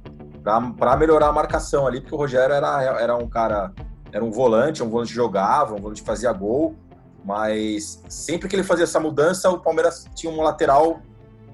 para 0.76 0.96
melhorar 0.96 1.28
a 1.28 1.32
marcação 1.32 1.86
ali, 1.86 2.00
porque 2.00 2.16
o 2.16 2.18
Rogério 2.18 2.52
era, 2.52 2.82
era 3.00 3.16
um 3.16 3.28
cara, 3.28 3.72
era 4.10 4.24
um 4.24 4.32
volante, 4.32 4.82
um 4.82 4.90
volante 4.90 5.10
que 5.10 5.14
jogava, 5.14 5.76
um 5.76 5.80
volante 5.80 6.02
fazia 6.02 6.32
gol, 6.32 6.74
mas 7.24 8.02
sempre 8.08 8.48
que 8.48 8.56
ele 8.56 8.64
fazia 8.64 8.82
essa 8.82 8.98
mudança, 8.98 9.48
o 9.48 9.60
Palmeiras 9.60 10.06
tinha 10.12 10.32
um 10.32 10.42
lateral 10.42 11.00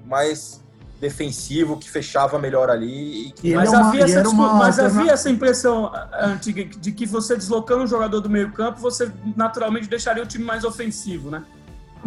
mais 0.03 0.64
defensivo 0.99 1.77
que 1.77 1.89
fechava 1.89 2.39
melhor 2.39 2.69
ali. 2.69 3.33
Que... 3.35 3.53
Mas, 3.53 3.71
é 3.71 3.77
uma, 3.77 3.87
havia, 3.89 4.03
essa, 4.03 4.31
mas 4.33 4.79
havia 4.79 5.11
essa 5.11 5.29
impressão 5.29 5.91
antiga 6.19 6.63
de 6.65 6.91
que 6.91 7.05
você 7.05 7.35
deslocando 7.35 7.83
um 7.83 7.87
jogador 7.87 8.21
do 8.21 8.29
meio 8.29 8.51
campo, 8.51 8.79
você 8.79 9.11
naturalmente 9.35 9.87
deixaria 9.87 10.23
o 10.23 10.25
time 10.25 10.43
mais 10.43 10.63
ofensivo, 10.63 11.29
né? 11.29 11.43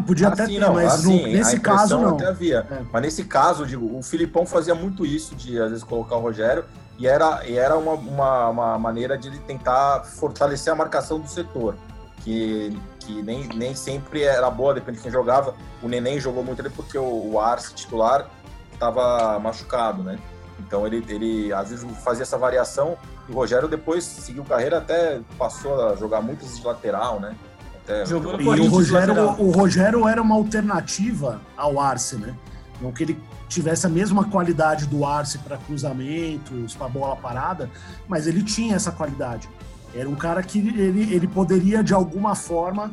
Podia 0.06 0.28
até 0.28 0.46
ter, 0.46 0.60
não, 0.60 0.74
mas 0.74 0.94
assim, 0.94 1.22
no, 1.22 1.28
nesse 1.28 1.58
caso 1.58 1.98
não. 1.98 2.14
Até 2.14 2.26
havia. 2.26 2.66
É. 2.70 2.82
Mas 2.92 3.02
nesse 3.02 3.24
caso, 3.24 3.66
digo, 3.66 3.96
o 3.96 4.02
Filipão 4.02 4.46
fazia 4.46 4.74
muito 4.74 5.04
isso 5.04 5.34
de 5.34 5.60
às 5.60 5.70
vezes 5.70 5.84
colocar 5.84 6.16
o 6.16 6.20
Rogério 6.20 6.64
e 6.98 7.06
era, 7.06 7.46
e 7.46 7.56
era 7.56 7.76
uma, 7.76 7.92
uma, 7.92 8.48
uma 8.48 8.78
maneira 8.78 9.18
de 9.18 9.28
ele 9.28 9.38
tentar 9.40 10.04
fortalecer 10.04 10.72
a 10.72 10.76
marcação 10.76 11.18
do 11.18 11.28
setor, 11.28 11.76
que, 12.24 12.76
que 13.00 13.22
nem, 13.22 13.48
nem 13.54 13.74
sempre 13.74 14.22
era 14.22 14.48
boa, 14.50 14.74
depende 14.74 14.98
de 14.98 15.02
quem 15.02 15.12
jogava. 15.12 15.54
O 15.82 15.88
Neném 15.88 16.20
jogou 16.20 16.44
muito 16.44 16.60
ali 16.60 16.70
porque 16.70 16.98
o, 16.98 17.32
o 17.32 17.40
Arce 17.40 17.74
titular 17.74 18.28
estava 18.78 19.38
machucado, 19.40 20.02
né? 20.02 20.18
Então 20.60 20.86
ele, 20.86 21.04
ele 21.08 21.52
às 21.52 21.70
vezes 21.70 21.86
fazia 22.02 22.22
essa 22.22 22.38
variação 22.38 22.96
e 23.28 23.32
o 23.32 23.34
Rogério 23.34 23.68
depois 23.68 24.04
seguiu 24.04 24.44
carreira 24.44 24.78
até 24.78 25.20
passou 25.36 25.88
a 25.88 25.96
jogar 25.96 26.20
muitas 26.20 26.56
de 26.56 26.64
lateral, 26.64 27.20
né? 27.20 27.36
Até, 27.84 28.06
Jogou 28.06 28.36
no 28.36 28.56
e 28.56 28.60
o 28.60 28.68
Rogério, 28.68 29.14
o 29.38 29.50
Rogério 29.50 30.08
era 30.08 30.22
uma 30.22 30.34
alternativa 30.34 31.40
ao 31.56 31.80
Arce, 31.80 32.16
né? 32.16 32.34
Não 32.80 32.92
que 32.92 33.02
ele 33.02 33.20
tivesse 33.48 33.86
a 33.86 33.88
mesma 33.88 34.24
qualidade 34.24 34.86
do 34.86 35.04
Arce 35.04 35.38
para 35.38 35.56
cruzamentos, 35.56 36.74
para 36.74 36.88
bola 36.88 37.16
parada, 37.16 37.70
mas 38.06 38.26
ele 38.26 38.42
tinha 38.42 38.76
essa 38.76 38.92
qualidade. 38.92 39.48
Era 39.94 40.08
um 40.08 40.14
cara 40.14 40.42
que 40.42 40.58
ele, 40.58 41.14
ele 41.14 41.26
poderia, 41.26 41.82
de 41.82 41.94
alguma 41.94 42.34
forma, 42.34 42.92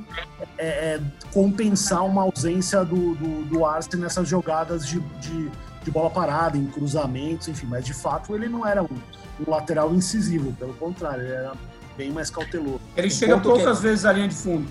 é, 0.57 0.67
é, 0.67 1.01
compensar 1.33 2.05
uma 2.05 2.21
ausência 2.21 2.85
do, 2.85 3.15
do, 3.15 3.43
do 3.45 3.65
Arce 3.65 3.95
nessas 3.97 4.27
jogadas 4.29 4.87
de, 4.87 5.01
de 5.19 5.51
de 5.85 5.91
bola 5.91 6.09
parada, 6.09 6.57
em 6.57 6.65
cruzamentos, 6.65 7.47
enfim, 7.47 7.67
mas 7.67 7.85
de 7.85 7.93
fato 7.93 8.35
ele 8.35 8.49
não 8.49 8.65
era 8.65 8.81
um, 8.81 8.87
um 8.87 9.49
lateral 9.49 9.93
incisivo, 9.93 10.51
pelo 10.53 10.73
contrário, 10.73 11.23
ele 11.23 11.31
era 11.31 11.53
bem 11.95 12.11
mais 12.11 12.31
cauteloso. 12.31 12.81
Ele 12.97 13.07
um 13.07 13.11
chega 13.11 13.39
poucas 13.39 13.79
é... 13.79 13.81
vezes 13.81 14.03
à 14.03 14.11
linha 14.11 14.27
de 14.27 14.33
fundo. 14.33 14.67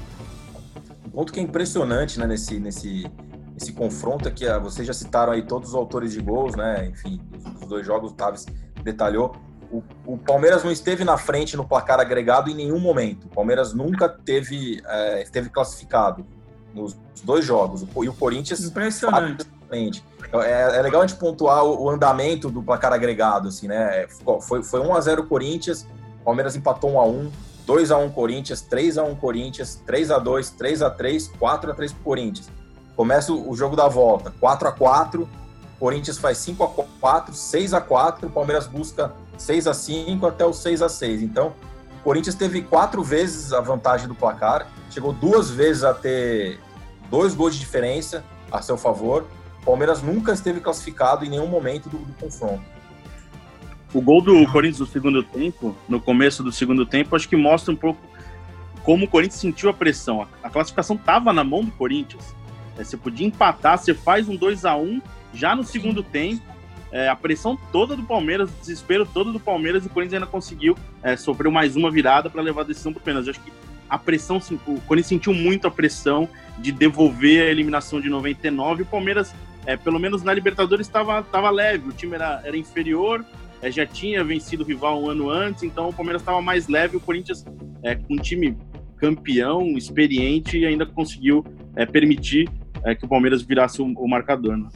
Um 1.07 1.11
ponto 1.11 1.33
que 1.33 1.39
é 1.39 1.43
impressionante 1.43 2.19
né, 2.19 2.27
nesse, 2.27 2.59
nesse, 2.59 3.07
nesse 3.53 3.73
confronto 3.73 4.29
é 4.29 4.33
que 4.33 4.45
ah, 4.45 4.59
vocês 4.59 4.85
já 4.85 4.93
citaram 4.93 5.33
aí 5.33 5.43
todos 5.43 5.71
os 5.71 5.75
autores 5.77 6.13
de 6.13 6.21
gols, 6.21 6.57
né? 6.57 6.89
Enfim, 6.89 7.21
os 7.63 7.69
dois 7.69 7.87
jogos 7.87 8.11
o 8.11 8.15
Taves 8.15 8.45
detalhou. 8.83 9.37
O, 9.71 9.83
o, 10.05 10.19
Palmeiras 10.19 10.65
não 10.65 10.73
esteve 10.73 11.05
na 11.05 11.17
frente 11.17 11.57
no 11.57 11.65
placar 11.65 12.01
agregado 12.01 12.51
em 12.51 12.55
nenhum 12.55 12.81
momento. 12.81 13.27
O 13.27 13.29
Palmeiras 13.29 13.73
nunca 13.73 14.09
teve, 14.09 14.83
é, 14.85 15.23
esteve 15.23 15.49
classificado 15.49 16.27
nos 16.75 16.97
dois 17.23 17.45
jogos. 17.45 17.83
E 17.83 18.09
o 18.09 18.13
Corinthians. 18.13 18.65
Impressionante. 18.65 19.47
É, 20.33 20.79
é, 20.79 20.83
legal 20.83 21.03
a 21.03 21.07
gente 21.07 21.19
pontuar 21.19 21.65
o, 21.65 21.85
o, 21.85 21.91
andamento 21.91 22.51
do 22.51 22.63
placar 22.63 22.93
agregado, 22.93 23.49
assim, 23.49 23.69
né? 23.69 24.07
Foi, 24.41 24.63
foi 24.63 24.81
1x0 24.81 25.27
Corinthians, 25.27 25.87
Palmeiras 26.25 26.57
empatou 26.57 26.93
1x1, 26.93 27.31
2x1 27.67 28.13
Corinthians, 28.13 28.67
3x1 28.69 29.19
Corinthians, 29.19 29.83
3x2, 29.87 30.55
3x3, 30.57 31.31
4x3 31.39 31.93
pro 31.93 32.05
Corinthians. 32.05 32.51
Começa 32.97 33.33
o 33.33 33.55
jogo 33.57 33.75
da 33.75 33.89
volta, 33.89 34.33
4x4, 34.41 35.27
Corinthians 35.79 36.19
faz 36.19 36.39
5x4, 36.39 37.31
6x4, 37.31 38.25
o 38.25 38.31
Palmeiras 38.31 38.67
busca 38.67 39.13
6x5 39.37 40.29
até 40.29 40.45
o 40.45 40.51
6x6. 40.51 41.23
Então, 41.23 41.53
o 42.01 42.05
Corinthians 42.05 42.35
teve 42.37 42.63
quatro 42.63 43.03
vezes 43.03 43.53
a 43.53 43.61
vantagem 43.61 44.07
do 44.07 44.15
placar, 44.15 44.69
chegou 44.91 45.13
duas 45.13 45.51
vezes 45.51 45.83
a 45.83 45.93
ter 45.93 46.61
dois 47.11 47.35
gols 47.35 47.55
de 47.55 47.61
diferença, 47.61 48.25
a 48.51 48.63
seu 48.63 48.77
favor. 48.77 49.27
O 49.65 49.73
Palmeiras 49.73 50.03
nunca 50.03 50.33
esteve 50.33 50.61
classificado 50.61 51.25
em 51.25 51.31
nenhum 51.31 51.47
momento 51.47 51.89
do, 51.89 51.97
do 51.97 52.13
confronto. 52.13 52.63
O 53.95 54.01
gol 54.03 54.21
do 54.21 54.47
Corinthians 54.53 54.81
no 54.81 54.87
segundo 54.87 55.23
tempo, 55.23 55.75
no 55.89 55.99
começo 55.99 56.43
do 56.43 56.53
segundo 56.53 56.85
tempo, 56.85 57.17
acho 57.17 57.27
que 57.27 57.35
mostra 57.35 57.73
um 57.73 57.77
pouco 57.77 57.99
como 58.83 59.07
o 59.07 59.09
Corinthians 59.09 59.41
sentiu 59.41 59.71
a 59.71 59.73
pressão. 59.73 60.29
A 60.43 60.51
classificação 60.51 60.97
estava 60.97 61.33
na 61.33 61.43
mão 61.43 61.65
do 61.65 61.71
Corinthians. 61.73 62.35
É, 62.77 62.85
você 62.85 62.95
podia 62.95 63.27
empatar, 63.27 63.79
você 63.79 63.95
faz 63.95 64.29
um 64.29 64.37
2 64.37 64.67
a 64.67 64.77
1 64.77 65.01
já 65.33 65.57
no 65.57 65.65
segundo 65.65 66.03
tempo. 66.03 66.43
É, 66.93 67.09
a 67.09 67.17
pressão 67.17 67.59
toda 67.73 67.97
do 67.97 68.03
Palmeiras, 68.03 68.51
o 68.51 68.61
desespero 68.61 69.07
todo 69.07 69.33
do 69.33 69.41
Palmeiras, 69.41 69.83
e 69.83 69.87
o 69.87 69.91
Corinthians 69.91 70.23
ainda 70.23 70.31
conseguiu 70.31 70.77
é, 71.03 71.17
sofrer 71.17 71.51
mais 71.51 71.75
uma 71.75 71.91
virada 71.91 72.29
para 72.29 72.43
levar 72.43 72.61
a 72.61 72.65
decisão 72.65 72.93
para 72.93 73.01
o 73.01 73.03
pênalti. 73.03 73.31
Acho 73.31 73.41
que 73.41 73.53
a 73.89 73.99
pressão, 73.99 74.41
o 74.67 74.81
Corinthians 74.83 75.09
sentiu 75.09 75.33
muito 75.33 75.67
a 75.67 75.71
pressão 75.71 76.29
de 76.59 76.71
devolver 76.71 77.43
a 77.43 77.51
eliminação 77.51 78.01
de 78.01 78.09
99. 78.09 78.83
O 78.83 78.87
Palmeiras, 78.87 79.35
é, 79.67 79.77
pelo 79.77 79.99
menos 79.99 80.23
na 80.23 80.33
Libertadores, 80.33 80.87
estava 80.87 81.51
leve, 81.51 81.89
o 81.89 81.93
time 81.93 82.15
era, 82.15 82.41
era 82.45 82.57
inferior, 82.57 83.25
é, 83.63 83.71
já 83.71 83.87
tinha 83.87 84.23
vencido 84.23 84.63
o 84.63 84.67
rival 84.67 85.03
um 85.03 85.09
ano 85.09 85.31
antes, 85.31 85.63
então 85.63 85.89
o 85.89 85.93
Palmeiras 85.93 86.21
estava 86.21 86.43
mais 86.43 86.69
leve. 86.69 86.97
O 86.97 87.01
Corinthians, 87.01 87.45
é, 87.83 87.95
com 87.95 88.15
um 88.15 88.19
time 88.19 88.57
campeão, 88.99 89.77
experiente, 89.77 90.59
e 90.59 90.67
ainda 90.67 90.85
conseguiu 90.85 91.45
é, 91.75 91.87
permitir 91.87 92.49
é, 92.85 92.95
que 92.95 93.05
o 93.05 93.09
Palmeiras 93.09 93.43
virasse 93.43 93.81
o, 93.81 93.87
o 93.87 94.09
marcador. 94.09 94.57
Né? 94.57 94.69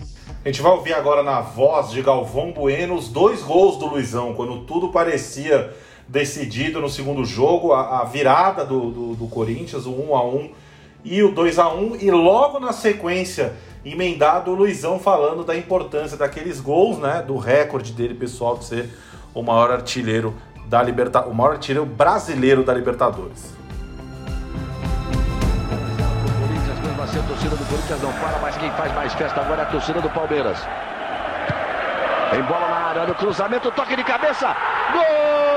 A 0.45 0.49
gente 0.49 0.63
vai 0.63 0.73
ouvir 0.73 0.95
agora 0.95 1.23
na 1.23 1.41
voz 1.41 1.91
de 1.91 2.01
Galvão 2.01 2.53
Bueno 2.53 2.95
os 2.95 3.09
dois 3.09 3.43
gols 3.43 3.77
do 3.79 3.87
Luizão, 3.87 4.35
quando 4.35 4.65
tudo 4.65 4.89
parecia 4.89 5.71
decidido 6.09 6.81
no 6.81 6.89
segundo 6.89 7.25
jogo, 7.25 7.73
a, 7.73 8.01
a 8.01 8.05
virada 8.05 8.65
do, 8.65 8.91
do, 8.91 9.15
do, 9.15 9.27
Corinthians, 9.27 9.85
o 9.85 9.91
1 9.91 10.17
a 10.17 10.25
1 10.27 10.51
e 11.05 11.23
o 11.23 11.31
2 11.31 11.59
a 11.59 11.75
1 11.75 11.97
e 11.97 12.11
logo 12.11 12.59
na 12.59 12.73
sequência 12.73 13.53
emendado 13.85 14.51
o 14.51 14.55
Luizão 14.55 14.99
falando 14.99 15.45
da 15.45 15.57
importância 15.57 16.17
daqueles 16.17 16.61
gols, 16.61 16.99
né, 16.99 17.23
do 17.23 17.37
recorde 17.37 17.93
dele 17.93 18.15
pessoal 18.15 18.57
de 18.57 18.65
ser 18.65 18.91
o 19.35 19.43
maior 19.43 19.71
artilheiro 19.71 20.35
da 20.67 20.83
Liberta 20.83 21.23
o 21.23 21.35
maior 21.35 21.53
artilheiro 21.53 21.87
brasileiro 21.87 22.63
da 22.63 22.75
Libertadores. 22.75 23.59
a 27.19 27.23
torcida 27.23 27.57
do 27.57 27.65
Corinthians 27.65 28.03
não 28.03 28.13
para, 28.13 28.39
mas 28.39 28.57
quem 28.57 28.71
faz 28.73 28.95
mais 28.95 29.13
festa 29.15 29.41
agora 29.41 29.63
é 29.63 29.65
a 29.65 29.69
torcida 29.69 30.01
do 30.01 30.11
Palmeiras. 30.11 30.59
Em 32.37 32.43
bola 32.43 32.69
na 32.69 32.77
área, 32.77 33.07
no 33.07 33.15
cruzamento, 33.15 33.71
toque 33.73 33.97
de 33.97 34.05
cabeça. 34.05 34.55
Gol! 34.93 35.48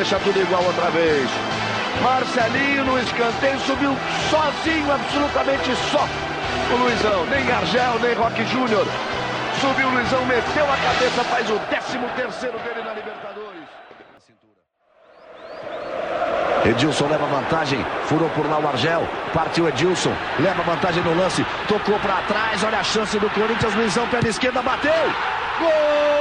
Tempo 0.00 0.04
deixa 0.04 0.18
tudo 0.20 0.40
igual 0.40 0.64
outra 0.64 0.90
vez. 0.90 1.28
Marcelinho 2.02 2.84
no 2.84 2.98
escanteio 2.98 3.58
subiu 3.60 3.96
sozinho, 4.30 4.92
absolutamente 4.92 5.74
só. 5.90 6.06
O 6.72 6.76
Luizão, 6.76 7.26
nem 7.26 7.50
Argel, 7.50 7.98
nem 8.00 8.14
Roque 8.14 8.44
Júnior. 8.46 8.86
Subiu 9.60 9.88
o 9.88 9.90
Luizão, 9.90 10.24
meteu 10.24 10.64
a 10.64 10.76
cabeça, 10.76 11.24
faz 11.24 11.50
o 11.50 11.58
13 11.58 11.98
terceiro 12.16 12.58
dele 12.60 12.82
na 12.82 12.94
Libertadores. 12.94 13.68
Edilson 16.64 17.06
leva 17.08 17.26
vantagem, 17.26 17.84
furou 18.04 18.28
por 18.30 18.46
lá 18.46 18.58
o 18.58 18.68
Argel, 18.68 19.06
partiu 19.32 19.68
Edilson, 19.68 20.12
leva 20.38 20.62
vantagem 20.62 21.02
no 21.02 21.14
lance, 21.14 21.44
tocou 21.66 21.98
para 22.00 22.16
trás, 22.28 22.62
olha 22.62 22.78
a 22.78 22.84
chance 22.84 23.18
do 23.18 23.30
Corinthians, 23.30 23.74
Luizão, 23.74 24.06
pé 24.08 24.20
esquerda, 24.28 24.60
bateu! 24.60 24.92
Gol! 25.58 26.19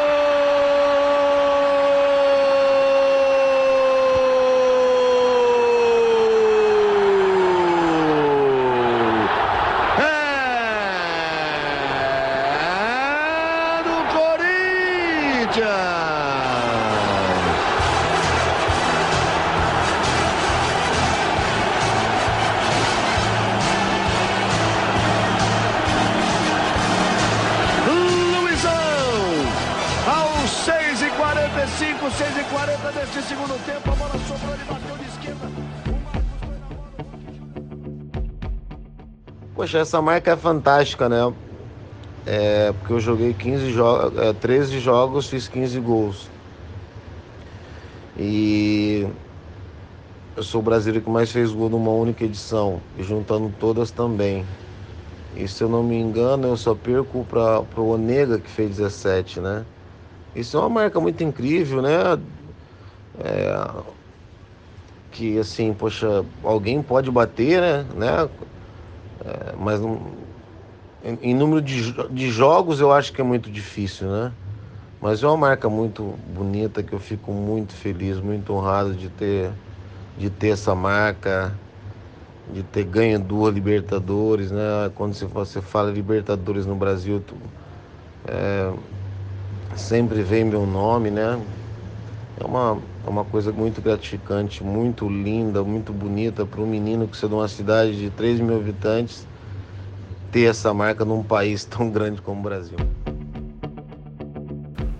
Poxa, 39.70 39.82
essa 39.82 40.01
marca 40.01 40.32
é 40.32 40.36
fantástica, 40.36 41.07
né? 41.07 41.32
É, 42.26 42.72
porque 42.72 42.91
eu 42.91 42.99
joguei 42.99 43.36
15 43.36 43.70
jogos, 43.70 44.20
é, 44.20 44.34
13 44.34 44.80
jogos, 44.80 45.28
fiz 45.30 45.47
15 45.47 45.80
gols. 45.80 46.28
E 48.17 49.05
eu 50.36 50.41
sou 50.41 50.59
o 50.59 50.63
brasileiro 50.63 51.05
que 51.05 51.11
mais 51.11 51.32
fez 51.32 51.51
gol 51.51 51.70
numa 51.70 51.91
única 51.91 52.26
edição, 52.26 52.82
e 52.97 53.03
juntando 53.03 53.53
todas 53.59 53.91
também. 53.91 54.43
E 55.36 55.47
se 55.47 55.63
eu 55.63 55.70
não 55.70 55.84
me 55.84 55.99
engano, 55.99 56.47
eu 56.47 56.57
só 56.57 56.74
perco 56.74 57.24
para 57.26 57.61
o 57.80 57.89
Onega, 57.93 58.39
que 58.39 58.49
fez 58.49 58.78
17, 58.78 59.39
né? 59.39 59.67
Isso 60.34 60.57
é 60.57 60.61
uma 60.61 60.70
marca 60.70 60.99
muito 60.99 61.24
incrível, 61.24 61.84
né? 61.84 61.91
É, 63.24 63.53
que 65.11 65.38
assim, 65.38 65.76
poxa, 65.76 66.26
alguém 66.43 66.82
pode 66.82 67.11
bater, 67.11 67.61
né? 67.61 67.86
né? 67.95 68.30
É, 69.26 69.55
mas 69.57 69.82
não, 69.82 69.99
em, 71.03 71.32
em, 71.32 71.34
número 71.34 71.61
de, 71.61 71.93
de 72.09 72.30
jogos 72.30 72.80
eu 72.80 72.91
acho 72.91 73.11
que 73.11 73.22
é 73.22 73.24
muito 73.24 73.49
difícil, 73.49 74.09
né? 74.09 74.32
Mas 75.01 75.24
é 75.24 75.28
uma 75.28 75.38
marca 75.38 75.70
muito 75.70 76.03
bonita 76.34 76.84
que 76.84 76.93
eu 76.93 76.99
fico 76.99 77.32
muito 77.32 77.74
feliz, 77.74 78.20
muito 78.20 78.53
honrado 78.53 78.93
de 78.93 79.09
ter, 79.09 79.49
de 80.17 80.30
ter 80.30 80.49
essa 80.49 80.76
marca, 80.76 81.53
de 82.53 82.63
ter 82.63 82.84
ganho 82.84 83.20
duas 83.20 83.53
Libertadores, 83.53 84.51
né? 84.51 84.91
Quando 84.95 85.13
você, 85.13 85.61
fala 85.61 85.91
Libertadores 85.91 86.65
no 86.65 86.76
Brasil, 86.76 87.24
tu, 87.26 87.36
é, 88.28 88.74
sempre 89.78 90.22
vem 90.22 90.43
meu 90.43 90.65
nome, 90.65 91.09
né? 91.09 91.39
É 92.39 92.45
uma, 92.45 92.77
é 93.05 93.09
uma 93.09 93.25
coisa 93.25 93.51
muito 93.51 93.81
gratificante, 93.81 94.63
muito 94.63 95.09
linda, 95.09 95.61
muito 95.61 95.91
bonita 95.91 96.45
para 96.45 96.61
um 96.61 96.65
menino 96.65 97.07
que 97.07 97.17
de 97.17 97.25
uma 97.33 97.47
cidade 97.47 97.97
de 97.97 98.09
3 98.09 98.39
mil 98.39 98.55
habitantes 98.55 99.27
ter 100.31 100.45
essa 100.45 100.73
marca 100.73 101.03
num 101.03 101.21
país 101.21 101.65
tão 101.65 101.89
grande 101.89 102.21
como 102.21 102.39
o 102.39 102.43
Brasil. 102.43 102.77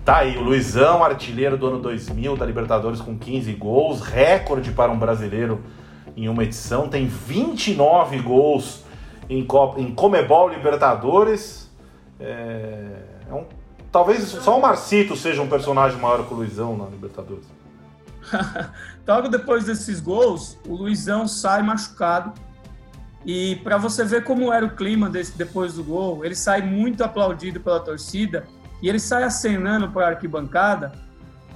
Tá 0.04 0.18
aí, 0.18 0.36
o 0.36 0.42
Luizão, 0.42 1.04
artilheiro 1.04 1.56
do 1.56 1.66
ano 1.66 1.78
2000 1.78 2.36
da 2.36 2.44
Libertadores 2.44 3.00
com 3.00 3.16
15 3.16 3.52
gols, 3.54 4.00
recorde 4.00 4.72
para 4.72 4.90
um 4.90 4.98
brasileiro 4.98 5.60
em 6.16 6.28
uma 6.28 6.42
edição, 6.42 6.88
tem 6.88 7.06
29 7.06 8.18
gols 8.18 8.84
em, 9.28 9.44
Copa, 9.44 9.80
em 9.80 9.94
Comebol 9.94 10.48
Libertadores. 10.48 11.70
É, 12.18 13.02
é 13.30 13.34
um, 13.34 13.44
talvez 13.90 14.24
só 14.24 14.58
o 14.58 14.62
Marcito 14.62 15.16
seja 15.16 15.42
um 15.42 15.48
personagem 15.48 15.98
maior 15.98 16.26
que 16.26 16.32
o 16.32 16.36
Luizão 16.36 16.76
na 16.76 16.86
Libertadores. 16.86 17.44
Logo 19.06 19.28
depois 19.28 19.64
desses 19.64 20.00
gols, 20.00 20.58
o 20.66 20.74
Luizão 20.74 21.26
sai 21.26 21.62
machucado. 21.62 22.32
E 23.26 23.56
para 23.56 23.76
você 23.76 24.04
ver 24.04 24.24
como 24.24 24.52
era 24.52 24.64
o 24.64 24.70
clima 24.70 25.10
desse, 25.10 25.36
depois 25.36 25.74
do 25.74 25.84
gol, 25.84 26.24
ele 26.24 26.34
sai 26.34 26.62
muito 26.62 27.02
aplaudido 27.04 27.60
pela 27.60 27.80
torcida 27.80 28.46
e 28.80 28.88
ele 28.88 28.98
sai 28.98 29.24
acenando 29.24 29.90
para 29.90 30.06
a 30.06 30.08
arquibancada. 30.10 30.92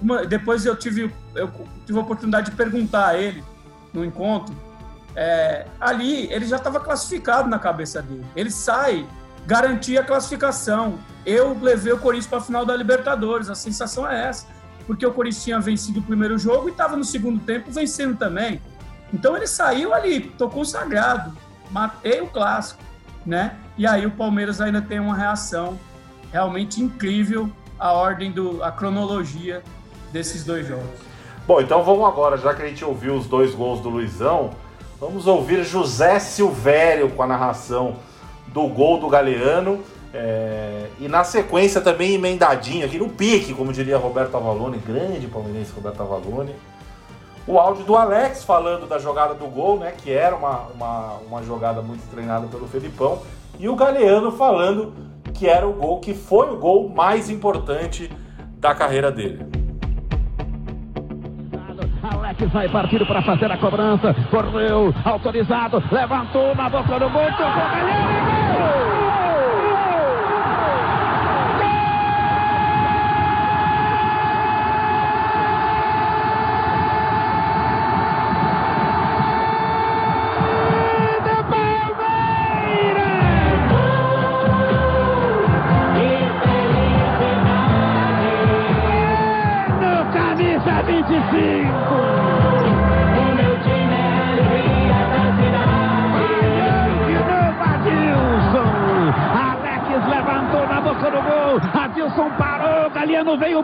Uma, 0.00 0.26
depois 0.26 0.66
eu 0.66 0.76
tive, 0.76 1.14
eu 1.34 1.50
tive 1.86 1.98
a 1.98 2.02
oportunidade 2.02 2.50
de 2.50 2.56
perguntar 2.56 3.08
a 3.08 3.16
ele 3.16 3.42
no 3.92 4.04
encontro. 4.04 4.54
É, 5.16 5.66
ali 5.80 6.30
ele 6.32 6.44
já 6.44 6.56
estava 6.56 6.80
classificado 6.80 7.48
na 7.48 7.58
cabeça 7.58 8.02
dele. 8.02 8.26
Ele 8.34 8.50
sai, 8.50 9.06
garantia 9.46 10.00
a 10.00 10.04
classificação. 10.04 10.98
Eu 11.24 11.56
levei 11.60 11.92
o 11.92 11.98
Corinthians 11.98 12.26
para 12.26 12.38
a 12.38 12.42
final 12.42 12.66
da 12.66 12.76
Libertadores. 12.76 13.48
A 13.48 13.54
sensação 13.54 14.08
é 14.08 14.28
essa 14.28 14.46
porque 14.86 15.04
o 15.06 15.12
Corinthians 15.12 15.44
tinha 15.44 15.60
vencido 15.60 16.00
o 16.00 16.02
primeiro 16.02 16.38
jogo 16.38 16.68
e 16.68 16.72
estava 16.72 16.96
no 16.96 17.04
segundo 17.04 17.40
tempo 17.40 17.70
vencendo 17.70 18.16
também. 18.16 18.60
Então 19.12 19.36
ele 19.36 19.46
saiu 19.46 19.94
ali, 19.94 20.20
tocou 20.20 20.64
sagrado. 20.64 21.32
matei 21.70 22.20
o 22.20 22.26
clássico, 22.26 22.82
né? 23.24 23.56
E 23.76 23.86
aí 23.86 24.06
o 24.06 24.10
Palmeiras 24.10 24.60
ainda 24.60 24.82
tem 24.82 25.00
uma 25.00 25.16
reação 25.16 25.78
realmente 26.30 26.82
incrível 26.82 27.50
a 27.78 27.92
ordem 27.92 28.30
do 28.30 28.62
a 28.62 28.70
cronologia 28.70 29.62
desses 30.12 30.44
dois 30.44 30.66
jogos. 30.66 31.00
Bom, 31.46 31.60
então 31.60 31.82
vamos 31.82 32.06
agora, 32.06 32.36
já 32.36 32.54
que 32.54 32.62
a 32.62 32.68
gente 32.68 32.84
ouviu 32.84 33.14
os 33.14 33.26
dois 33.26 33.54
gols 33.54 33.80
do 33.80 33.88
Luizão, 33.88 34.50
vamos 35.00 35.26
ouvir 35.26 35.64
José 35.64 36.18
Silvério 36.18 37.10
com 37.10 37.22
a 37.22 37.26
narração 37.26 37.96
do 38.54 38.68
gol 38.68 38.98
do 38.98 39.08
Galeano. 39.08 39.80
É, 40.14 40.86
e 41.00 41.08
na 41.08 41.24
sequência 41.24 41.80
também 41.80 42.14
emendadinho 42.14 42.86
aqui 42.86 42.96
no 42.96 43.08
pique, 43.08 43.52
como 43.52 43.72
diria 43.72 43.98
Roberto 43.98 44.36
Avalone, 44.36 44.78
grande 44.78 45.26
palmeirense 45.26 45.72
Roberto 45.74 46.00
Avalone. 46.00 46.54
O 47.46 47.58
áudio 47.58 47.84
do 47.84 47.96
Alex 47.96 48.44
falando 48.44 48.88
da 48.88 48.98
jogada 48.98 49.34
do 49.34 49.46
gol, 49.46 49.78
né? 49.78 49.92
Que 50.02 50.12
era 50.12 50.34
uma, 50.36 50.68
uma, 50.72 51.12
uma 51.28 51.42
jogada 51.42 51.82
muito 51.82 52.08
treinada 52.10 52.46
pelo 52.46 52.66
Felipão. 52.68 53.20
E 53.58 53.68
o 53.68 53.74
Galeano 53.74 54.30
falando 54.32 54.94
que 55.34 55.48
era 55.48 55.66
o 55.66 55.72
gol, 55.72 55.98
que 55.98 56.14
foi 56.14 56.48
o 56.54 56.56
gol 56.56 56.88
mais 56.88 57.28
importante 57.28 58.10
da 58.56 58.72
carreira 58.72 59.10
dele. 59.10 59.44
Alex 62.02 62.52
vai 62.52 62.68
partir 62.68 63.04
para 63.06 63.20
fazer 63.22 63.50
a 63.50 63.58
cobrança. 63.58 64.14
Correu, 64.30 64.94
autorizado, 65.04 65.82
levantou 65.90 66.54
na 66.54 66.70
boca 66.70 66.98
do 66.98 67.10
gol, 67.10 67.30
tocou 67.32 67.68
Galeano. 67.70 68.43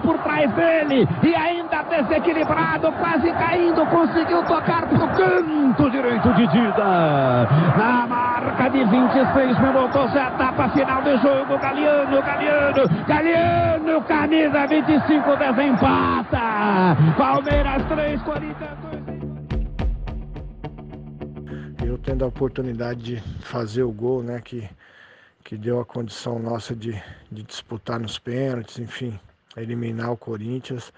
Por 0.02 0.18
trás 0.18 0.50
dele 0.52 1.08
e 1.22 1.34
ainda 1.34 1.82
desequilibrado, 1.82 2.92
quase 2.92 3.32
caindo, 3.32 3.84
conseguiu 3.86 4.42
tocar 4.44 4.86
pro 4.88 5.06
canto 5.08 5.90
direito 5.90 6.32
de 6.34 6.46
Dida. 6.48 7.46
Na 7.76 8.06
marca 8.06 8.68
de 8.70 8.84
26 8.84 9.58
minutos, 9.60 10.16
a 10.16 10.28
etapa 10.28 10.68
final 10.70 11.02
do 11.02 11.16
jogo, 11.18 11.58
Galeano, 11.58 12.22
Galeano, 12.22 13.06
Galeano, 13.06 14.02
camisa 14.02 14.66
25 14.66 15.36
desempata. 15.36 16.96
Palmeiras 17.16 17.84
3, 17.88 18.22
Corinthians 18.22 18.78
2. 21.78 21.88
Eu 21.88 21.98
tendo 21.98 22.24
a 22.24 22.28
oportunidade 22.28 23.00
de 23.00 23.20
fazer 23.40 23.82
o 23.82 23.92
gol, 23.92 24.22
né, 24.22 24.40
que 24.42 24.68
que 25.50 25.56
deu 25.56 25.80
a 25.80 25.84
condição 25.84 26.38
nossa 26.38 26.76
de, 26.76 26.92
de 27.28 27.42
disputar 27.42 27.98
nos 27.98 28.18
pênaltis, 28.20 28.78
enfim, 28.78 29.18
eliminar 29.56 30.12
o 30.12 30.16
Corinthians. 30.16 30.92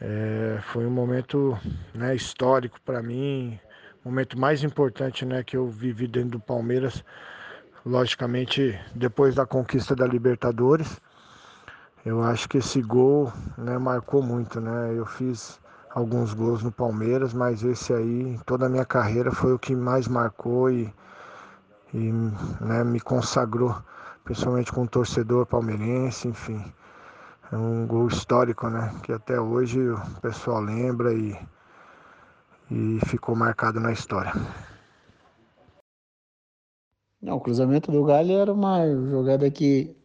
É, 0.00 0.58
foi 0.72 0.86
um 0.86 0.90
momento 0.90 1.58
né, 1.94 2.14
histórico 2.14 2.80
para 2.84 3.02
mim, 3.02 3.58
momento 4.04 4.38
mais 4.38 4.62
importante 4.62 5.24
né, 5.24 5.42
que 5.42 5.56
eu 5.56 5.68
vivi 5.68 6.06
dentro 6.06 6.30
do 6.30 6.40
Palmeiras, 6.40 7.04
logicamente 7.86 8.78
depois 8.94 9.34
da 9.34 9.46
conquista 9.46 9.94
da 9.94 10.06
Libertadores. 10.06 11.00
Eu 12.04 12.22
acho 12.22 12.48
que 12.48 12.58
esse 12.58 12.82
gol 12.82 13.32
né, 13.56 13.78
marcou 13.78 14.22
muito, 14.22 14.60
né? 14.60 14.92
Eu 14.94 15.06
fiz 15.06 15.58
alguns 15.88 16.34
gols 16.34 16.62
no 16.62 16.70
Palmeiras, 16.70 17.32
mas 17.32 17.62
esse 17.62 17.94
aí, 17.94 18.38
toda 18.44 18.66
a 18.66 18.68
minha 18.68 18.84
carreira, 18.84 19.32
foi 19.32 19.54
o 19.54 19.58
que 19.58 19.74
mais 19.74 20.06
marcou 20.06 20.70
e 20.70 20.92
e 21.94 22.12
né, 22.60 22.82
me 22.82 22.98
consagrou, 23.00 23.76
principalmente 24.24 24.72
com 24.72 24.82
o 24.82 24.88
torcedor 24.88 25.46
palmeirense, 25.46 26.26
enfim. 26.26 26.60
É 27.52 27.56
um 27.56 27.86
gol 27.86 28.08
histórico, 28.08 28.68
né? 28.68 28.92
Que 29.02 29.12
até 29.12 29.40
hoje 29.40 29.80
o 29.80 30.20
pessoal 30.20 30.60
lembra 30.60 31.12
e, 31.12 31.36
e 32.70 32.98
ficou 33.06 33.36
marcado 33.36 33.80
na 33.80 33.92
história. 33.92 34.32
Não, 37.20 37.36
o 37.36 37.40
cruzamento 37.40 37.90
do 37.90 38.04
Galho 38.04 38.32
era 38.32 38.52
uma 38.52 38.86
jogada 39.08 39.50
que 39.50 39.96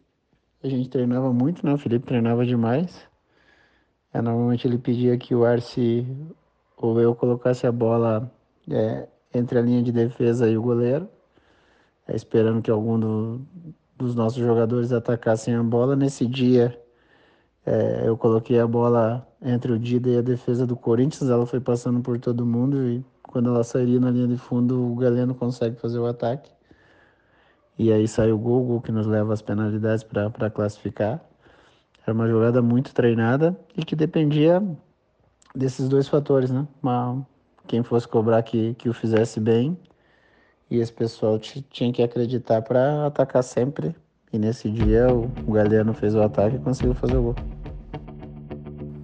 a 0.62 0.68
gente 0.68 0.88
treinava 0.88 1.32
muito, 1.32 1.64
né? 1.64 1.74
O 1.74 1.78
Felipe 1.78 2.06
treinava 2.06 2.46
demais. 2.46 3.06
É, 4.12 4.20
normalmente 4.20 4.66
ele 4.66 4.78
pedia 4.78 5.16
que 5.18 5.34
o 5.34 5.44
Arce 5.44 6.06
ou 6.76 7.00
eu 7.00 7.14
colocasse 7.14 7.66
a 7.66 7.72
bola 7.72 8.32
é, 8.70 9.08
entre 9.34 9.58
a 9.58 9.62
linha 9.62 9.82
de 9.82 9.92
defesa 9.92 10.48
e 10.48 10.56
o 10.56 10.62
goleiro 10.62 11.08
é, 12.10 12.16
esperando 12.16 12.60
que 12.62 12.70
algum 12.70 12.98
do, 12.98 13.40
dos 13.96 14.14
nossos 14.14 14.38
jogadores 14.38 14.92
atacassem 14.92 15.54
a 15.54 15.62
bola. 15.62 15.94
Nesse 15.94 16.26
dia, 16.26 16.79
é, 17.70 18.08
eu 18.08 18.16
coloquei 18.16 18.58
a 18.58 18.66
bola 18.66 19.24
entre 19.40 19.70
o 19.70 19.78
Dida 19.78 20.10
e 20.10 20.18
a 20.18 20.22
defesa 20.22 20.66
do 20.66 20.74
Corinthians, 20.74 21.30
ela 21.30 21.46
foi 21.46 21.60
passando 21.60 22.00
por 22.00 22.18
todo 22.18 22.44
mundo 22.44 22.88
e 22.88 23.04
quando 23.22 23.48
ela 23.48 23.62
sairia 23.62 24.00
na 24.00 24.10
linha 24.10 24.26
de 24.26 24.36
fundo, 24.36 24.90
o 24.90 24.96
Galeno 24.96 25.36
consegue 25.36 25.76
fazer 25.76 26.00
o 26.00 26.06
ataque. 26.06 26.50
E 27.78 27.92
aí 27.92 28.08
sai 28.08 28.32
o 28.32 28.38
gol, 28.38 28.62
o 28.62 28.66
gol 28.66 28.80
que 28.80 28.90
nos 28.90 29.06
leva 29.06 29.32
às 29.32 29.40
penalidades 29.40 30.02
para 30.02 30.50
classificar. 30.50 31.24
Era 32.04 32.12
uma 32.12 32.26
jogada 32.26 32.60
muito 32.60 32.92
treinada 32.92 33.56
e 33.76 33.84
que 33.84 33.94
dependia 33.94 34.60
desses 35.54 35.88
dois 35.88 36.08
fatores, 36.08 36.50
né? 36.50 36.66
Uma, 36.82 37.24
quem 37.68 37.84
fosse 37.84 38.08
cobrar 38.08 38.42
que, 38.42 38.74
que 38.74 38.88
o 38.88 38.92
fizesse 38.92 39.38
bem 39.38 39.78
e 40.68 40.78
esse 40.78 40.92
pessoal 40.92 41.38
tinha 41.38 41.92
que 41.92 42.02
acreditar 42.02 42.62
para 42.62 43.06
atacar 43.06 43.44
sempre. 43.44 43.94
E 44.32 44.38
nesse 44.38 44.68
dia 44.68 45.08
o, 45.12 45.28
Galeano 45.52 45.94
fez 45.94 46.16
o 46.16 46.22
ataque 46.22 46.56
e 46.56 46.58
conseguiu 46.58 46.94
fazer 46.94 47.16
o 47.16 47.22
gol. 47.22 47.59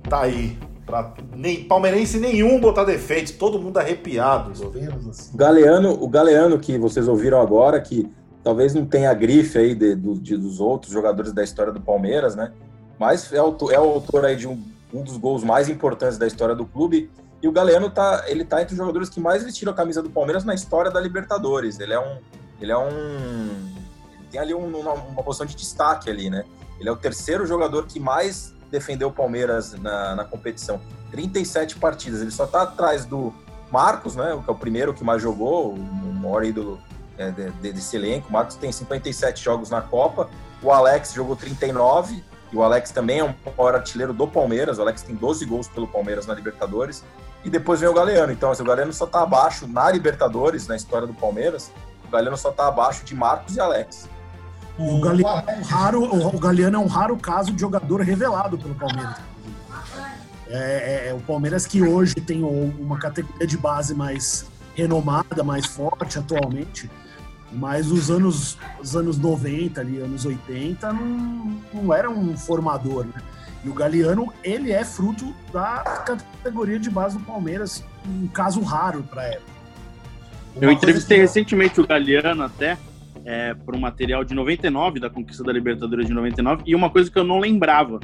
Tá 0.08 0.22
aí. 0.22 0.58
Pra 0.84 1.14
nem, 1.34 1.64
palmeirense 1.64 2.18
nenhum 2.18 2.60
botar 2.60 2.84
defeito, 2.84 3.36
todo 3.36 3.60
mundo 3.60 3.76
arrepiado. 3.78 4.52
Assim. 4.52 5.36
Galeano, 5.36 5.92
o 6.00 6.08
Galeano 6.08 6.58
que 6.60 6.78
vocês 6.78 7.08
ouviram 7.08 7.40
agora, 7.40 7.80
que 7.80 8.08
talvez 8.44 8.72
não 8.72 8.86
tenha 8.86 9.10
a 9.10 9.14
grife 9.14 9.58
aí 9.58 9.74
de, 9.74 9.96
de, 9.96 10.18
de, 10.20 10.36
dos 10.36 10.60
outros 10.60 10.92
jogadores 10.92 11.32
da 11.32 11.42
história 11.42 11.72
do 11.72 11.80
Palmeiras, 11.80 12.36
né? 12.36 12.52
Mas 13.00 13.32
é, 13.32 13.38
autor, 13.38 13.72
é 13.72 13.80
o 13.80 13.84
autor 13.84 14.24
aí 14.24 14.36
de 14.36 14.46
um, 14.46 14.62
um 14.94 15.02
dos 15.02 15.16
gols 15.16 15.42
mais 15.42 15.68
importantes 15.68 16.16
da 16.18 16.26
história 16.26 16.54
do 16.54 16.64
clube 16.64 17.10
e 17.42 17.48
o 17.48 17.52
Galeano 17.52 17.90
tá, 17.90 18.24
ele 18.26 18.44
tá 18.44 18.62
entre 18.62 18.72
os 18.72 18.78
jogadores 18.78 19.08
que 19.08 19.20
mais 19.20 19.44
vestiram 19.44 19.72
a 19.72 19.74
camisa 19.76 20.02
do 20.02 20.10
Palmeiras 20.10 20.44
na 20.44 20.54
história 20.54 20.90
da 20.90 21.00
Libertadores. 21.00 21.78
Ele 21.78 21.92
é 21.92 22.00
um. 22.00 22.18
Ele 22.60 22.72
é 22.72 22.76
um. 22.76 22.88
Ele 22.88 24.26
tem 24.30 24.40
ali 24.40 24.54
um, 24.54 24.66
uma, 24.66 24.94
uma 24.94 25.22
posição 25.22 25.46
de 25.46 25.54
destaque 25.54 26.08
ali, 26.08 26.30
né? 26.30 26.44
Ele 26.80 26.88
é 26.88 26.92
o 26.92 26.96
terceiro 26.96 27.46
jogador 27.46 27.86
que 27.86 28.00
mais 28.00 28.54
defendeu 28.70 29.08
o 29.08 29.12
Palmeiras 29.12 29.72
na, 29.74 30.14
na 30.14 30.24
competição. 30.24 30.80
37 31.10 31.76
partidas. 31.76 32.20
Ele 32.20 32.30
só 32.30 32.46
tá 32.46 32.62
atrás 32.62 33.04
do 33.04 33.32
Marcos, 33.70 34.16
né? 34.16 34.38
Que 34.44 34.50
é 34.50 34.52
o 34.52 34.56
primeiro 34.56 34.92
que 34.92 35.04
mais 35.04 35.22
jogou, 35.22 35.74
o 35.74 35.78
maior 35.78 36.44
ídolo 36.44 36.80
é, 37.18 37.30
de, 37.30 37.50
desse 37.72 37.96
elenco. 37.96 38.28
O 38.28 38.32
Marcos 38.32 38.56
tem 38.56 38.70
57 38.70 39.42
jogos 39.42 39.70
na 39.70 39.80
Copa. 39.80 40.28
O 40.62 40.70
Alex 40.70 41.12
jogou 41.12 41.36
39 41.36 42.22
e 42.52 42.56
o 42.56 42.62
Alex 42.62 42.90
também 42.90 43.20
é 43.20 43.24
um 43.24 43.34
maior 43.56 43.74
artilheiro 43.74 44.12
do 44.12 44.26
Palmeiras. 44.26 44.78
O 44.78 44.82
Alex 44.82 45.02
tem 45.02 45.14
12 45.14 45.44
gols 45.44 45.68
pelo 45.68 45.86
Palmeiras 45.86 46.26
na 46.26 46.34
Libertadores 46.34 47.04
e 47.44 47.50
depois 47.50 47.80
vem 47.80 47.88
o 47.88 47.94
Galeano. 47.94 48.32
Então, 48.32 48.50
assim, 48.50 48.62
o 48.62 48.66
Galeano 48.66 48.92
só 48.92 49.06
tá 49.06 49.22
abaixo 49.22 49.66
na 49.66 49.90
Libertadores, 49.90 50.66
na 50.66 50.76
história 50.76 51.06
do 51.06 51.14
Palmeiras, 51.14 51.70
o 52.06 52.10
Galeano 52.10 52.36
só 52.36 52.50
tá 52.50 52.68
abaixo 52.68 53.04
de 53.04 53.14
Marcos 53.14 53.56
e 53.56 53.60
Alex. 53.60 54.08
O 54.78 55.00
Galeano, 55.00 55.42
é 55.46 55.56
um 55.56 55.62
raro, 55.62 56.02
o 56.02 56.38
Galeano 56.38 56.76
é 56.76 56.80
um 56.80 56.86
raro 56.86 57.16
caso 57.16 57.52
de 57.52 57.60
jogador 57.60 58.02
revelado 58.02 58.58
pelo 58.58 58.74
Palmeiras. 58.74 59.16
É, 60.48 61.06
é, 61.06 61.08
é, 61.08 61.14
o 61.14 61.20
Palmeiras 61.20 61.66
que 61.66 61.82
hoje 61.82 62.14
tem 62.14 62.42
uma 62.44 62.98
categoria 62.98 63.46
de 63.46 63.56
base 63.56 63.94
mais 63.94 64.46
renomada, 64.74 65.42
mais 65.42 65.66
forte 65.66 66.18
atualmente, 66.18 66.90
mas 67.50 67.90
os 67.90 68.10
anos, 68.10 68.58
os 68.80 68.94
anos 68.94 69.18
90, 69.18 69.80
ali, 69.80 69.98
anos 69.98 70.24
80, 70.24 70.92
não, 70.92 71.60
não 71.72 71.94
era 71.94 72.10
um 72.10 72.36
formador, 72.36 73.06
né? 73.06 73.22
E 73.64 73.68
o 73.68 73.74
Galeano, 73.74 74.32
ele 74.44 74.70
é 74.70 74.84
fruto 74.84 75.34
da 75.52 75.78
categoria 76.06 76.78
de 76.78 76.90
base 76.90 77.18
do 77.18 77.24
Palmeiras, 77.24 77.82
um 78.06 78.28
caso 78.28 78.60
raro 78.60 79.02
para 79.02 79.24
época. 79.24 79.56
Eu 80.60 80.70
entrevistei 80.70 81.16
que... 81.16 81.22
recentemente 81.22 81.80
o 81.80 81.86
Galeano 81.86 82.44
até 82.44 82.78
é, 83.26 83.52
para 83.52 83.76
um 83.76 83.80
material 83.80 84.24
de 84.24 84.34
99, 84.34 85.00
da 85.00 85.10
conquista 85.10 85.42
da 85.42 85.52
Libertadores 85.52 86.06
de 86.06 86.14
99, 86.14 86.62
e 86.64 86.74
uma 86.76 86.88
coisa 86.88 87.10
que 87.10 87.18
eu 87.18 87.24
não 87.24 87.40
lembrava, 87.40 87.98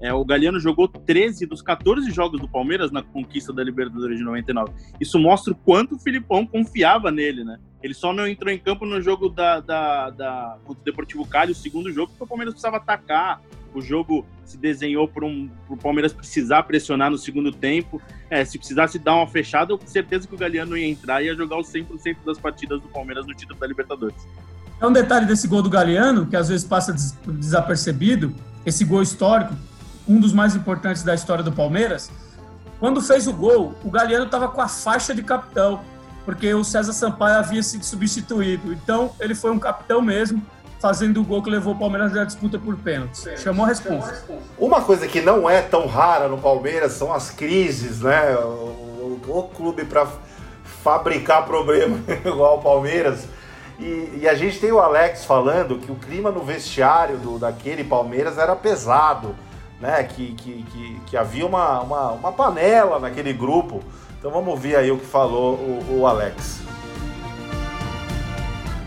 é, 0.00 0.12
o 0.12 0.22
Galeano 0.22 0.60
jogou 0.60 0.86
13 0.86 1.46
dos 1.46 1.62
14 1.62 2.10
jogos 2.10 2.38
do 2.38 2.46
Palmeiras 2.46 2.92
na 2.92 3.02
conquista 3.02 3.54
da 3.54 3.64
Libertadores 3.64 4.18
de 4.18 4.24
99. 4.24 4.70
Isso 5.00 5.18
mostra 5.18 5.54
o 5.54 5.56
quanto 5.56 5.94
o 5.94 5.98
Filipão 5.98 6.46
confiava 6.46 7.10
nele, 7.10 7.42
né? 7.42 7.58
Ele 7.82 7.94
só 7.94 8.12
não 8.12 8.28
entrou 8.28 8.52
em 8.52 8.58
campo 8.58 8.84
no 8.84 9.00
jogo 9.00 9.30
da, 9.30 9.60
da, 9.60 10.10
da, 10.10 10.58
do 10.66 10.74
Deportivo 10.74 11.26
Cali, 11.26 11.52
o 11.52 11.54
segundo 11.54 11.90
jogo, 11.90 12.08
porque 12.08 12.24
o 12.24 12.26
Palmeiras 12.26 12.52
precisava 12.52 12.76
atacar. 12.76 13.40
O 13.74 13.80
jogo 13.80 14.26
se 14.44 14.58
desenhou 14.58 15.06
para 15.06 15.24
um, 15.24 15.50
o 15.68 15.76
Palmeiras 15.76 16.12
precisar 16.12 16.62
pressionar 16.64 17.10
no 17.10 17.18
segundo 17.18 17.50
tempo. 17.50 18.00
É, 18.28 18.44
se 18.44 18.58
precisasse 18.58 18.98
dar 18.98 19.16
uma 19.16 19.26
fechada, 19.26 19.72
eu 19.72 19.78
tenho 19.78 19.90
certeza 19.90 20.28
que 20.28 20.34
o 20.34 20.38
Galeano 20.38 20.76
ia 20.76 20.86
entrar 20.86 21.22
e 21.22 21.26
ia 21.26 21.34
jogar 21.34 21.58
os 21.58 21.68
100% 21.68 22.18
das 22.24 22.38
partidas 22.38 22.80
do 22.80 22.88
Palmeiras 22.88 23.26
no 23.26 23.34
título 23.34 23.58
da 23.58 23.66
Libertadores. 23.66 24.26
É 24.80 24.86
um 24.86 24.92
detalhe 24.92 25.24
desse 25.24 25.48
gol 25.48 25.62
do 25.62 25.70
Galeano, 25.70 26.26
que 26.26 26.36
às 26.36 26.48
vezes 26.48 26.66
passa 26.66 26.94
desapercebido, 27.26 28.34
esse 28.64 28.84
gol 28.84 29.02
histórico, 29.02 29.54
um 30.06 30.20
dos 30.20 30.32
mais 30.32 30.54
importantes 30.54 31.02
da 31.02 31.14
história 31.14 31.42
do 31.42 31.50
Palmeiras. 31.50 32.10
Quando 32.78 33.00
fez 33.00 33.26
o 33.26 33.32
gol, 33.32 33.74
o 33.82 33.90
Galeano 33.90 34.26
estava 34.26 34.48
com 34.48 34.60
a 34.60 34.68
faixa 34.68 35.14
de 35.14 35.22
capitão, 35.22 35.80
porque 36.24 36.52
o 36.52 36.62
César 36.62 36.92
Sampaio 36.92 37.38
havia 37.38 37.62
sido 37.62 37.84
substituído. 37.84 38.72
Então, 38.72 39.12
ele 39.18 39.34
foi 39.34 39.50
um 39.50 39.58
capitão 39.58 40.02
mesmo, 40.02 40.42
fazendo 40.78 41.22
o 41.22 41.24
gol 41.24 41.42
que 41.42 41.48
levou 41.48 41.72
o 41.72 41.78
Palmeiras 41.78 42.14
à 42.14 42.24
disputa 42.24 42.58
por 42.58 42.76
pênaltis. 42.76 43.26
Chamou 43.38 43.64
a 43.64 43.68
resposta. 43.68 44.24
Uma 44.58 44.82
coisa 44.82 45.08
que 45.08 45.22
não 45.22 45.48
é 45.48 45.62
tão 45.62 45.86
rara 45.86 46.28
no 46.28 46.36
Palmeiras 46.36 46.92
são 46.92 47.12
as 47.14 47.30
crises, 47.30 48.00
né? 48.00 48.36
O, 48.36 49.20
o, 49.26 49.38
o 49.38 49.42
clube 49.44 49.86
para 49.86 50.06
fabricar 50.82 51.46
problema 51.46 51.98
igual 52.26 52.58
o 52.58 52.62
Palmeiras. 52.62 53.26
E, 53.78 54.20
e, 54.22 54.28
a 54.28 54.34
gente 54.34 54.58
tem 54.58 54.72
o 54.72 54.78
Alex 54.78 55.24
falando 55.24 55.78
que 55.78 55.92
o 55.92 55.96
clima 55.96 56.30
no 56.30 56.40
vestiário 56.40 57.18
do, 57.18 57.38
daquele 57.38 57.84
Palmeiras 57.84 58.38
era 58.38 58.56
pesado 58.56 59.34
né? 59.80 60.02
Que, 60.04 60.32
que, 60.34 60.62
que, 60.62 61.00
que 61.06 61.16
havia 61.16 61.46
uma, 61.46 61.80
uma, 61.80 62.12
uma, 62.12 62.32
panela 62.32 62.98
naquele 62.98 63.32
grupo. 63.32 63.82
Então 64.18 64.30
vamos 64.30 64.48
ouvir 64.48 64.76
aí 64.76 64.90
o 64.90 64.98
que 64.98 65.04
falou 65.04 65.54
o, 65.54 66.00
o 66.00 66.06
Alex. 66.06 66.62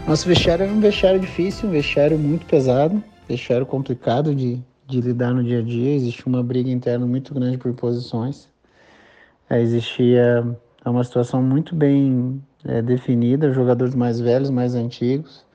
Nosso 0.07 0.27
vestiário 0.27 0.63
era 0.63 0.73
um 0.73 0.79
vestiário 0.79 1.19
difícil, 1.19 1.69
um 1.69 1.71
vestiário 1.71 2.17
muito 2.17 2.45
pesado, 2.45 3.03
vestiário 3.27 3.65
complicado 3.65 4.33
de, 4.33 4.59
de 4.87 5.01
lidar 5.01 5.33
no 5.33 5.43
dia 5.43 5.59
a 5.59 5.61
dia. 5.61 5.95
Existia 5.95 6.25
uma 6.25 6.41
briga 6.41 6.69
interna 6.69 7.05
muito 7.05 7.33
grande 7.33 7.57
por 7.57 7.71
posições. 7.73 8.49
Existia 9.51 10.45
uma 10.85 11.03
situação 11.03 11.41
muito 11.41 11.75
bem 11.75 12.41
é, 12.65 12.81
definida, 12.81 13.51
jogadores 13.51 13.95
mais 13.95 14.19
velhos, 14.19 14.49
mais 14.49 14.75
antigos, 14.75 15.45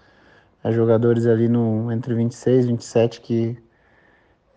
é, 0.63 0.73
jogadores 0.73 1.27
ali 1.27 1.49
no, 1.49 1.91
entre 1.93 2.15
26 2.15 2.65
e 2.65 2.69
27 2.69 3.21
que 3.21 3.65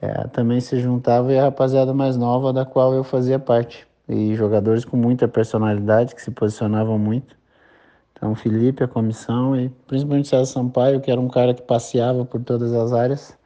é, 0.01 0.27
também 0.27 0.59
se 0.61 0.79
juntava 0.79 1.33
e 1.33 1.39
a 1.39 1.43
rapaziada 1.43 1.93
mais 1.93 2.17
nova 2.17 2.53
da 2.53 2.65
qual 2.65 2.93
eu 2.93 3.03
fazia 3.03 3.39
parte. 3.39 3.87
E 4.07 4.35
jogadores 4.35 4.85
com 4.85 4.95
muita 4.95 5.27
personalidade, 5.27 6.15
que 6.15 6.21
se 6.21 6.31
posicionavam 6.31 6.97
muito. 6.97 7.35
Então, 8.13 8.33
Felipe, 8.35 8.83
a 8.83 8.87
comissão 8.87 9.55
e 9.55 9.69
principalmente 9.85 10.27
César 10.29 10.45
Sampaio, 10.45 11.01
que 11.01 11.11
era 11.11 11.19
um 11.19 11.27
cara 11.27 11.53
que 11.53 11.61
passeava 11.61 12.25
por 12.25 12.41
todas 12.41 12.73
as 12.73 12.93
áreas, 12.93 13.37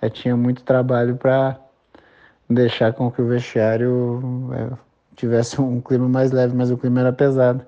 é, 0.00 0.10
tinha 0.10 0.36
muito 0.36 0.62
trabalho 0.64 1.16
para 1.16 1.58
deixar 2.50 2.92
com 2.92 3.10
que 3.10 3.22
o 3.22 3.28
vestiário 3.28 4.50
é, 4.52 4.76
tivesse 5.16 5.60
um 5.60 5.80
clima 5.80 6.08
mais 6.08 6.32
leve, 6.32 6.54
mas 6.54 6.70
o 6.70 6.76
clima 6.76 7.00
era 7.00 7.12
pesado. 7.12 7.64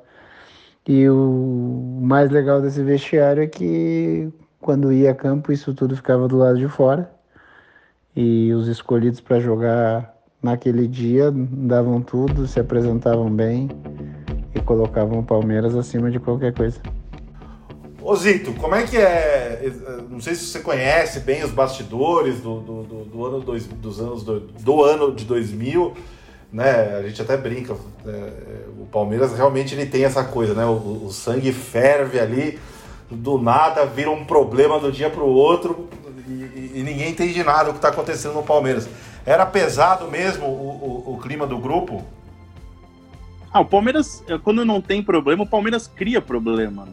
E 0.86 1.08
o 1.08 1.98
mais 2.02 2.30
legal 2.30 2.60
desse 2.60 2.82
vestiário 2.82 3.42
é 3.42 3.46
que 3.46 4.30
quando 4.60 4.92
ia 4.92 5.10
a 5.10 5.14
campo, 5.14 5.52
isso 5.52 5.74
tudo 5.74 5.96
ficava 5.96 6.28
do 6.28 6.36
lado 6.36 6.58
de 6.58 6.68
fora 6.68 7.10
e 8.16 8.52
os 8.52 8.68
escolhidos 8.68 9.20
para 9.20 9.40
jogar 9.40 10.14
naquele 10.42 10.86
dia 10.86 11.32
davam 11.32 12.00
tudo, 12.00 12.46
se 12.46 12.60
apresentavam 12.60 13.30
bem 13.30 13.68
e 14.54 14.60
colocavam 14.60 15.20
o 15.20 15.24
Palmeiras 15.24 15.74
acima 15.74 16.10
de 16.10 16.20
qualquer 16.20 16.52
coisa. 16.54 16.80
Ô 18.00 18.14
Zito, 18.14 18.52
como 18.52 18.74
é 18.74 18.82
que 18.82 18.98
é? 18.98 19.72
Não 20.10 20.20
sei 20.20 20.34
se 20.34 20.44
você 20.44 20.60
conhece 20.60 21.20
bem 21.20 21.42
os 21.42 21.50
bastidores 21.50 22.40
do, 22.40 22.60
do, 22.60 22.82
do, 22.82 23.04
do 23.06 23.24
ano 23.24 23.40
dois, 23.40 23.66
dos 23.66 23.98
anos 23.98 24.22
do, 24.22 24.40
do, 24.40 24.84
ano 24.84 25.14
de 25.14 25.24
2000, 25.24 25.94
né? 26.54 26.96
A 26.96 27.02
gente 27.02 27.20
até 27.20 27.36
brinca. 27.36 27.74
É, 28.06 28.30
o 28.78 28.86
Palmeiras 28.86 29.36
realmente 29.36 29.74
ele 29.74 29.86
tem 29.86 30.04
essa 30.04 30.22
coisa, 30.22 30.54
né? 30.54 30.64
O, 30.64 31.06
o 31.06 31.12
sangue 31.12 31.52
ferve 31.52 32.20
ali, 32.20 32.60
do 33.10 33.38
nada 33.38 33.84
vira 33.84 34.10
um 34.10 34.24
problema 34.24 34.78
do 34.78 34.92
dia 34.92 35.10
para 35.10 35.22
o 35.22 35.28
outro 35.28 35.88
e, 36.28 36.72
e, 36.76 36.82
ninguém 36.84 37.10
entende 37.10 37.42
nada 37.42 37.64
do 37.64 37.72
que 37.72 37.78
está 37.78 37.88
acontecendo 37.88 38.34
no 38.34 38.44
Palmeiras. 38.44 38.88
Era 39.26 39.44
pesado 39.44 40.08
mesmo 40.08 40.46
o, 40.46 41.04
o, 41.08 41.14
o 41.14 41.18
clima 41.18 41.44
do 41.44 41.58
grupo? 41.58 42.04
Ah, 43.52 43.60
o 43.60 43.64
Palmeiras, 43.64 44.22
eh, 44.28 44.38
quando 44.38 44.64
não 44.64 44.80
tem 44.80 45.02
problema, 45.02 45.42
o 45.42 45.46
Palmeiras 45.46 45.88
cria 45.88 46.20
problema. 46.20 46.84
Né? 46.84 46.92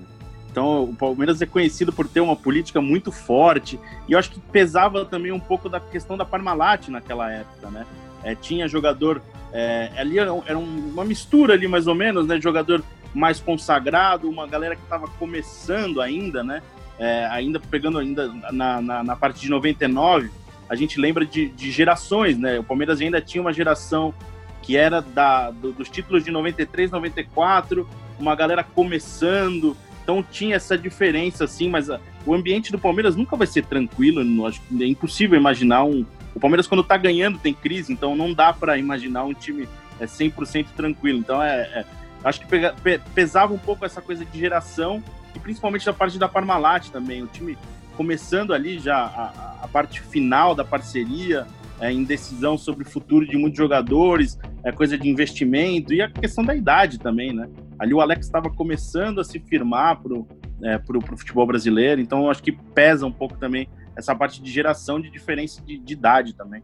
Então, 0.49 0.84
o 0.86 0.95
Palmeiras 0.95 1.41
é 1.41 1.45
conhecido 1.45 1.93
por 1.93 2.07
ter 2.07 2.20
uma 2.20 2.36
política 2.36 2.82
muito 2.82 3.12
forte, 3.12 3.80
e 4.07 4.14
eu 4.14 4.20
acho 4.20 4.32
que 4.32 4.39
pesava 4.39 5.05
também 5.05 5.32
um 5.32 5.39
pouco 5.39 5.70
da 5.70 5.80
questão 5.80 6.18
da 6.18 6.26
Parmalat 6.26 6.89
naquela 6.89 7.32
época, 7.32 7.70
né? 7.70 7.86
É, 8.24 8.36
tinha 8.36 8.68
jogador, 8.68 9.22
é, 9.54 9.91
ali 9.97 10.20
era, 10.20 10.32
era, 10.45 10.58
uma 10.58 11.04
mistura 11.04 11.54
ali 11.54 11.68
mais 11.68 11.88
ou 11.88 11.95
menos, 11.95 12.26
né? 12.28 12.39
Jogador 12.39 12.84
mais 13.14 13.39
consagrado, 13.39 14.30
uma 14.30 14.47
galera 14.47 14.76
que 14.76 14.84
estava 14.84 15.08
começando 15.08 15.99
ainda, 15.99 16.43
né? 16.43 16.62
é, 17.02 17.26
ainda 17.32 17.60
pegando 17.60 17.97
ainda 17.97 18.32
na, 18.52 18.80
na, 18.80 19.04
na, 19.04 19.16
parte 19.16 19.41
de 19.41 19.49
99, 19.49 20.30
a 20.70 20.76
gente 20.76 20.99
lembra 20.99 21.26
de, 21.26 21.49
de, 21.49 21.72
gerações, 21.72 22.38
né? 22.38 22.60
O 22.60 22.64
Palmeiras 22.64 23.02
ainda 23.02 23.20
tinha 23.20 23.41
uma 23.41 23.52
geração 23.52 24.14
que 24.62 24.78
era 24.78 25.02
da, 25.02 25.49
do, 25.49 25.72
dos 25.72 25.89
títulos 25.89 26.24
de 26.24 26.30
93, 26.30 26.91
94, 26.91 27.89
uma 28.20 28.36
galera 28.36 28.64
começando, 28.64 29.76
então 30.04 30.22
tinha 30.22 30.56
essa 30.56 30.78
diferença, 30.78 31.45
assim, 31.45 31.68
mas 31.68 31.89
a, 31.89 31.99
o 32.24 32.36
ambiente 32.36 32.72
do 32.72 32.78
Palmeiras 32.78 33.16
nunca 33.16 33.36
vai 33.36 33.47
ser 33.47 33.66
tranquilo, 33.66 34.22
que 34.52 34.84
é 34.84 34.88
impossível 34.88 35.38
imaginar 35.39 35.84
um... 35.84 36.06
O 36.34 36.40
Palmeiras, 36.40 36.68
quando 36.68 36.84
tá 36.84 36.98
ganhando, 36.98 37.38
tem 37.38 37.54
crise, 37.54 37.92
então 37.92 38.16
não 38.16 38.34
dá 38.34 38.54
para 38.54 38.78
imaginar 38.78 39.24
um 39.24 39.34
time 39.34 39.68
é 40.00 40.06
100% 40.06 40.68
tranquilo. 40.76 41.20
Então, 41.20 41.42
é, 41.42 41.62
é 41.62 41.86
acho 42.24 42.40
que 42.40 42.48
pega, 42.48 42.74
pe, 42.84 43.00
pesava 43.14 43.54
um 43.54 43.58
pouco 43.58 43.86
essa 43.86 44.02
coisa 44.02 44.26
de 44.26 44.40
geração 44.40 45.04
e 45.36 45.40
principalmente 45.40 45.86
da 45.86 45.94
parte 45.94 46.18
da 46.18 46.28
Parmalat 46.28 46.90
também. 46.90 47.22
O 47.22 47.28
time 47.28 47.58
começando 47.96 48.54
ali 48.54 48.80
já 48.80 48.98
a, 48.98 49.64
a 49.64 49.68
parte 49.68 50.02
final 50.02 50.56
da 50.56 50.64
parceria, 50.64 51.46
é, 51.80 51.92
indecisão 51.92 52.58
sobre 52.58 52.84
o 52.84 52.90
futuro 52.90 53.28
de 53.28 53.38
muitos 53.38 53.58
jogadores, 53.58 54.40
é, 54.64 54.72
coisa 54.72 54.98
de 54.98 55.10
investimento 55.10 55.94
e 55.94 56.02
a 56.02 56.10
questão 56.10 56.44
da 56.44 56.56
idade 56.56 57.00
também, 57.00 57.34
né? 57.34 57.50
Ali 57.78 57.94
o 57.94 58.02
Alex 58.02 58.26
estava 58.26 58.50
começando 58.50 59.20
a 59.20 59.24
se 59.24 59.40
firmar 59.40 60.00
pro, 60.00 60.28
é, 60.64 60.78
pro 60.78 61.02
futebol 61.18 61.46
brasileiro, 61.46 62.00
então 62.00 62.30
acho 62.30 62.44
que 62.44 62.52
pesa 62.52 63.06
um 63.06 63.12
pouco 63.12 63.38
também 63.38 63.68
essa 64.02 64.16
parte 64.16 64.41
de 64.41 64.52
geração 64.52 64.99
de 64.99 65.10
diferença 65.10 65.62
de, 65.62 65.78
de 65.78 65.93
idade 65.93 66.34
também. 66.34 66.64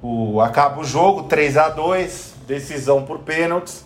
O, 0.00 0.40
acaba 0.40 0.80
o 0.80 0.84
jogo 0.84 1.24
3 1.24 1.56
a 1.56 1.68
2 1.68 2.34
decisão 2.46 3.04
por 3.04 3.20
pênaltis. 3.20 3.84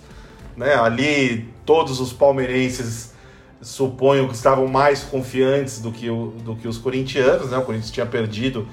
Né? 0.57 0.74
Ali 0.74 1.49
todos 1.64 2.01
os 2.01 2.12
palmeirenses 2.12 3.14
suponho 3.61 4.28
que 4.28 4.34
estavam 4.34 4.66
mais 4.66 5.03
confiantes 5.03 5.80
do 5.80 5.90
que, 5.90 6.09
o, 6.09 6.28
do 6.44 6.57
que 6.57 6.68
os 6.68 6.78
corintianos, 6.78 7.51
né? 7.51 7.59
O 7.59 7.62
Corinthians 7.62 7.90
tinha 7.90 8.07
perdido 8.07 8.68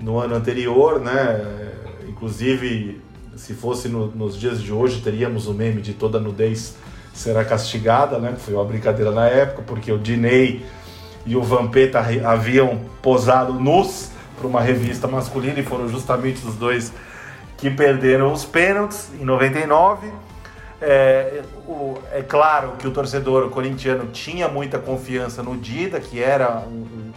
no 0.00 0.18
ano 0.18 0.34
anterior, 0.34 1.00
né? 1.00 1.72
Inclusive, 2.08 3.00
se 3.36 3.54
fosse 3.54 3.88
no, 3.88 4.06
nos 4.06 4.38
dias 4.38 4.60
de 4.60 4.72
hoje, 4.72 5.00
teríamos 5.00 5.46
o 5.46 5.54
meme 5.54 5.80
de 5.80 5.92
toda 5.92 6.18
nudez 6.18 6.76
será 7.12 7.44
castigada, 7.44 8.18
né? 8.18 8.34
Foi 8.36 8.54
uma 8.54 8.64
brincadeira 8.64 9.10
na 9.10 9.26
época, 9.26 9.62
porque 9.66 9.92
o 9.92 9.98
Diney 9.98 10.64
e 11.24 11.36
o 11.36 11.42
Vampeta 11.42 12.04
haviam 12.24 12.80
posado 13.00 13.54
nus 13.54 14.10
para 14.36 14.46
uma 14.46 14.60
revista 14.60 15.06
masculina 15.06 15.60
e 15.60 15.62
foram 15.62 15.88
justamente 15.88 16.44
os 16.46 16.56
dois 16.56 16.92
que 17.56 17.70
perderam 17.70 18.32
os 18.32 18.44
pênaltis 18.44 19.10
em 19.20 19.24
99. 19.24 20.10
É, 20.80 21.42
o, 21.64 21.96
é 22.12 22.22
claro 22.22 22.72
que 22.76 22.88
o 22.88 22.90
torcedor 22.90 23.48
corintiano 23.50 24.06
tinha 24.06 24.48
muita 24.48 24.80
confiança 24.80 25.42
no 25.42 25.56
Dida, 25.56 26.00
que 26.00 26.20
era 26.20 26.58
um, 26.58 27.12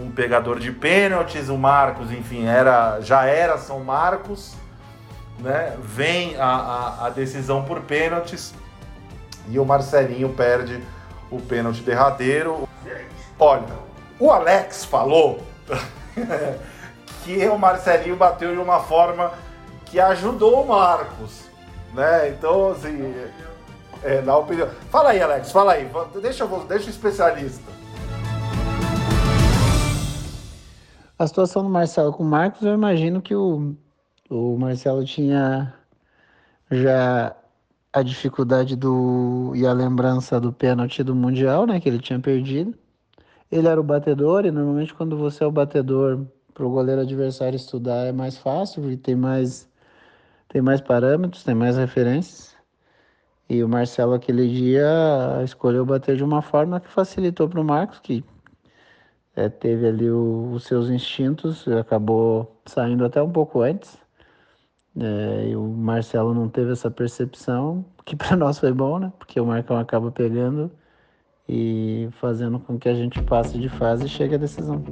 um, 0.00 0.06
um 0.06 0.10
pegador 0.10 0.58
de 0.58 0.72
pênaltis, 0.72 1.48
o 1.48 1.56
Marcos, 1.56 2.10
enfim, 2.10 2.46
era, 2.46 3.00
já 3.00 3.26
era 3.26 3.58
São 3.58 3.78
Marcos, 3.84 4.56
né? 5.38 5.76
Vem 5.80 6.36
a, 6.36 6.46
a, 6.46 7.06
a 7.06 7.10
decisão 7.10 7.62
por 7.62 7.82
pênaltis 7.82 8.52
e 9.48 9.58
o 9.58 9.64
Marcelinho 9.64 10.30
perde 10.30 10.82
o 11.30 11.40
pênalti 11.40 11.82
derradeiro. 11.82 12.68
Olha, 13.38 13.76
o 14.18 14.30
Alex 14.30 14.84
falou 14.86 15.42
que 17.22 17.46
o 17.48 17.58
Marcelinho 17.58 18.16
bateu 18.16 18.54
de 18.54 18.60
uma 18.60 18.80
forma 18.80 19.32
que 19.84 20.00
ajudou 20.00 20.62
o 20.62 20.68
Marcos. 20.68 21.44
Né? 21.92 22.30
Então, 22.30 22.70
assim, 22.70 23.14
é, 24.02 24.22
na 24.22 24.38
opinião. 24.38 24.68
Fala 24.90 25.10
aí, 25.10 25.20
Alex, 25.20 25.52
fala 25.52 25.72
aí. 25.72 25.90
Deixa, 26.22 26.46
deixa 26.46 26.86
o 26.86 26.90
especialista. 26.90 27.70
A 31.18 31.26
situação 31.26 31.62
do 31.62 31.68
Marcelo 31.68 32.12
com 32.12 32.22
o 32.22 32.26
Marcos, 32.26 32.62
eu 32.62 32.74
imagino 32.74 33.20
que 33.20 33.34
o, 33.34 33.74
o 34.30 34.56
Marcelo 34.58 35.04
tinha 35.04 35.74
já 36.70 37.34
a 37.92 38.02
dificuldade 38.02 38.76
do 38.76 39.52
e 39.54 39.66
a 39.66 39.72
lembrança 39.72 40.38
do 40.38 40.52
pênalti 40.52 41.02
do 41.02 41.14
Mundial, 41.14 41.66
né, 41.66 41.80
que 41.80 41.88
ele 41.88 41.98
tinha 41.98 42.18
perdido. 42.18 42.74
Ele 43.50 43.68
era 43.68 43.80
o 43.80 43.84
batedor 43.84 44.44
e 44.44 44.50
normalmente 44.50 44.94
quando 44.94 45.16
você 45.16 45.44
é 45.44 45.46
o 45.46 45.52
batedor 45.52 46.26
para 46.52 46.64
o 46.66 46.70
goleiro 46.70 47.02
adversário 47.02 47.56
estudar 47.56 48.06
é 48.06 48.12
mais 48.12 48.38
fácil 48.38 48.90
e 48.90 48.96
tem 48.96 49.14
mais 49.14 49.68
tem 50.48 50.62
mais 50.62 50.80
parâmetros, 50.80 51.44
tem 51.44 51.54
mais 51.54 51.76
referências. 51.76 52.56
E 53.48 53.62
o 53.62 53.68
Marcelo 53.68 54.14
aquele 54.14 54.48
dia 54.48 55.42
escolheu 55.44 55.84
bater 55.86 56.16
de 56.16 56.24
uma 56.24 56.42
forma 56.42 56.80
que 56.80 56.88
facilitou 56.90 57.48
para 57.48 57.60
o 57.60 57.64
Marcos, 57.64 58.00
que 58.00 58.24
é, 59.36 59.48
teve 59.48 59.86
ali 59.86 60.10
o, 60.10 60.52
os 60.52 60.64
seus 60.64 60.88
instintos, 60.90 61.68
acabou 61.68 62.60
saindo 62.66 63.04
até 63.04 63.22
um 63.22 63.30
pouco 63.30 63.60
antes. 63.60 63.98
É, 64.98 65.48
e 65.50 65.56
o 65.56 65.62
Marcelo 65.68 66.32
não 66.34 66.48
teve 66.48 66.72
essa 66.72 66.90
percepção, 66.90 67.84
que 68.04 68.16
para 68.16 68.34
nós 68.36 68.58
foi 68.58 68.72
bom, 68.72 68.98
né? 68.98 69.12
Porque 69.18 69.38
o 69.40 69.46
Marcão 69.46 69.78
acaba 69.78 70.10
pegando 70.10 70.70
e 71.48 72.08
fazendo 72.20 72.58
com 72.58 72.78
que 72.78 72.88
a 72.88 72.94
gente 72.94 73.22
passe 73.22 73.58
de 73.58 73.68
fase 73.68 74.06
e 74.06 74.08
chegue 74.08 74.34
à 74.34 74.38
decisão. 74.38 74.82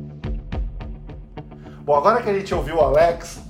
Bom, 1.84 1.96
agora 1.96 2.22
que 2.22 2.30
a 2.30 2.34
gente 2.34 2.55
ouviu 2.55 2.76
o 2.76 2.80
Alex, 2.80 3.42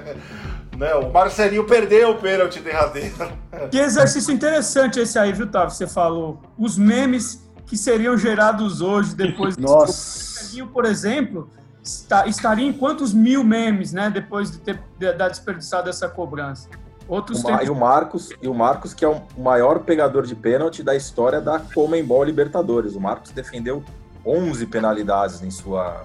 né, 0.78 0.94
o 0.94 1.12
Marcelinho 1.12 1.66
perdeu 1.66 2.10
o 2.10 2.14
pênalti 2.16 2.60
derradeiro. 2.60 3.14
Que 3.70 3.78
exercício 3.78 4.32
interessante 4.32 5.00
esse 5.00 5.18
aí, 5.18 5.32
viu, 5.32 5.46
Tavi? 5.46 5.74
Você 5.74 5.86
falou. 5.86 6.40
Os 6.56 6.78
memes 6.78 7.46
que 7.66 7.76
seriam 7.76 8.16
gerados 8.16 8.80
hoje, 8.80 9.14
depois 9.14 9.56
Nossa. 9.58 9.86
Marcelinho, 9.86 10.68
por 10.68 10.84
exemplo, 10.84 11.50
está, 11.82 12.26
estaria 12.26 12.66
em 12.66 12.72
quantos 12.72 13.12
mil 13.12 13.42
memes, 13.42 13.92
né? 13.92 14.08
Depois 14.08 14.50
de 14.50 14.58
ter 14.58 14.80
de, 14.98 15.12
de 15.12 15.28
desperdiçado 15.28 15.90
essa 15.90 16.08
cobrança. 16.08 16.68
Outros 17.08 17.40
O 17.40 17.46
tempos- 17.46 17.66
e 17.66 17.70
o 17.70 17.74
Marcos, 17.74 18.30
e 18.42 18.48
o 18.48 18.54
Marcos 18.54 18.92
que 18.92 19.04
é 19.04 19.08
o 19.08 19.22
maior 19.38 19.80
pegador 19.80 20.26
de 20.26 20.34
pênalti 20.34 20.82
da 20.82 20.94
história 20.96 21.40
da 21.40 21.60
Comembol 21.60 22.24
Libertadores. 22.24 22.94
O 22.96 23.00
Marcos 23.00 23.30
defendeu 23.30 23.84
11 24.24 24.66
penalidades 24.66 25.42
em 25.42 25.50
sua 25.50 26.04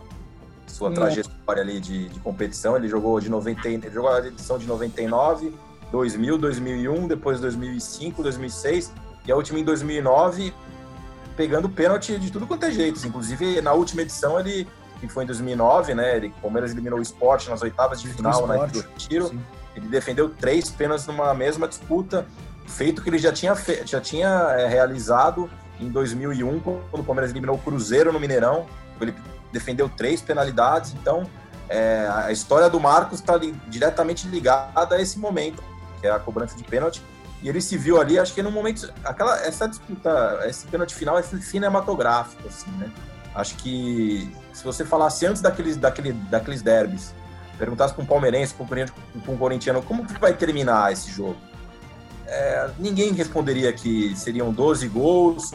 sua 0.67 0.89
trajetória 0.93 1.61
ali 1.61 1.79
de, 1.81 2.07
de 2.07 2.19
competição. 2.21 2.77
Ele 2.77 2.87
jogou 2.87 3.19
de 3.19 3.29
90, 3.29 3.67
e- 3.67 3.73
ele 3.73 3.89
jogou 3.91 4.09
a 4.11 4.19
edição 4.25 4.57
de 4.57 4.65
99, 4.65 5.53
2000, 5.91 6.37
2001, 6.37 7.07
depois 7.07 7.39
2005, 7.41 8.23
2006 8.23 8.91
e 9.27 9.31
a 9.31 9.35
última 9.35 9.59
em 9.59 9.63
2009, 9.65 10.53
pegando 11.35 11.67
pênalti 11.67 12.17
de 12.17 12.31
tudo 12.31 12.47
quanto 12.47 12.65
é 12.65 12.71
jeito. 12.71 13.05
Inclusive 13.05 13.59
na 13.61 13.73
última 13.73 14.01
edição 14.03 14.39
ele 14.39 14.67
que 14.99 15.07
foi 15.07 15.23
em 15.23 15.27
2009, 15.27 15.95
né? 15.95 16.15
Ele, 16.15 16.27
o 16.37 16.41
Palmeiras 16.41 16.71
eliminou 16.71 16.99
o 16.99 17.01
Sport 17.01 17.47
nas 17.47 17.61
oitavas 17.63 17.99
de 18.01 18.07
final, 18.07 18.45
né? 18.47 18.67
Do 18.67 18.79
Retiro. 18.81 19.27
sim. 19.29 19.41
Ele 19.75 19.87
defendeu 19.87 20.29
três 20.29 20.69
pênaltis 20.69 21.05
numa 21.07 21.33
mesma 21.33 21.67
disputa, 21.67 22.25
feito 22.67 23.01
que 23.01 23.09
ele 23.09 23.17
já 23.17 23.31
tinha, 23.31 23.55
fe- 23.55 23.83
já 23.85 23.99
tinha 24.01 24.27
é, 24.27 24.67
realizado 24.67 25.49
em 25.79 25.89
2001, 25.89 26.59
quando 26.59 27.01
o 27.01 27.03
Palmeiras 27.03 27.31
eliminou 27.31 27.55
o 27.55 27.59
Cruzeiro 27.59 28.11
no 28.11 28.19
Mineirão. 28.19 28.65
Ele 28.99 29.15
defendeu 29.51 29.89
três 29.89 30.21
penalidades, 30.21 30.93
então 30.93 31.23
é, 31.67 32.07
a 32.25 32.31
história 32.31 32.69
do 32.69 32.79
Marcos 32.79 33.19
está 33.19 33.39
diretamente 33.67 34.27
ligada 34.27 34.95
a 34.95 35.01
esse 35.01 35.17
momento, 35.17 35.63
que 35.99 36.07
é 36.07 36.11
a 36.11 36.19
cobrança 36.19 36.55
de 36.55 36.63
pênalti. 36.63 37.01
E 37.41 37.49
ele 37.49 37.59
se 37.59 37.75
viu 37.75 37.99
ali, 37.99 38.19
acho 38.19 38.33
que 38.35 38.43
no 38.43 38.51
momento. 38.51 38.93
Aquela, 39.03 39.35
essa 39.43 39.67
disputa, 39.67 40.41
esse 40.45 40.67
pênalti 40.67 40.93
final 40.93 41.17
é 41.17 41.23
cinematográfico, 41.23 42.47
assim, 42.47 42.69
né? 42.77 42.91
Acho 43.33 43.55
que 43.55 44.31
se 44.53 44.63
você 44.63 44.85
falasse 44.85 45.25
antes 45.25 45.41
daqueles, 45.41 45.77
daquele, 45.77 46.11
daqueles 46.13 46.61
derbys, 46.61 47.15
perguntasse 47.57 47.93
para 47.93 48.03
um 48.03 48.05
palmeirense, 48.07 48.53
para 48.53 48.85
um 49.27 49.37
corintiano- 49.37 49.81
como 49.81 50.05
que 50.05 50.19
vai 50.19 50.33
terminar 50.33 50.91
esse 50.91 51.11
jogo? 51.11 51.35
É, 52.27 52.69
ninguém 52.79 53.11
responderia 53.13 53.71
que 53.73 54.15
seriam 54.15 54.51
12 54.53 54.87
gols, 54.87 55.51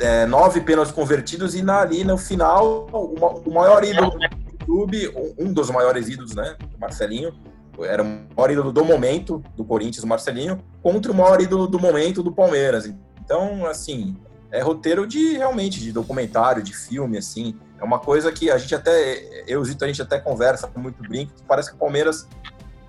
é, 0.00 0.26
nove 0.26 0.60
pênaltis 0.60 0.92
convertidos 0.92 1.54
e 1.54 1.62
na, 1.62 1.80
ali 1.80 2.04
no 2.04 2.18
final 2.18 2.86
o, 2.92 3.14
ma- 3.20 3.28
o 3.46 3.52
maior 3.52 3.84
ídolo 3.84 4.10
do 4.10 4.64
clube, 4.64 5.12
um 5.38 5.52
dos 5.52 5.70
maiores 5.70 6.08
ídolos, 6.08 6.34
né, 6.34 6.56
Marcelinho, 6.78 7.32
era 7.80 8.02
o 8.02 8.06
maior 8.36 8.50
ídolo 8.50 8.72
do 8.72 8.84
momento 8.84 9.42
do 9.56 9.64
Corinthians, 9.64 10.04
Marcelinho, 10.04 10.60
contra 10.82 11.12
o 11.12 11.14
maior 11.14 11.40
ídolo 11.40 11.68
do 11.68 11.78
momento 11.78 12.22
do 12.22 12.32
Palmeiras. 12.32 12.92
Então, 13.24 13.64
assim, 13.66 14.16
é 14.50 14.60
roteiro 14.60 15.06
de 15.06 15.36
realmente 15.36 15.78
de 15.78 15.92
documentário, 15.92 16.60
de 16.62 16.74
filme, 16.76 17.16
assim. 17.18 17.54
É 17.80 17.84
uma 17.84 17.98
coisa 17.98 18.32
que 18.32 18.50
a 18.50 18.58
gente 18.58 18.74
até, 18.74 19.44
eu 19.46 19.60
e 19.60 19.62
o 19.62 19.64
Zito, 19.64 19.84
a 19.84 19.88
gente 19.88 20.02
até 20.02 20.18
conversa 20.18 20.68
muito 20.76 21.00
brinco, 21.02 21.32
que 21.34 21.42
parece 21.44 21.70
que 21.70 21.76
o 21.76 21.78
Palmeiras 21.78 22.26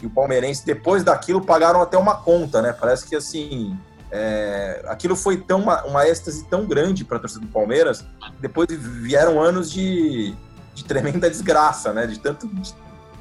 e 0.02 0.06
o 0.06 0.10
palmeirense, 0.10 0.66
depois 0.66 1.04
daquilo, 1.04 1.42
pagaram 1.42 1.82
até 1.82 1.98
uma 1.98 2.16
conta, 2.16 2.62
né? 2.62 2.74
Parece 2.74 3.08
que, 3.08 3.16
assim, 3.16 3.78
é, 4.10 4.82
aquilo 4.88 5.16
foi 5.16 5.38
tão 5.38 5.60
uma, 5.60 5.84
uma 5.84 6.08
êxtase 6.08 6.46
tão 6.46 6.66
grande 6.66 7.04
para 7.04 7.18
a 7.18 7.20
torcida 7.20 7.46
do 7.46 7.52
Palmeiras, 7.52 8.06
depois 8.40 8.68
vieram 8.72 9.42
anos 9.42 9.70
de, 9.70 10.34
de 10.74 10.84
tremenda 10.86 11.30
desgraça, 11.30 11.92
né? 11.92 12.08
De 12.08 12.18
tanto, 12.18 12.48
de 12.48 12.74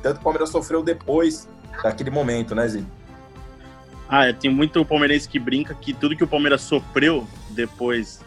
tanto 0.02 0.18
o 0.18 0.22
Palmeiras 0.22 0.50
sofreu 0.50 0.82
depois 0.82 1.48
daquele 1.82 2.10
momento, 2.10 2.54
né, 2.54 2.66
Zito? 2.68 2.98
Ah, 4.08 4.26
é, 4.26 4.32
tem 4.32 4.50
muito 4.50 4.82
palmeirense 4.86 5.28
que 5.28 5.38
brinca 5.38 5.74
que 5.74 5.92
tudo 5.92 6.16
que 6.16 6.24
o 6.24 6.28
Palmeiras 6.28 6.62
sofreu 6.62 7.26
depois 7.50 8.20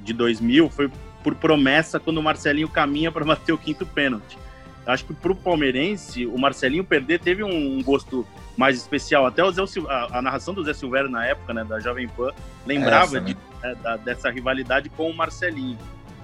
de 0.00 0.12
2000 0.12 0.68
foi 0.68 0.90
por 1.22 1.34
promessa 1.34 1.98
quando 2.00 2.18
o 2.18 2.22
Marcelinho 2.22 2.68
caminha 2.68 3.10
para 3.12 3.24
bater 3.24 3.52
o 3.52 3.58
quinto 3.58 3.84
pênalti. 3.86 4.38
Acho 4.86 5.04
que 5.04 5.12
pro 5.12 5.34
palmeirense, 5.34 6.24
o 6.26 6.38
Marcelinho 6.38 6.82
perder 6.84 7.20
teve 7.20 7.44
um 7.44 7.82
gosto 7.82 8.26
mais 8.56 8.76
especial. 8.78 9.26
Até 9.26 9.44
o 9.44 9.50
Zé 9.50 9.62
a, 9.88 10.18
a 10.18 10.22
narração 10.22 10.54
do 10.54 10.64
Zé 10.64 10.72
Silvério 10.72 11.10
na 11.10 11.26
época, 11.26 11.52
né, 11.52 11.62
da 11.64 11.78
Jovem 11.78 12.08
Pan, 12.08 12.30
lembrava 12.66 13.18
Essa, 13.18 13.20
né? 13.20 13.26
de- 13.34 13.36
é, 13.62 13.74
da- 13.74 13.96
dessa 13.98 14.30
rivalidade 14.30 14.88
com 14.88 15.10
o 15.10 15.14
Marcelinho. 15.14 15.78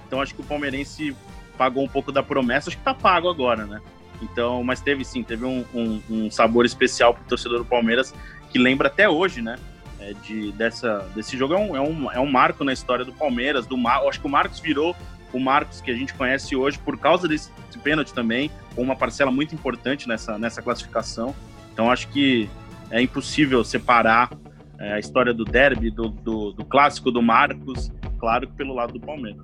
Então 0.07 0.19
acho 0.21 0.33
que 0.33 0.41
o 0.41 0.43
palmeirense 0.45 1.15
pagou 1.57 1.83
um 1.83 1.87
pouco 1.87 2.11
da 2.11 2.23
promessa, 2.23 2.69
acho 2.69 2.77
que 2.77 2.83
tá 2.83 2.93
pago 2.93 3.29
agora, 3.29 3.65
né? 3.65 3.81
Então, 4.21 4.63
mas 4.63 4.81
teve 4.81 5.03
sim, 5.05 5.21
teve 5.23 5.45
um, 5.45 5.63
um- 5.73 6.01
um 6.09 6.31
sabor 6.31 6.65
especial 6.65 7.13
pro 7.13 7.23
torcedor 7.25 7.59
do 7.59 7.65
Palmeiras 7.65 8.13
que 8.49 8.57
lembra 8.57 8.87
até 8.87 9.07
hoje, 9.07 9.41
né? 9.41 9.57
É, 10.05 10.13
de, 10.13 10.51
dessa, 10.51 10.99
desse 11.15 11.35
jogo 11.35 11.55
é 11.55 11.57
um, 11.57 11.75
é, 11.75 11.81
um, 11.81 12.11
é 12.11 12.19
um 12.19 12.31
marco 12.31 12.63
na 12.63 12.71
história 12.71 13.03
do 13.03 13.11
Palmeiras. 13.11 13.65
Do 13.65 13.75
Mar, 13.75 14.01
acho 14.07 14.19
que 14.19 14.27
o 14.27 14.29
Marcos 14.29 14.59
virou 14.59 14.95
o 15.33 15.39
Marcos 15.39 15.81
que 15.81 15.89
a 15.89 15.95
gente 15.95 16.13
conhece 16.13 16.55
hoje 16.55 16.77
por 16.77 16.97
causa 16.97 17.27
desse 17.27 17.51
pênalti 17.83 18.13
também, 18.13 18.49
com 18.73 18.81
uma 18.81 18.95
parcela 18.95 19.31
muito 19.31 19.53
importante 19.53 20.07
nessa, 20.07 20.37
nessa 20.37 20.61
classificação. 20.61 21.35
Então 21.73 21.91
acho 21.91 22.07
que 22.09 22.49
é 22.89 23.01
impossível 23.01 23.63
separar 23.63 24.29
é, 24.77 24.93
a 24.93 24.99
história 24.99 25.33
do 25.33 25.43
derby, 25.43 25.89
do, 25.89 26.09
do, 26.09 26.51
do 26.53 26.63
clássico 26.63 27.11
do 27.11 27.21
Marcos, 27.21 27.91
claro 28.19 28.47
que 28.47 28.53
pelo 28.53 28.73
lado 28.73 28.93
do 28.93 28.99
Palmeiras. 28.99 29.43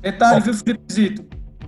Detalhe, 0.00 0.40
viu, 0.40 0.54
Felizito? 0.54 1.26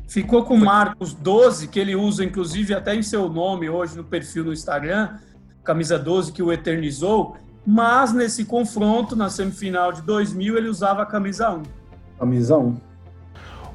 Ficou 0.09 0.45
com 0.45 0.55
o 0.55 0.65
Marcos 0.65 1.13
12, 1.15 1.69
que 1.69 1.81
ele 1.81 1.97
usa, 1.97 2.25
inclusive, 2.25 2.73
até 2.73 2.95
em 2.95 3.03
seu 3.03 3.29
nome 3.29 3.69
hoje 3.69 3.97
no 3.97 4.05
perfil 4.05 4.45
no 4.45 4.53
Instagram, 4.53 5.19
camisa 5.65 5.99
12, 5.99 6.33
que 6.33 6.43
o 6.43 6.53
eternizou, 6.53 7.37
mas 7.67 8.13
nesse 8.13 8.45
confronto, 8.45 9.17
na 9.17 9.29
semifinal 9.29 9.93
de 9.93 10.03
2000, 10.03 10.57
ele 10.57 10.69
usava 10.69 11.03
a 11.03 11.07
camisa 11.07 11.51
1. 11.51 11.63
Camisa 12.19 12.57
1. 12.57 12.77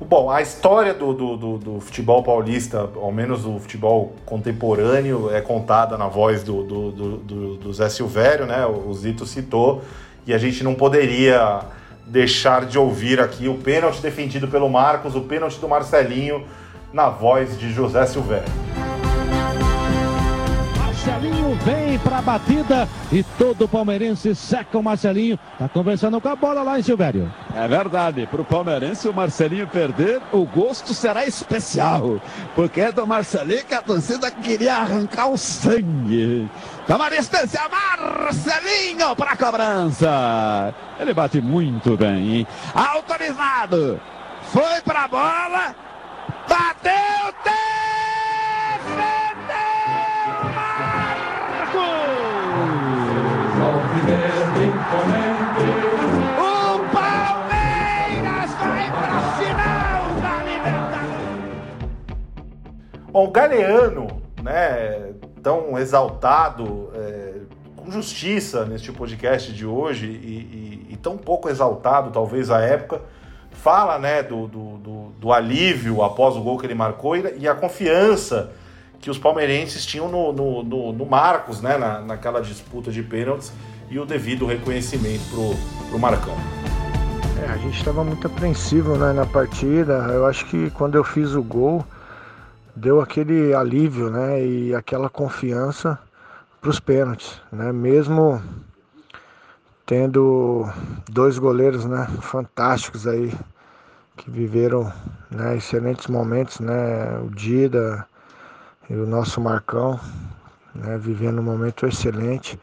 Bom, 0.04 0.32
a 0.32 0.42
história 0.42 0.96
do, 0.96 1.14
do, 1.14 1.38
do- 1.38 1.58
do 1.60 1.80
futebol 1.80 2.24
paulista, 2.24 2.90
ao 2.96 3.12
menos 3.12 3.46
o 3.46 3.60
futebol 3.60 4.14
contemporâneo, 4.26 5.30
é 5.32 5.42
contada 5.42 5.96
na 5.98 6.08
voz 6.08 6.42
do, 6.44 6.64
do, 6.64 6.92
do- 6.92 7.18
do- 7.18 7.56
do 7.58 7.74
Zé 7.74 7.88
Silvério, 7.88 8.48
né? 8.48 8.66
O 8.66 8.92
Zito 8.96 9.28
citou, 9.28 9.84
e 10.26 10.34
a 10.34 10.40
gente 10.40 10.64
não 10.64 10.74
poderia 10.74 11.60
deixar 12.08 12.66
de 12.66 12.80
ouvir 12.80 13.20
aqui 13.20 13.48
o 13.48 13.56
pênalti 13.60 14.02
defendido 14.02 14.48
pelo 14.48 14.68
Marcos, 14.70 15.16
o 15.16 15.22
pênalti 15.22 15.60
do 15.60 15.70
Marcelinho, 15.70 16.46
na 16.92 17.10
voz 17.10 17.58
de 17.60 17.72
José 17.72 18.06
Silvério. 18.08 18.52
Vem 21.64 22.00
para 22.00 22.18
a 22.18 22.22
batida 22.24 22.90
e 23.12 23.22
todo 23.22 23.68
palmeirense 23.68 24.34
seca 24.34 24.80
o 24.80 24.84
Marcelinho. 24.84 25.38
Tá 25.60 25.70
conversando 25.70 26.20
com 26.20 26.28
a 26.28 26.36
bola 26.36 26.64
lá 26.64 26.80
em 26.80 26.82
Silvério. 26.82 27.32
É 27.56 27.68
verdade, 27.68 28.26
para 28.26 28.42
o 28.42 28.46
palmeirense 28.46 29.08
o 29.08 29.14
Marcelinho 29.14 29.68
perder, 29.68 30.20
o 30.32 30.44
gosto 30.44 30.92
será 30.92 31.24
especial, 31.24 32.20
porque 32.56 32.82
é 32.82 32.92
do 32.92 33.06
Marcelinho 33.06 33.64
que 33.64 33.76
a 33.76 33.82
torcida 33.82 34.32
queria 34.32 34.78
arrancar 34.78 35.28
o 35.28 35.38
sangue. 35.38 36.50
Toma 36.88 37.12
distância, 37.12 37.62
Marcelinho 37.70 39.16
para 39.16 39.34
a 39.34 39.38
cobrança. 39.38 40.74
Ele 41.00 41.14
bate 41.14 41.40
muito 41.42 41.96
bem, 41.96 42.38
hein? 42.38 42.48
Autorizado, 42.74 44.02
foi 44.52 44.82
para 44.84 45.04
a 45.04 45.08
bola, 45.08 45.76
bateu, 46.50 46.92
O 48.84 49.21
Bom, 63.12 63.26
o 63.26 63.32
Galeano, 63.32 64.08
né, 64.42 65.12
tão 65.44 65.78
exaltado, 65.78 66.90
é, 66.96 67.34
com 67.76 67.92
justiça 67.92 68.64
neste 68.64 68.90
podcast 68.90 69.52
de 69.52 69.66
hoje 69.66 70.06
e, 70.06 70.88
e, 70.90 70.94
e, 70.94 70.98
tão 70.98 71.18
pouco 71.18 71.50
exaltado, 71.50 72.10
talvez, 72.12 72.50
à 72.50 72.62
época, 72.62 73.02
fala 73.52 74.00
né, 74.00 74.24
do, 74.24 74.48
do, 74.48 74.78
do, 74.78 75.06
do 75.20 75.34
alívio 75.34 76.02
após 76.02 76.38
o 76.38 76.42
gol 76.42 76.58
que 76.58 76.66
ele 76.66 76.74
marcou 76.74 77.18
e, 77.18 77.40
e 77.40 77.50
a 77.50 77.54
confiança 77.54 78.52
que 79.02 79.10
os 79.10 79.18
palmeirenses 79.18 79.86
tinham 79.86 80.08
no, 80.08 80.32
no, 80.32 80.64
no, 80.64 80.94
no 80.94 81.06
Marcos, 81.06 81.62
né, 81.62 81.78
na, 81.78 82.00
naquela 82.00 82.40
disputa 82.40 82.92
de 82.92 83.04
pênaltis 83.04 83.52
e 83.90 84.00
o 84.00 84.06
devido 84.06 84.46
reconhecimento 84.46 85.24
pro, 85.32 85.90
pro 85.90 86.00
Marcão. 86.00 86.36
É, 87.44 87.52
a 87.52 87.58
gente 87.58 87.78
estava 87.78 88.06
muito 88.06 88.26
apreensivo 88.26 88.96
né, 88.96 89.12
na 89.12 89.26
partida. 89.26 89.94
Eu 90.14 90.26
acho 90.26 90.46
que 90.46 90.70
quando 90.70 90.96
eu 90.96 91.04
fiz 91.04 91.34
o 91.34 91.44
gol, 91.44 91.84
deu 92.76 93.02
aquele 93.02 93.54
alívio 93.54 94.10
né, 94.10 94.44
e 94.44 94.76
aquela 94.76 95.10
confiança 95.10 96.00
para 96.60 96.70
os 96.70 96.80
pênaltis. 96.80 97.42
Né? 97.52 97.72
Mesmo 97.72 98.42
tendo 99.86 100.70
dois 101.10 101.38
goleiros 101.38 101.86
né, 101.86 102.08
fantásticos 102.22 103.08
aí, 103.08 103.34
que 104.18 104.30
viveram 104.30 104.92
né, 105.30 105.58
excelentes 105.58 106.08
momentos, 106.08 106.60
né? 106.60 107.20
o 107.20 107.30
Dida 107.30 108.08
e 108.90 108.94
o 108.94 109.08
nosso 109.08 109.42
Marcão, 109.42 110.00
né, 110.76 110.98
vivendo 110.98 111.40
um 111.40 111.44
momento 111.44 111.86
excelente. 111.86 112.60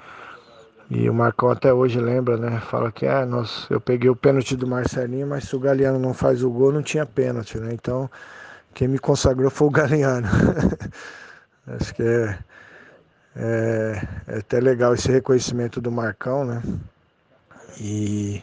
E 0.91 1.09
o 1.11 1.13
Marcão 1.13 1.51
até 1.51 1.73
hoje 1.73 2.01
lembra, 2.01 2.39
né? 2.39 2.61
Fala 2.61 2.91
que 2.91 3.07
ah, 3.07 3.27
nós, 3.27 3.67
eu 3.69 3.79
peguei 3.79 4.09
o 4.09 4.17
pênalti 4.17 4.57
do 4.57 4.67
Marcelinho, 4.67 5.27
mas 5.27 5.45
se 5.45 5.55
o 5.55 5.61
Galeano 5.61 5.99
não 5.99 6.15
faz 6.15 6.43
o 6.43 6.51
gol, 6.51 6.73
não 6.73 6.83
tinha 6.83 7.05
pênalti, 7.05 7.59
né? 7.59 7.75
Então, 7.75 8.11
quem 8.75 8.89
me 8.89 8.99
consagrou 8.99 9.51
foi 9.51 9.69
o 9.69 9.71
Galeano. 9.71 10.29
Acho 11.67 11.95
que 11.95 12.03
é, 12.03 12.39
é, 13.37 14.09
é, 14.27 14.39
até 14.39 14.61
legal 14.61 14.95
esse 14.95 15.11
reconhecimento 15.11 15.81
do 15.81 15.93
Marcão, 15.93 16.45
né? 16.45 16.63
E, 17.81 18.43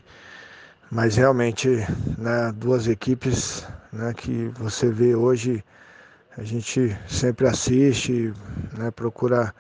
mas 0.91 1.15
realmente, 1.15 1.69
né, 2.17 2.51
duas 2.55 2.88
equipes 2.88 3.67
né, 3.91 4.13
que 4.13 4.51
você 4.59 4.89
vê 4.89 5.15
hoje, 5.15 5.63
a 6.38 6.43
gente 6.43 6.95
sempre 7.07 7.47
assiste, 7.47 8.34
né, 8.78 8.91
procura 8.91 9.53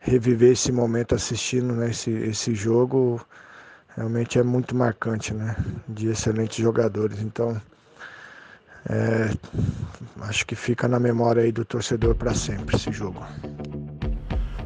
reviver 0.00 0.52
esse 0.52 0.72
momento 0.72 1.14
assistindo 1.14 1.74
né, 1.74 1.90
esse, 1.90 2.10
esse 2.10 2.54
jogo 2.54 3.20
realmente 3.96 4.38
é 4.38 4.42
muito 4.42 4.76
marcante, 4.76 5.32
né? 5.32 5.56
De 5.88 6.08
excelentes 6.08 6.58
jogadores. 6.58 7.20
Então, 7.20 7.60
é, 8.88 9.30
acho 10.22 10.46
que 10.46 10.54
fica 10.54 10.86
na 10.88 10.98
memória 10.98 11.42
aí 11.42 11.52
do 11.52 11.64
torcedor 11.64 12.14
para 12.14 12.34
sempre 12.34 12.76
esse 12.76 12.92
jogo. 12.92 13.20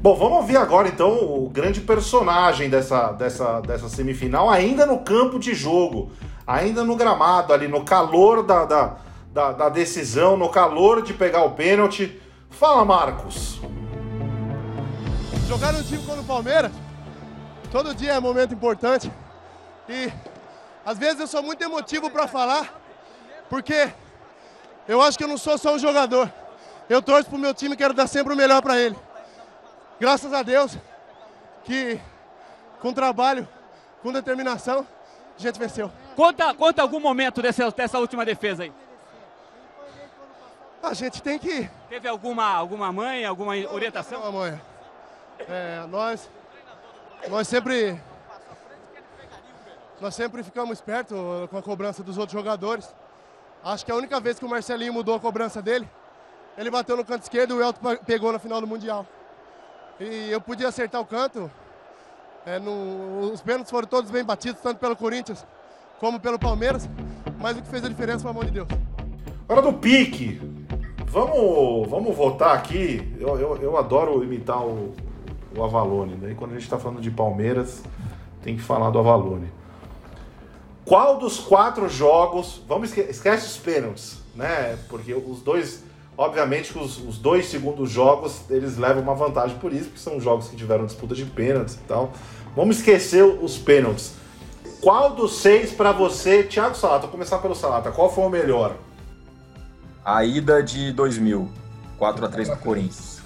Bom, 0.01 0.15
vamos 0.15 0.39
ouvir 0.39 0.57
agora 0.57 0.89
então 0.89 1.11
o 1.11 1.51
grande 1.51 1.81
personagem 1.81 2.71
dessa, 2.71 3.13
dessa, 3.13 3.61
dessa 3.61 3.89
semifinal, 3.89 4.49
ainda 4.49 4.87
no 4.87 5.01
campo 5.01 5.39
de 5.39 5.55
jogo, 5.55 6.11
ainda 6.47 6.83
no 6.83 6.97
gramado, 6.97 7.53
ali 7.53 7.69
no 7.69 7.85
calor 7.85 8.43
da, 8.43 8.65
da, 8.65 8.97
da, 9.33 9.53
da 9.53 9.69
decisão, 9.69 10.37
no 10.37 10.49
calor 10.49 11.03
de 11.03 11.13
pegar 11.13 11.45
o 11.45 11.51
pênalti. 11.51 12.21
Fala, 12.49 12.85
Marcos 12.85 13.61
jogar 15.51 15.73
no 15.73 15.83
time 15.83 16.01
como 16.07 16.23
o 16.23 16.25
Palmeiras, 16.25 16.71
todo 17.73 17.93
dia 17.93 18.13
é 18.13 18.21
momento 18.21 18.55
importante. 18.55 19.11
E 19.89 20.09
às 20.87 20.97
vezes 20.97 21.19
eu 21.19 21.27
sou 21.27 21.43
muito 21.43 21.61
emotivo 21.61 22.09
para 22.09 22.29
falar, 22.29 22.81
porque 23.49 23.93
eu 24.91 25.01
acho 25.01 25.17
que 25.17 25.23
eu 25.23 25.29
não 25.29 25.39
sou 25.39 25.57
só 25.57 25.73
um 25.73 25.79
jogador. 25.79 26.29
Eu 26.89 27.01
torço 27.01 27.31
pro 27.31 27.39
meu 27.39 27.55
time 27.55 27.75
e 27.75 27.77
quero 27.77 27.95
dar 27.95 28.09
sempre 28.09 28.35
o 28.35 28.37
melhor 28.37 28.61
para 28.61 28.77
ele. 28.77 28.99
Graças 30.01 30.33
a 30.33 30.43
Deus 30.43 30.77
que 31.63 32.01
com 32.81 32.93
trabalho, 32.93 33.47
com 34.03 34.13
determinação, 34.13 34.85
a 35.39 35.41
gente 35.41 35.61
venceu. 35.61 35.93
Conta, 36.17 36.53
conta 36.55 36.83
algum 36.83 36.99
momento 36.99 37.41
dessa, 37.41 37.71
dessa 37.71 38.01
última 38.01 38.25
defesa 38.25 38.65
aí. 38.65 38.73
A 40.83 40.93
gente 40.93 41.23
tem 41.23 41.39
que. 41.39 41.71
Teve 41.89 42.09
alguma, 42.09 42.45
alguma 42.47 42.91
mãe, 42.93 43.25
alguma 43.25 43.53
orientação? 43.53 44.25
Não, 44.25 44.33
mãe. 44.33 44.61
É, 45.49 45.87
nós, 45.89 46.29
nós 47.29 47.47
sempre, 47.47 47.97
nós 50.01 50.17
sempre 50.17 50.43
ficamos 50.43 50.79
espertos 50.79 51.17
com 51.49 51.59
a 51.59 51.63
cobrança 51.63 52.03
dos 52.03 52.19
outros 52.19 52.33
jogadores. 52.33 52.93
Acho 53.65 53.85
que 53.85 53.93
a 53.93 53.95
única 53.95 54.19
vez 54.21 54.39
que 54.39 54.45
o 54.45 54.49
Marcelinho 54.49 54.93
mudou 54.93 55.15
a 55.15 55.21
cobrança 55.21 55.61
dele, 55.61 55.89
ele 56.57 56.71
bateu 56.71 56.97
no 56.97 57.05
canto 57.05 57.23
esquerdo 57.23 57.55
e 57.55 57.59
o 57.59 57.63
Elton 57.63 57.97
pegou 58.07 58.33
na 58.33 58.39
final 58.39 58.61
do 58.61 58.67
Mundial. 58.67 59.07
E 59.99 60.31
eu 60.31 60.41
podia 60.41 60.69
acertar 60.69 61.01
o 61.01 61.05
canto. 61.05 61.51
É, 62.47 62.59
no, 62.59 63.33
os 63.33 63.43
pênaltis 63.43 63.71
foram 63.71 63.87
todos 63.87 64.11
bem 64.11 64.25
batidos, 64.25 64.63
tanto 64.63 64.79
pelo 64.79 64.97
Corinthians 64.97 65.47
como 65.99 66.19
pelo 66.19 66.39
Palmeiras. 66.39 66.89
Mas 67.39 67.59
o 67.59 67.63
que 67.63 67.69
fez 67.69 67.85
a 67.85 67.89
diferença 67.89 68.21
foi 68.21 68.31
a 68.31 68.35
mão 68.35 68.45
de 68.45 68.51
Deus. 68.51 68.69
Hora 69.47 69.61
do 69.61 69.75
pique. 69.75 70.41
Vamos, 71.07 71.89
vamos 71.89 72.17
votar 72.17 72.57
aqui. 72.57 73.15
Eu, 73.21 73.39
eu, 73.39 73.57
eu 73.57 73.77
adoro 73.77 74.25
imitar 74.25 74.65
o, 74.65 74.95
o 75.55 75.63
Avalone. 75.63 76.17
Daí 76.17 76.35
quando 76.35 76.53
a 76.53 76.55
gente 76.55 76.63
está 76.63 76.79
falando 76.79 77.01
de 77.01 77.11
Palmeiras, 77.11 77.83
tem 78.43 78.57
que 78.57 78.63
falar 78.63 78.91
do 78.91 78.99
Avalone. 78.99 79.51
Qual 80.91 81.19
dos 81.19 81.39
quatro 81.39 81.89
jogos. 81.89 82.61
Vamos 82.67 82.89
esque 82.89 83.03
esquece 83.03 83.47
os 83.47 83.57
pênaltis, 83.57 84.19
né? 84.35 84.77
Porque 84.89 85.15
os 85.15 85.41
dois. 85.41 85.85
Obviamente 86.19 86.73
que 86.73 86.81
os, 86.81 86.99
os, 86.99 87.17
dois 87.17 87.47
segundos 87.47 87.89
jogos 87.89 88.41
eles 88.51 88.77
levam 88.77 89.01
uma 89.01 89.15
vantagem 89.15 89.57
por 89.59 89.73
isso, 89.73 89.85
porque 89.85 90.01
são 90.01 90.21
jogos 90.21 90.49
que 90.49 90.57
tiveram 90.57 90.85
disputa 90.85 91.15
de 91.15 91.25
pênaltis 91.25 91.77
e 91.77 91.87
tal. 91.87 92.13
Vamos 92.57 92.79
esquecer 92.79 93.23
os 93.23 93.57
pênaltis. 93.57 94.15
Qual 94.81 95.15
dos 95.15 95.37
seis 95.37 95.71
para 95.71 95.93
você, 95.93 96.43
Thiago 96.43 96.75
Salata? 96.75 97.03
Vou 97.03 97.11
começar 97.13 97.39
pelo 97.39 97.55
Salata. 97.55 97.93
Qual 97.93 98.13
foi 98.13 98.25
o 98.25 98.29
melhor? 98.29 98.75
A 100.05 100.25
ida 100.25 100.61
de 100.61 100.93
2000, 100.93 101.49
4 101.99 102.27
a 102.27 102.29
3 102.29 102.49
pro 102.49 102.59
Corinthians. 102.59 103.21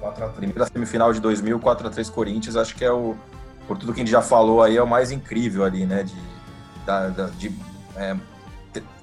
4 0.00 0.24
a 0.24 0.28
Primeira 0.30 0.66
semifinal 0.66 1.12
de 1.12 1.20
2000, 1.20 1.60
4 1.60 1.86
a 1.86 1.90
3 1.90 2.10
Corinthians, 2.10 2.56
acho 2.56 2.74
que 2.74 2.84
é 2.84 2.90
o, 2.90 3.14
por 3.70 3.78
tudo 3.78 3.94
que 3.94 4.00
a 4.00 4.02
gente 4.04 4.10
já 4.10 4.20
falou 4.20 4.64
aí, 4.64 4.76
é 4.76 4.82
o 4.82 4.86
mais 4.86 5.12
incrível 5.12 5.64
ali, 5.64 5.86
né? 5.86 6.02
De, 6.02 6.20
da, 6.84 7.08
da, 7.08 7.26
de 7.26 7.54
é, 7.94 8.16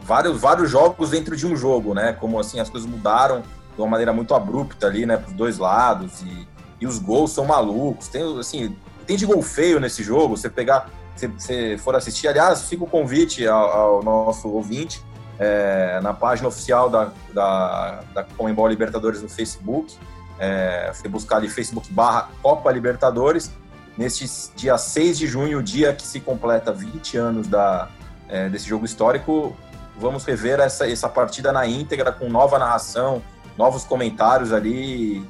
vários, 0.02 0.42
vários 0.42 0.70
jogos 0.70 1.12
dentro 1.12 1.38
de 1.38 1.48
um 1.48 1.56
jogo, 1.56 1.94
né? 1.94 2.12
Como 2.12 2.38
assim, 2.38 2.60
as 2.60 2.70
coisas 2.70 2.90
mudaram 2.90 3.40
de 3.40 3.82
uma 3.82 3.88
maneira 3.88 4.12
muito 4.12 4.36
abrupta 4.36 4.88
ali, 4.88 5.06
né? 5.06 5.16
Para 5.16 5.30
os 5.30 5.34
dois 5.34 5.58
lados 5.58 6.22
e, 6.22 6.46
e 6.82 6.86
os 6.86 7.00
gols 7.00 7.32
são 7.32 7.46
malucos. 7.46 8.10
Tem, 8.10 8.22
assim, 8.38 8.76
tem 9.06 9.16
de 9.16 9.26
gol 9.26 9.42
feio 9.42 9.80
nesse 9.80 10.04
jogo. 10.04 10.36
Você 10.36 10.50
pegar, 10.50 10.90
se 11.16 11.28
você 11.28 11.78
for 11.78 11.96
assistir, 11.96 12.28
aliás, 12.28 12.64
fica 12.64 12.84
o 12.84 12.88
convite 12.88 13.48
ao, 13.48 13.72
ao 13.72 14.04
nosso 14.04 14.50
ouvinte 14.50 15.02
é, 15.40 16.02
na 16.04 16.14
página 16.14 16.50
oficial 16.50 16.90
da, 16.90 17.10
da, 17.34 18.04
da 18.14 18.24
Comembol 18.36 18.68
Libertadores 18.68 19.22
no 19.22 19.30
Facebook 19.30 19.96
é, 20.40 20.92
você 20.94 21.08
buscar 21.08 21.38
ali 21.38 21.50
Facebook 21.50 21.92
barra 21.92 22.30
Copa 22.42 22.72
Libertadores, 22.72 23.52
neste 23.98 24.26
dia 24.56 24.78
6 24.78 25.18
de 25.18 25.28
junho, 25.28 25.62
dia 25.62 25.94
que 25.94 26.06
se 26.06 26.20
completa 26.20 26.72
20 26.72 27.18
anos 27.18 27.48
da, 27.48 27.90
é, 28.30 28.50
desse 28.50 28.68
jogo 28.68 28.86
histórico, 28.86 29.56
vamos 29.98 30.26
rever 30.26 30.60
essa, 30.60 30.90
essa 30.90 31.10
partida 31.10 31.52
na 31.52 31.66
íntegra, 31.68 32.12
com 32.12 32.30
nova 32.30 32.60
narração, 32.60 33.22
novos 33.58 33.84
comentários 33.84 34.54
ali, 34.54 35.26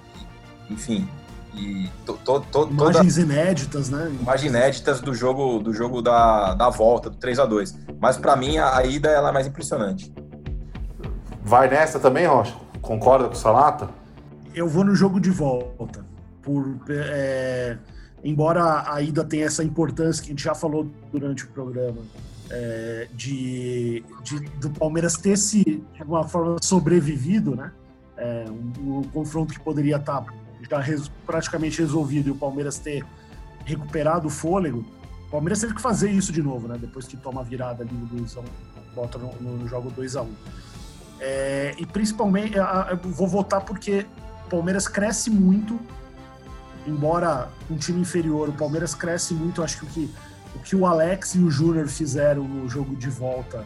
enfim. 0.69 1.07
E 1.53 1.89
to, 2.05 2.13
to, 2.23 2.39
to, 2.41 2.67
imagens 2.69 3.15
toda, 3.15 3.33
inéditas, 3.33 3.89
né? 3.89 4.11
Imagens 4.21 4.51
inéditas 4.51 5.01
do 5.01 5.11
jogo 5.11 5.57
do 5.57 5.73
jogo 5.73 6.03
da, 6.03 6.53
da 6.53 6.69
volta, 6.69 7.09
do 7.09 7.15
3 7.15 7.39
a 7.39 7.45
2 7.45 7.79
Mas 7.99 8.15
para 8.15 8.35
mim 8.35 8.59
a, 8.59 8.77
a 8.77 8.85
ida 8.85 9.09
ela 9.09 9.29
é 9.29 9.31
mais 9.31 9.47
impressionante. 9.47 10.13
Vai 11.41 11.67
nessa 11.67 11.99
também, 11.99 12.27
Rocha? 12.27 12.53
Concorda 12.79 13.27
com 13.27 13.33
o 13.33 13.37
Salata? 13.37 13.89
eu 14.57 14.67
vou 14.67 14.83
no 14.83 14.95
jogo 14.95 15.19
de 15.19 15.29
volta. 15.29 16.05
Por, 16.41 16.79
é, 16.89 17.77
embora 18.27 18.91
a 18.91 19.01
ida 19.01 19.23
tenha 19.23 19.45
essa 19.45 19.63
importância 19.63 20.21
que 20.21 20.29
a 20.29 20.33
gente 20.33 20.43
já 20.43 20.53
falou 20.53 20.85
durante 21.11 21.45
o 21.45 21.47
programa, 21.47 22.01
é, 22.49 23.07
de, 23.13 24.03
de, 24.21 24.39
do 24.59 24.69
Palmeiras 24.69 25.13
ter 25.13 25.37
se, 25.37 25.63
de 25.63 26.01
alguma 26.01 26.27
forma, 26.27 26.57
sobrevivido, 26.61 27.55
né? 27.55 27.71
É, 28.17 28.45
um, 28.49 28.97
um, 28.97 29.03
confronto 29.03 29.53
que 29.53 29.59
poderia 29.59 29.95
estar 29.95 30.21
tá 30.21 30.33
já 30.69 30.79
res, 30.79 31.09
praticamente 31.25 31.79
resolvido 31.79 32.27
e 32.27 32.31
o 32.31 32.35
Palmeiras 32.35 32.77
ter 32.77 33.05
recuperado 33.63 34.27
o 34.27 34.29
fôlego, 34.29 34.83
o 35.27 35.31
Palmeiras 35.31 35.61
teve 35.61 35.73
que 35.73 35.81
fazer 35.81 36.09
isso 36.09 36.31
de 36.33 36.41
novo, 36.41 36.67
né? 36.67 36.77
Depois 36.77 37.07
que 37.07 37.15
toma 37.15 37.41
a 37.41 37.43
virada 37.43 37.83
ali 37.83 37.93
no 37.93 38.23
2x1, 38.23 38.43
volta 38.93 39.17
no, 39.17 39.33
no, 39.39 39.67
jogo 39.67 39.89
2x1. 39.91 40.27
É, 41.19 41.75
e 41.77 41.85
principalmente, 41.85 42.57
eu 42.57 42.97
vou 42.97 43.27
votar 43.27 43.61
porque 43.61 44.05
o 44.45 44.49
Palmeiras 44.49 44.87
cresce 44.87 45.29
muito, 45.29 45.79
embora 46.87 47.49
um 47.69 47.75
time 47.75 47.99
inferior, 48.01 48.49
o 48.49 48.53
Palmeiras 48.53 48.95
cresce 48.95 49.33
muito. 49.33 49.61
Acho 49.61 49.79
que 49.79 49.85
o 49.85 49.89
que 49.89 50.09
o, 50.55 50.59
que 50.59 50.75
o 50.75 50.85
Alex 50.85 51.35
e 51.35 51.39
o 51.39 51.51
Júnior 51.51 51.87
fizeram 51.87 52.43
no 52.43 52.67
jogo 52.67 52.95
de 52.95 53.09
volta 53.09 53.65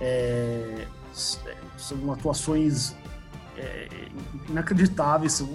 é, 0.00 0.86
são 1.12 2.12
atuações 2.12 2.94
é, 3.56 3.88
inacreditáveis, 4.48 5.32
são 5.34 5.48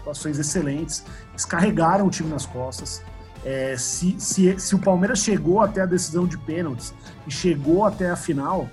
atuações 0.00 0.38
excelentes. 0.38 1.04
Eles 1.30 1.44
carregaram 1.44 2.06
o 2.06 2.10
time 2.10 2.30
nas 2.30 2.46
costas. 2.46 3.02
É, 3.44 3.76
se, 3.76 4.18
se, 4.20 4.58
se 4.58 4.74
o 4.74 4.78
Palmeiras 4.78 5.18
chegou 5.18 5.60
até 5.60 5.80
a 5.80 5.86
decisão 5.86 6.26
de 6.26 6.38
pênaltis 6.38 6.94
e 7.26 7.30
chegou 7.30 7.84
até 7.84 8.08
a 8.08 8.16
final 8.16 8.68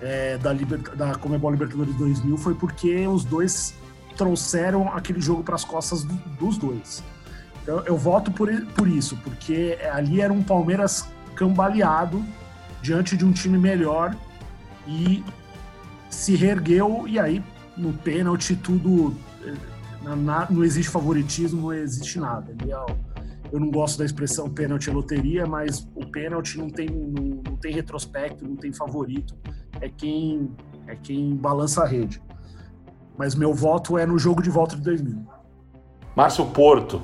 é, 0.00 0.38
da, 0.38 0.52
Liber, 0.52 0.78
da 0.94 1.16
Comebol 1.16 1.50
Libertadores 1.50 1.94
2000 1.96 2.36
foi 2.38 2.54
porque 2.54 3.06
os 3.08 3.24
dois 3.24 3.74
trouxeram 4.20 4.86
aquele 4.92 5.18
jogo 5.18 5.42
para 5.42 5.54
as 5.54 5.64
costas 5.64 6.04
do, 6.04 6.14
dos 6.38 6.58
dois. 6.58 7.02
Então 7.62 7.80
eu 7.86 7.96
voto 7.96 8.30
por, 8.30 8.50
por 8.76 8.86
isso, 8.86 9.16
porque 9.24 9.78
ali 9.90 10.20
era 10.20 10.30
um 10.30 10.42
Palmeiras 10.42 11.08
cambaleado 11.34 12.22
diante 12.82 13.16
de 13.16 13.24
um 13.24 13.32
time 13.32 13.56
melhor 13.56 14.14
e 14.86 15.24
se 16.10 16.36
reergueu 16.36 17.08
e 17.08 17.18
aí 17.18 17.42
no 17.78 17.94
pênalti 17.94 18.54
tudo 18.54 19.16
eh, 19.42 19.54
na, 20.02 20.14
na, 20.14 20.50
não 20.50 20.62
existe 20.62 20.90
favoritismo, 20.90 21.62
não 21.62 21.72
existe 21.72 22.20
nada. 22.20 22.54
Eu 23.50 23.58
não 23.58 23.70
gosto 23.70 23.98
da 23.98 24.04
expressão 24.04 24.50
pênalti 24.50 24.90
é 24.90 24.92
loteria, 24.92 25.46
mas 25.46 25.88
o 25.94 26.04
pênalti 26.06 26.58
não 26.58 26.68
tem, 26.68 26.90
não, 26.90 27.42
não, 27.42 27.56
tem 27.56 27.72
retrospecto, 27.72 28.46
não 28.46 28.56
tem 28.56 28.70
favorito. 28.70 29.34
É 29.80 29.88
quem 29.88 30.50
é 30.86 30.94
quem 30.94 31.34
balança 31.34 31.82
a 31.82 31.86
rede. 31.86 32.20
Mas 33.20 33.34
meu 33.34 33.52
voto 33.52 33.98
é 33.98 34.06
no 34.06 34.18
jogo 34.18 34.40
de 34.40 34.48
volta 34.48 34.74
de 34.74 34.80
2000. 34.80 35.26
Márcio 36.16 36.46
Porto. 36.46 37.02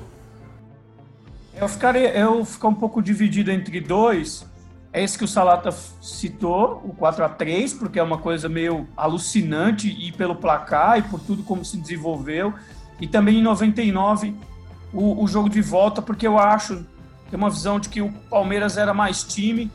Eu 1.53 1.69
ficaria, 1.69 2.09
eu 2.17 2.43
ficar 2.43 2.69
um 2.69 2.73
pouco 2.73 3.03
dividido 3.03 3.51
entre 3.51 3.79
dois. 3.79 4.43
É 4.91 5.03
esse 5.03 5.15
que 5.15 5.23
o 5.23 5.27
Salata 5.27 5.69
citou, 6.01 6.81
o 6.83 6.91
4 6.95 7.23
a 7.23 7.29
3 7.29 7.71
porque 7.75 7.99
é 7.99 8.03
uma 8.03 8.17
coisa 8.17 8.49
meio 8.49 8.87
alucinante 8.97 9.89
e 9.89 10.11
pelo 10.11 10.35
placar 10.35 10.97
e 10.97 11.03
por 11.03 11.19
tudo 11.19 11.43
como 11.43 11.63
se 11.63 11.77
desenvolveu. 11.77 12.51
E 12.99 13.05
também 13.05 13.37
em 13.37 13.43
99, 13.43 14.35
o, 14.91 15.23
o 15.23 15.27
jogo 15.27 15.47
de 15.47 15.61
volta, 15.61 16.01
porque 16.01 16.25
eu 16.25 16.39
acho, 16.39 16.83
tem 17.29 17.37
uma 17.37 17.51
visão 17.51 17.79
de 17.79 17.89
que 17.89 18.01
o 18.01 18.11
Palmeiras 18.27 18.75
era 18.75 18.91
mais 18.91 19.21
time 19.21 19.69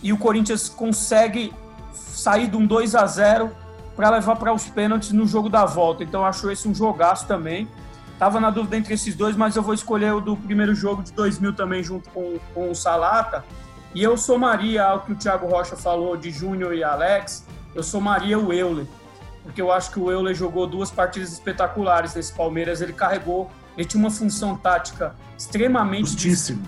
e 0.00 0.12
o 0.12 0.16
Corinthians 0.16 0.68
consegue 0.68 1.52
sair 1.92 2.46
de 2.46 2.56
um 2.56 2.64
2 2.64 2.94
a 2.94 3.04
0 3.04 3.61
para 3.96 4.10
levar 4.10 4.36
para 4.36 4.52
os 4.52 4.66
pênaltis 4.68 5.12
no 5.12 5.26
jogo 5.26 5.48
da 5.48 5.64
volta. 5.64 6.02
Então 6.02 6.20
eu 6.20 6.26
acho 6.26 6.50
esse 6.50 6.68
um 6.68 6.74
jogaço 6.74 7.26
também. 7.26 7.68
Tava 8.18 8.38
na 8.38 8.50
dúvida 8.50 8.76
entre 8.76 8.94
esses 8.94 9.14
dois, 9.14 9.36
mas 9.36 9.56
eu 9.56 9.62
vou 9.62 9.74
escolher 9.74 10.14
o 10.14 10.20
do 10.20 10.36
primeiro 10.36 10.74
jogo 10.74 11.02
de 11.02 11.12
2000 11.12 11.54
também 11.54 11.82
junto 11.82 12.08
com, 12.10 12.38
com 12.54 12.70
o 12.70 12.74
Salata. 12.74 13.44
E 13.94 14.02
eu 14.02 14.16
somaria 14.16 14.84
ao 14.84 15.00
que 15.00 15.12
o 15.12 15.16
Thiago 15.16 15.46
Rocha 15.46 15.76
falou 15.76 16.16
de 16.16 16.30
Júnior 16.30 16.74
e 16.74 16.82
Alex, 16.82 17.44
eu 17.74 17.82
somaria 17.82 18.38
o 18.38 18.52
Euler, 18.52 18.86
porque 19.42 19.60
eu 19.60 19.70
acho 19.70 19.90
que 19.90 20.00
o 20.00 20.10
Euler 20.10 20.34
jogou 20.34 20.66
duas 20.66 20.90
partidas 20.90 21.32
espetaculares 21.32 22.14
nesse 22.14 22.32
Palmeiras, 22.32 22.80
ele 22.80 22.92
carregou, 22.92 23.50
ele 23.76 23.86
tinha 23.86 24.02
uma 24.02 24.10
função 24.10 24.56
tática 24.56 25.14
extremamente 25.36 26.10
Justíssimo. 26.10 26.62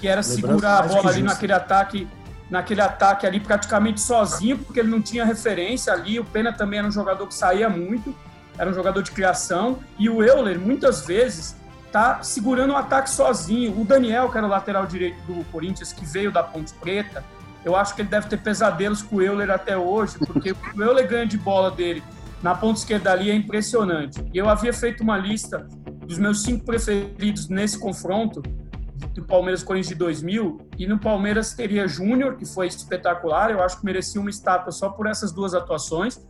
que 0.00 0.08
era 0.08 0.22
segurar 0.22 0.80
a 0.80 0.82
bola 0.82 1.10
ali 1.10 1.22
naquele 1.22 1.52
ataque, 1.52 2.08
naquele 2.50 2.80
ataque 2.80 3.26
ali 3.26 3.40
praticamente 3.40 4.00
sozinho, 4.00 4.58
porque 4.58 4.80
ele 4.80 4.88
não 4.88 5.02
tinha 5.02 5.24
referência 5.24 5.92
ali, 5.92 6.18
o 6.18 6.24
Pena 6.24 6.52
também 6.52 6.78
era 6.78 6.88
um 6.88 6.92
jogador 6.92 7.26
que 7.26 7.34
saía 7.34 7.68
muito, 7.68 8.14
era 8.56 8.70
um 8.70 8.74
jogador 8.74 9.02
de 9.02 9.10
criação, 9.10 9.78
e 9.98 10.08
o 10.08 10.22
Euler 10.22 10.58
muitas 10.58 11.06
vezes 11.06 11.56
tá 11.92 12.22
segurando 12.22 12.70
o 12.70 12.72
um 12.74 12.76
ataque 12.76 13.10
sozinho. 13.10 13.78
O 13.80 13.84
Daniel, 13.84 14.30
que 14.30 14.36
era 14.36 14.46
o 14.46 14.50
lateral 14.50 14.86
direito 14.86 15.20
do 15.22 15.44
Corinthians, 15.46 15.92
que 15.92 16.04
veio 16.04 16.30
da 16.30 16.42
Ponte 16.42 16.72
Preta, 16.74 17.24
eu 17.64 17.76
acho 17.76 17.94
que 17.94 18.02
ele 18.02 18.08
deve 18.08 18.28
ter 18.28 18.38
pesadelos 18.38 19.02
com 19.02 19.16
o 19.16 19.22
Euler 19.22 19.50
até 19.50 19.76
hoje, 19.76 20.18
porque 20.18 20.52
o 20.76 20.82
Euler 20.82 21.06
ganha 21.06 21.26
de 21.26 21.38
bola 21.38 21.70
dele 21.70 22.02
na 22.42 22.54
ponta 22.54 22.78
esquerda 22.78 23.12
ali 23.12 23.30
é 23.30 23.34
impressionante. 23.34 24.24
E 24.32 24.38
eu 24.38 24.48
havia 24.48 24.72
feito 24.72 25.02
uma 25.02 25.18
lista 25.18 25.66
dos 26.06 26.18
meus 26.18 26.42
cinco 26.42 26.64
preferidos 26.64 27.48
nesse 27.48 27.78
confronto 27.78 28.42
do 29.14 29.22
Palmeiras 29.22 29.62
Corinthians 29.62 29.88
de 29.88 29.94
2000 29.94 30.68
e 30.78 30.86
no 30.86 30.98
Palmeiras 30.98 31.54
teria 31.54 31.86
Júnior, 31.86 32.36
que 32.36 32.44
foi 32.44 32.66
espetacular, 32.66 33.50
eu 33.50 33.62
acho 33.62 33.78
que 33.78 33.84
merecia 33.84 34.20
uma 34.20 34.30
estátua 34.30 34.72
só 34.72 34.88
por 34.88 35.06
essas 35.06 35.32
duas 35.32 35.54
atuações. 35.54 36.20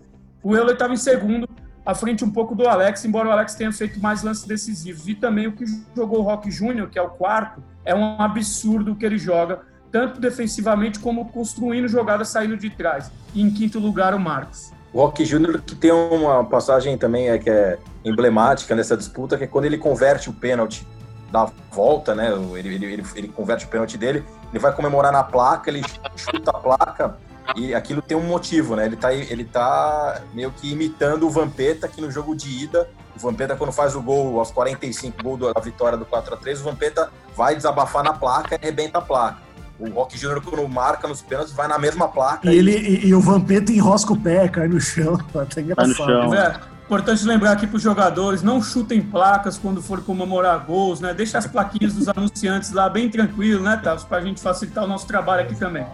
O 0.42 0.54
Euler 0.56 0.74
estava 0.74 0.92
em 0.92 0.96
segundo, 0.96 1.48
à 1.84 1.94
frente 1.94 2.24
um 2.24 2.30
pouco 2.30 2.54
do 2.54 2.68
Alex, 2.68 3.04
embora 3.04 3.28
o 3.28 3.32
Alex 3.32 3.54
tenha 3.54 3.72
feito 3.72 4.00
mais 4.00 4.22
lances 4.22 4.44
decisivos. 4.44 5.08
E 5.08 5.14
também 5.14 5.46
o 5.46 5.52
que 5.52 5.64
jogou 5.96 6.20
o 6.20 6.22
Rock 6.22 6.50
Júnior, 6.50 6.88
que 6.88 6.98
é 6.98 7.02
o 7.02 7.10
quarto, 7.10 7.62
é 7.84 7.94
um 7.94 8.20
absurdo 8.20 8.92
o 8.92 8.96
que 8.96 9.06
ele 9.06 9.18
joga, 9.18 9.60
tanto 9.90 10.20
defensivamente 10.20 10.98
como 10.98 11.26
construindo 11.32 11.88
jogadas 11.88 12.28
saindo 12.28 12.56
de 12.56 12.70
trás. 12.70 13.10
E 13.34 13.40
em 13.40 13.50
quinto 13.50 13.78
lugar, 13.78 14.14
o 14.14 14.20
Marcos. 14.20 14.70
O 14.92 15.00
Rock 15.00 15.24
Júnior 15.24 15.60
que 15.60 15.74
tem 15.74 15.92
uma 15.92 16.44
passagem 16.44 16.96
também 16.96 17.28
é, 17.28 17.38
que 17.38 17.50
é 17.50 17.78
emblemática 18.04 18.74
nessa 18.74 18.96
disputa, 18.96 19.36
que 19.36 19.44
é 19.44 19.46
quando 19.46 19.66
ele 19.66 19.76
converte 19.76 20.30
o 20.30 20.32
pênalti 20.32 20.86
da 21.30 21.50
volta, 21.70 22.14
né? 22.14 22.32
Ele, 22.56 22.74
ele, 22.74 22.86
ele, 22.86 23.06
ele 23.14 23.28
converte 23.28 23.66
o 23.66 23.68
pênalti 23.68 23.96
dele, 23.98 24.24
ele 24.50 24.58
vai 24.58 24.72
comemorar 24.74 25.12
na 25.12 25.22
placa, 25.22 25.70
ele 25.70 25.82
chuta 26.16 26.50
a 26.50 26.54
placa 26.54 27.16
e 27.56 27.74
aquilo 27.74 28.02
tem 28.02 28.16
um 28.16 28.22
motivo, 28.22 28.76
né? 28.76 28.86
Ele 28.86 28.96
tá, 28.96 29.12
ele 29.12 29.44
tá 29.44 30.22
meio 30.34 30.50
que 30.50 30.72
imitando 30.72 31.26
o 31.26 31.30
Vampeta, 31.30 31.88
que 31.88 32.00
no 32.00 32.10
jogo 32.10 32.34
de 32.34 32.64
ida, 32.64 32.88
o 33.16 33.20
Vampeta, 33.20 33.56
quando 33.56 33.72
faz 33.72 33.94
o 33.94 34.02
gol 34.02 34.38
aos 34.38 34.50
45, 34.50 35.22
gol 35.22 35.36
da 35.36 35.60
vitória 35.60 35.96
do 35.96 36.04
4 36.04 36.34
a 36.34 36.36
3 36.36 36.60
o 36.60 36.64
Vampeta 36.64 37.10
vai 37.36 37.54
desabafar 37.54 38.04
na 38.04 38.12
placa 38.12 38.54
e 38.54 38.58
arrebenta 38.58 38.98
a 38.98 39.02
placa. 39.02 39.48
O 39.78 39.88
Rock 39.90 40.18
Júnior, 40.18 40.42
quando 40.42 40.68
marca 40.68 41.06
nos 41.06 41.22
pênaltis, 41.22 41.52
vai 41.52 41.68
na 41.68 41.78
mesma 41.78 42.08
placa. 42.08 42.48
E, 42.48 42.54
e... 42.54 42.58
ele, 42.58 42.76
e, 42.76 43.06
e, 43.06 43.14
o 43.14 43.20
Vampeta 43.20 43.72
enrosca 43.72 44.12
o 44.12 44.20
pé, 44.20 44.48
cai 44.48 44.66
no 44.66 44.80
chão. 44.80 45.18
Até 45.34 45.60
engraçado. 45.60 46.34
É, 46.34 46.60
importante 46.88 47.22
lembrar 47.26 47.52
aqui 47.52 47.66
para 47.66 47.76
os 47.76 47.82
jogadores: 47.82 48.42
não 48.42 48.62
chutem 48.62 49.02
placas 49.02 49.58
quando 49.58 49.82
for 49.82 50.02
comemorar 50.02 50.64
gols, 50.64 51.00
né? 51.00 51.12
Deixa 51.12 51.36
as 51.36 51.46
plaquinhas 51.46 51.92
dos 51.92 52.08
anunciantes 52.08 52.72
lá 52.72 52.88
bem 52.88 53.10
tranquilo, 53.10 53.62
né, 53.62 53.78
Tavos? 53.82 54.04
Para 54.04 54.16
a 54.16 54.20
gente 54.22 54.40
facilitar 54.40 54.84
o 54.84 54.86
nosso 54.86 55.06
trabalho 55.06 55.42
aqui 55.42 55.54
também. 55.54 55.86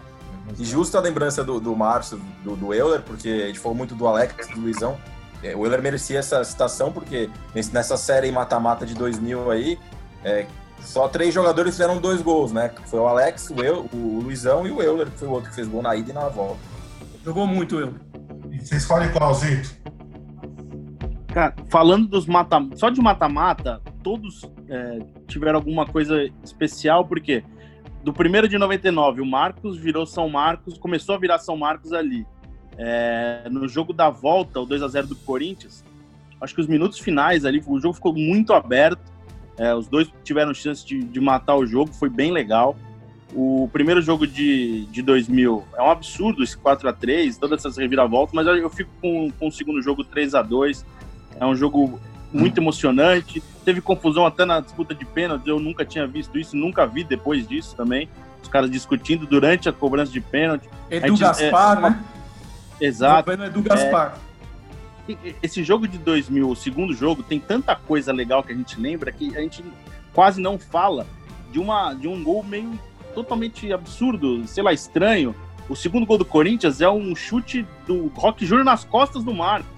E 0.56 0.64
justa 0.64 0.98
a 0.98 1.00
lembrança 1.00 1.42
do, 1.42 1.58
do 1.58 1.74
Márcio, 1.74 2.20
do, 2.44 2.54
do 2.54 2.72
Euler, 2.72 3.02
porque 3.02 3.28
a 3.28 3.46
gente 3.48 3.58
falou 3.58 3.76
muito 3.76 3.94
do 3.94 4.06
Alex, 4.06 4.48
do 4.48 4.60
Luizão. 4.60 4.96
É, 5.42 5.56
o 5.56 5.64
Euler 5.64 5.82
merecia 5.82 6.20
essa 6.20 6.44
citação, 6.44 6.92
porque 6.92 7.28
nessa 7.72 7.96
série 7.96 8.30
mata-mata 8.30 8.86
de 8.86 8.94
2000 8.94 9.50
aí, 9.50 9.78
é, 10.22 10.46
só 10.80 11.08
três 11.08 11.34
jogadores 11.34 11.72
fizeram 11.72 11.98
dois 11.98 12.22
gols, 12.22 12.52
né? 12.52 12.70
Foi 12.86 13.00
o 13.00 13.08
Alex, 13.08 13.50
o, 13.50 13.60
Eu, 13.62 13.88
o 13.92 14.20
Luizão 14.22 14.66
e 14.66 14.70
o 14.70 14.80
Euler, 14.80 15.10
que 15.10 15.18
foi 15.18 15.28
o 15.28 15.32
outro 15.32 15.50
que 15.50 15.56
fez 15.56 15.66
gol 15.66 15.82
na 15.82 15.96
ida 15.96 16.10
e 16.10 16.14
na 16.14 16.28
volta. 16.28 16.60
Jogou 17.24 17.46
muito 17.46 17.76
o 17.76 17.80
Euler. 17.80 18.00
Você 18.60 18.76
escolhe 18.76 19.08
qual, 19.08 19.34
Zito? 19.34 19.83
Cara, 21.34 21.52
falando 21.68 22.06
dos 22.06 22.26
mata 22.26 22.64
só 22.76 22.90
de 22.90 23.00
mata-mata, 23.00 23.82
todos 24.04 24.48
é, 24.68 25.00
tiveram 25.26 25.58
alguma 25.58 25.84
coisa 25.84 26.30
especial, 26.44 27.04
porque 27.04 27.42
do 28.04 28.12
primeiro 28.12 28.48
de 28.48 28.56
99, 28.56 29.20
o 29.20 29.26
Marcos 29.26 29.76
virou 29.76 30.06
São 30.06 30.28
Marcos, 30.28 30.78
começou 30.78 31.12
a 31.12 31.18
virar 31.18 31.40
São 31.40 31.56
Marcos 31.56 31.92
ali. 31.92 32.24
É, 32.78 33.48
no 33.50 33.66
jogo 33.66 33.92
da 33.92 34.10
volta, 34.10 34.60
o 34.60 34.64
2 34.64 34.80
a 34.84 34.86
0 34.86 35.08
do 35.08 35.16
Corinthians, 35.16 35.84
acho 36.40 36.54
que 36.54 36.60
os 36.60 36.68
minutos 36.68 37.00
finais 37.00 37.44
ali, 37.44 37.60
o 37.66 37.80
jogo 37.80 37.94
ficou 37.94 38.14
muito 38.14 38.52
aberto. 38.52 39.12
É, 39.58 39.74
os 39.74 39.88
dois 39.88 40.08
tiveram 40.22 40.54
chance 40.54 40.86
de, 40.86 41.02
de, 41.02 41.20
matar 41.20 41.56
o 41.56 41.66
jogo, 41.66 41.92
foi 41.92 42.08
bem 42.08 42.30
legal. 42.30 42.76
O 43.34 43.68
primeiro 43.72 44.00
jogo 44.00 44.24
de, 44.24 44.86
de 44.86 45.02
2000 45.02 45.64
é 45.76 45.82
um 45.82 45.90
absurdo 45.90 46.44
esse 46.44 46.56
4 46.56 46.88
a 46.88 46.92
3 46.92 47.36
todas 47.38 47.58
essas 47.58 47.76
reviravoltas, 47.76 48.32
mas 48.32 48.46
eu 48.46 48.70
fico 48.70 48.90
com, 49.02 49.32
com 49.32 49.48
o 49.48 49.52
segundo 49.52 49.82
jogo 49.82 50.04
3 50.04 50.36
a 50.36 50.42
2 50.42 50.86
É 51.38 51.46
um 51.46 51.54
jogo 51.54 52.00
muito 52.32 52.58
emocionante. 52.58 53.42
Teve 53.64 53.80
confusão 53.80 54.26
até 54.26 54.44
na 54.44 54.60
disputa 54.60 54.94
de 54.94 55.04
pênaltis, 55.04 55.46
eu 55.46 55.58
nunca 55.58 55.84
tinha 55.84 56.06
visto 56.06 56.38
isso, 56.38 56.56
nunca 56.56 56.86
vi 56.86 57.04
depois 57.04 57.46
disso 57.46 57.74
também. 57.76 58.08
Os 58.42 58.48
caras 58.48 58.70
discutindo 58.70 59.26
durante 59.26 59.68
a 59.68 59.72
cobrança 59.72 60.12
de 60.12 60.20
pênalti. 60.20 60.68
Edu 60.90 61.08
gente, 61.08 61.20
Gaspar, 61.20 61.78
é, 61.78 61.80
né? 61.80 62.04
Exato. 62.80 63.30
O 63.30 63.32
Edu 63.32 63.62
Gaspar. 63.62 64.18
É, 65.08 65.34
esse 65.42 65.62
jogo 65.62 65.86
de 65.86 65.98
2000, 65.98 66.48
o 66.48 66.56
segundo 66.56 66.94
jogo, 66.94 67.22
tem 67.22 67.38
tanta 67.38 67.74
coisa 67.76 68.12
legal 68.12 68.42
que 68.42 68.52
a 68.52 68.56
gente 68.56 68.80
lembra 68.80 69.12
que 69.12 69.36
a 69.36 69.40
gente 69.40 69.64
quase 70.12 70.40
não 70.40 70.58
fala 70.58 71.06
de, 71.52 71.58
uma, 71.58 71.94
de 71.94 72.08
um 72.08 72.22
gol 72.22 72.42
meio 72.42 72.78
totalmente 73.14 73.72
absurdo, 73.72 74.46
sei 74.46 74.62
lá, 74.62 74.72
estranho. 74.72 75.34
O 75.68 75.76
segundo 75.76 76.04
gol 76.04 76.18
do 76.18 76.24
Corinthians 76.24 76.80
é 76.80 76.88
um 76.88 77.14
chute 77.14 77.66
do 77.86 78.08
Rock 78.08 78.44
Júnior 78.44 78.64
nas 78.64 78.84
costas 78.84 79.24
do 79.24 79.32
Marcos. 79.32 79.73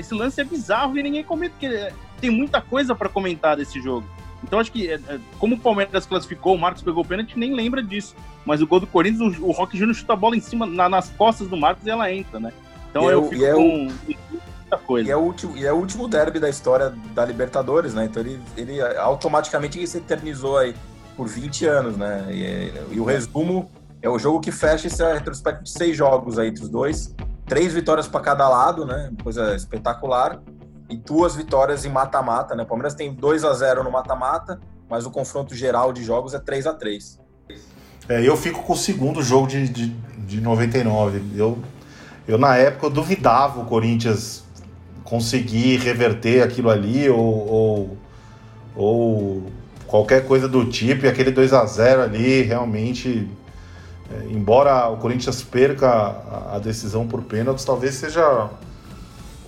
Esse 0.00 0.14
lance 0.14 0.40
é 0.40 0.44
bizarro 0.44 0.98
e 0.98 1.02
ninguém 1.02 1.22
comenta, 1.22 1.54
porque 1.58 1.92
tem 2.20 2.30
muita 2.30 2.60
coisa 2.60 2.94
para 2.94 3.08
comentar 3.08 3.56
desse 3.56 3.80
jogo. 3.80 4.06
Então 4.42 4.58
acho 4.58 4.72
que, 4.72 4.90
é, 4.90 4.94
é, 4.94 5.20
como 5.38 5.54
o 5.54 5.58
Palmeiras 5.58 6.06
classificou, 6.06 6.54
o 6.54 6.58
Marcos 6.58 6.82
pegou 6.82 7.04
o 7.04 7.06
pênalti, 7.06 7.38
nem 7.38 7.54
lembra 7.54 7.82
disso. 7.82 8.16
Mas 8.44 8.62
o 8.62 8.66
gol 8.66 8.80
do 8.80 8.86
Corinthians, 8.86 9.38
o, 9.38 9.50
Rock 9.50 9.76
Júnior 9.76 9.94
chuta 9.94 10.14
a 10.14 10.16
bola 10.16 10.36
em 10.36 10.40
cima, 10.40 10.66
na, 10.66 10.88
nas 10.88 11.10
costas 11.10 11.46
do 11.48 11.56
Marcos 11.56 11.86
e 11.86 11.90
ela 11.90 12.10
entra, 12.12 12.40
né? 12.40 12.52
Então 12.90 13.04
e 13.04 13.12
eu 13.12 13.24
é, 13.24 13.28
fico 13.28 13.44
é 13.44 13.52
com 13.52 13.92
muita 14.28 14.78
coisa. 14.86 15.08
E 15.08 15.12
é, 15.12 15.16
o 15.16 15.20
último, 15.20 15.56
e 15.56 15.66
é 15.66 15.72
o 15.72 15.76
último 15.76 16.08
derby 16.08 16.40
da 16.40 16.48
história 16.48 16.94
da 17.14 17.24
Libertadores, 17.24 17.92
né? 17.92 18.06
Então 18.06 18.22
ele, 18.22 18.40
ele 18.56 18.80
automaticamente 18.96 19.86
se 19.86 19.98
eternizou 19.98 20.56
aí 20.56 20.74
por 21.16 21.28
20 21.28 21.66
anos, 21.66 21.96
né? 21.98 22.26
E, 22.30 22.94
e 22.94 22.98
o 23.00 23.04
resumo 23.04 23.70
é 24.00 24.08
o 24.08 24.18
jogo 24.18 24.40
que 24.40 24.50
fecha 24.50 24.86
esse 24.86 25.04
retrospecto 25.12 25.64
de 25.64 25.70
seis 25.70 25.94
jogos 25.94 26.38
aí 26.38 26.48
entre 26.48 26.62
os 26.62 26.70
dois 26.70 27.14
três 27.50 27.74
vitórias 27.74 28.06
para 28.06 28.20
cada 28.20 28.48
lado, 28.48 28.86
né? 28.86 29.10
Coisa 29.24 29.56
espetacular. 29.56 30.40
e 30.88 30.96
duas 30.96 31.36
vitórias 31.36 31.84
em 31.84 31.88
mata-mata, 31.88 32.54
né? 32.54 32.62
O 32.62 32.66
Palmeiras 32.66 32.94
tem 32.94 33.12
2 33.12 33.44
a 33.44 33.52
0 33.52 33.84
no 33.84 33.90
mata-mata, 33.90 34.60
mas 34.88 35.04
o 35.04 35.10
confronto 35.10 35.54
geral 35.54 35.92
de 35.92 36.02
jogos 36.04 36.32
é 36.32 36.38
3 36.38 36.66
a 36.66 36.74
3 36.74 37.20
É, 38.08 38.26
eu 38.26 38.36
fico 38.36 38.62
com 38.62 38.72
o 38.72 38.76
segundo 38.76 39.22
jogo 39.22 39.46
de, 39.46 39.68
de, 39.68 39.88
de 39.88 40.40
99. 40.40 41.22
Eu, 41.36 41.58
eu, 42.26 42.38
na 42.38 42.56
época, 42.56 42.86
eu 42.86 42.90
duvidava 42.90 43.60
o 43.60 43.64
Corinthians 43.64 44.44
conseguir 45.04 45.78
reverter 45.78 46.42
aquilo 46.42 46.70
ali 46.70 47.08
ou, 47.08 47.18
ou, 47.48 47.98
ou 48.76 49.42
qualquer 49.86 50.24
coisa 50.24 50.48
do 50.48 50.64
tipo. 50.66 51.04
E 51.04 51.08
aquele 51.08 51.32
2 51.32 51.52
a 51.52 51.64
0 51.64 52.02
ali 52.02 52.42
realmente. 52.42 53.28
É, 54.10 54.26
embora 54.30 54.88
o 54.88 54.96
Corinthians 54.96 55.42
perca 55.42 55.88
a, 55.88 56.56
a 56.56 56.58
decisão 56.58 57.06
por 57.06 57.22
pênaltis, 57.22 57.64
talvez 57.64 57.94
seja 57.94 58.50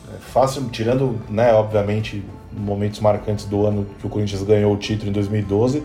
é, 0.09 0.19
fácil, 0.21 0.69
tirando, 0.71 1.21
né, 1.29 1.53
obviamente, 1.53 2.25
momentos 2.53 3.01
marcantes 3.01 3.45
do 3.47 3.67
ano 3.67 3.87
que 3.99 4.07
o 4.07 4.11
Corinthians 4.11 4.43
ganhou 4.43 4.73
o 4.73 4.77
título 4.77 5.11
em 5.11 5.13
2012 5.13 5.83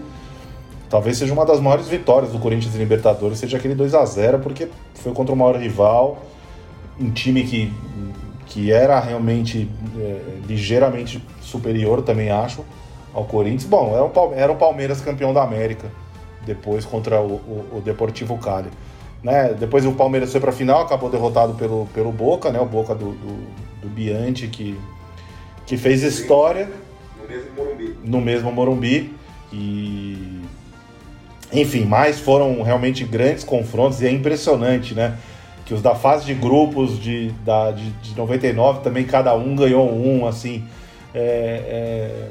talvez 0.90 1.18
seja 1.18 1.34
uma 1.34 1.46
das 1.46 1.60
maiores 1.60 1.88
vitórias 1.88 2.32
do 2.32 2.40
Corinthians 2.40 2.76
em 2.76 2.80
Libertadores, 2.80 3.40
seja 3.40 3.58
aquele 3.58 3.76
2 3.76 3.94
a 3.94 4.06
0 4.06 4.40
porque 4.40 4.68
foi 4.96 5.14
contra 5.14 5.34
o 5.34 5.38
maior 5.38 5.56
rival, 5.56 6.24
um 7.00 7.12
time 7.12 7.44
que, 7.44 7.72
que 8.46 8.72
era 8.72 9.00
realmente 9.00 9.70
é, 9.98 10.22
ligeiramente 10.48 11.24
superior, 11.42 12.02
também 12.02 12.30
acho, 12.30 12.64
ao 13.14 13.26
Corinthians. 13.26 13.66
Bom, 13.66 13.92
o, 13.92 14.34
era 14.34 14.52
o 14.52 14.56
Palmeiras 14.56 15.02
campeão 15.02 15.34
da 15.34 15.44
América, 15.44 15.92
depois 16.48 16.86
contra 16.86 17.22
o, 17.22 17.34
o, 17.34 17.78
o 17.78 17.82
Deportivo 17.82 18.38
Cali. 18.38 18.70
Né? 19.22 19.54
Depois 19.54 19.86
o 19.86 19.92
Palmeiras 19.92 20.32
foi 20.32 20.40
para 20.40 20.52
a 20.52 20.54
final, 20.54 20.82
acabou 20.82 21.10
derrotado 21.10 21.54
pelo, 21.56 21.88
pelo 21.94 22.12
Boca, 22.12 22.50
né? 22.50 22.60
o 22.60 22.66
Boca 22.66 22.96
do, 22.96 23.12
do, 23.12 23.48
do 23.82 23.90
Bianchi, 23.90 24.48
que, 24.48 24.80
que 25.66 25.78
fez 25.78 26.02
história. 26.04 26.70
No 27.22 27.28
mesmo 27.28 27.52
Morumbi. 27.56 27.98
No 28.04 28.22
mesmo 28.22 28.52
Morumbi. 28.52 29.14
E 29.52 30.42
enfim, 31.52 31.86
mas 31.86 32.20
foram 32.20 32.62
realmente 32.62 33.04
grandes 33.06 33.44
confrontos 33.44 34.02
e 34.02 34.08
é 34.08 34.12
impressionante, 34.12 34.94
né? 34.94 35.18
Que 35.66 35.74
os 35.74 35.82
da 35.82 35.96
fase 35.96 36.26
de 36.26 36.34
grupos 36.34 37.00
de, 37.00 37.30
da, 37.46 37.72
de, 37.72 37.90
de 37.90 38.16
99 38.18 38.82
também 38.82 39.06
cada 39.06 39.36
um 39.36 39.56
ganhou 39.56 39.90
um, 39.90 40.26
assim. 40.28 40.64
É, 41.14 41.20
é, 41.20 42.30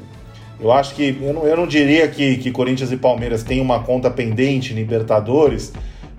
eu 0.59 0.71
acho 0.71 0.95
que. 0.95 1.17
Eu 1.21 1.33
não, 1.33 1.45
eu 1.45 1.55
não 1.55 1.67
diria 1.67 2.07
que, 2.07 2.37
que 2.37 2.51
Corinthians 2.51 2.91
e 2.91 2.97
Palmeiras 2.97 3.43
têm 3.43 3.61
uma 3.61 3.83
conta 3.83 4.09
pendente 4.09 4.73
em 4.73 4.75
Libertadores, 4.75 5.71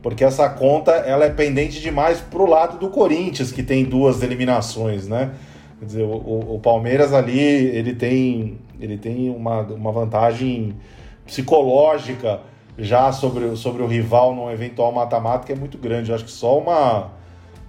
porque 0.03 0.23
essa 0.25 0.49
conta 0.49 0.93
ela 0.93 1.25
é 1.25 1.31
pendente 1.31 1.81
demais 1.81 2.21
pro 2.21 2.47
lado 2.47 2.79
do 2.79 2.89
Corinthians, 2.89 3.51
que 3.51 3.63
tem 3.63 3.85
duas 3.85 4.23
eliminações, 4.23 5.09
né? 5.09 5.33
Quer 5.81 5.85
dizer, 5.85 6.03
o, 6.03 6.55
o 6.55 6.61
Palmeiras 6.61 7.13
ali 7.13 7.39
ele 7.39 7.95
tem, 7.95 8.59
ele 8.81 8.97
tem 8.97 9.31
uma, 9.31 9.63
uma 9.63 9.93
vantagem 9.93 10.75
psicológica 11.25 12.41
já 12.79 13.13
sobre, 13.13 13.57
sobre 13.57 13.83
o 13.83 13.87
rival 13.87 14.35
num 14.35 14.51
eventual 14.51 14.93
mata-mata 14.93 15.45
que 15.45 15.53
é 15.53 15.57
muito 15.57 15.77
grande. 15.77 16.11
Eu 16.11 16.15
acho 16.15 16.25
que 16.25 16.31
só 16.31 16.59
uma. 16.59 17.11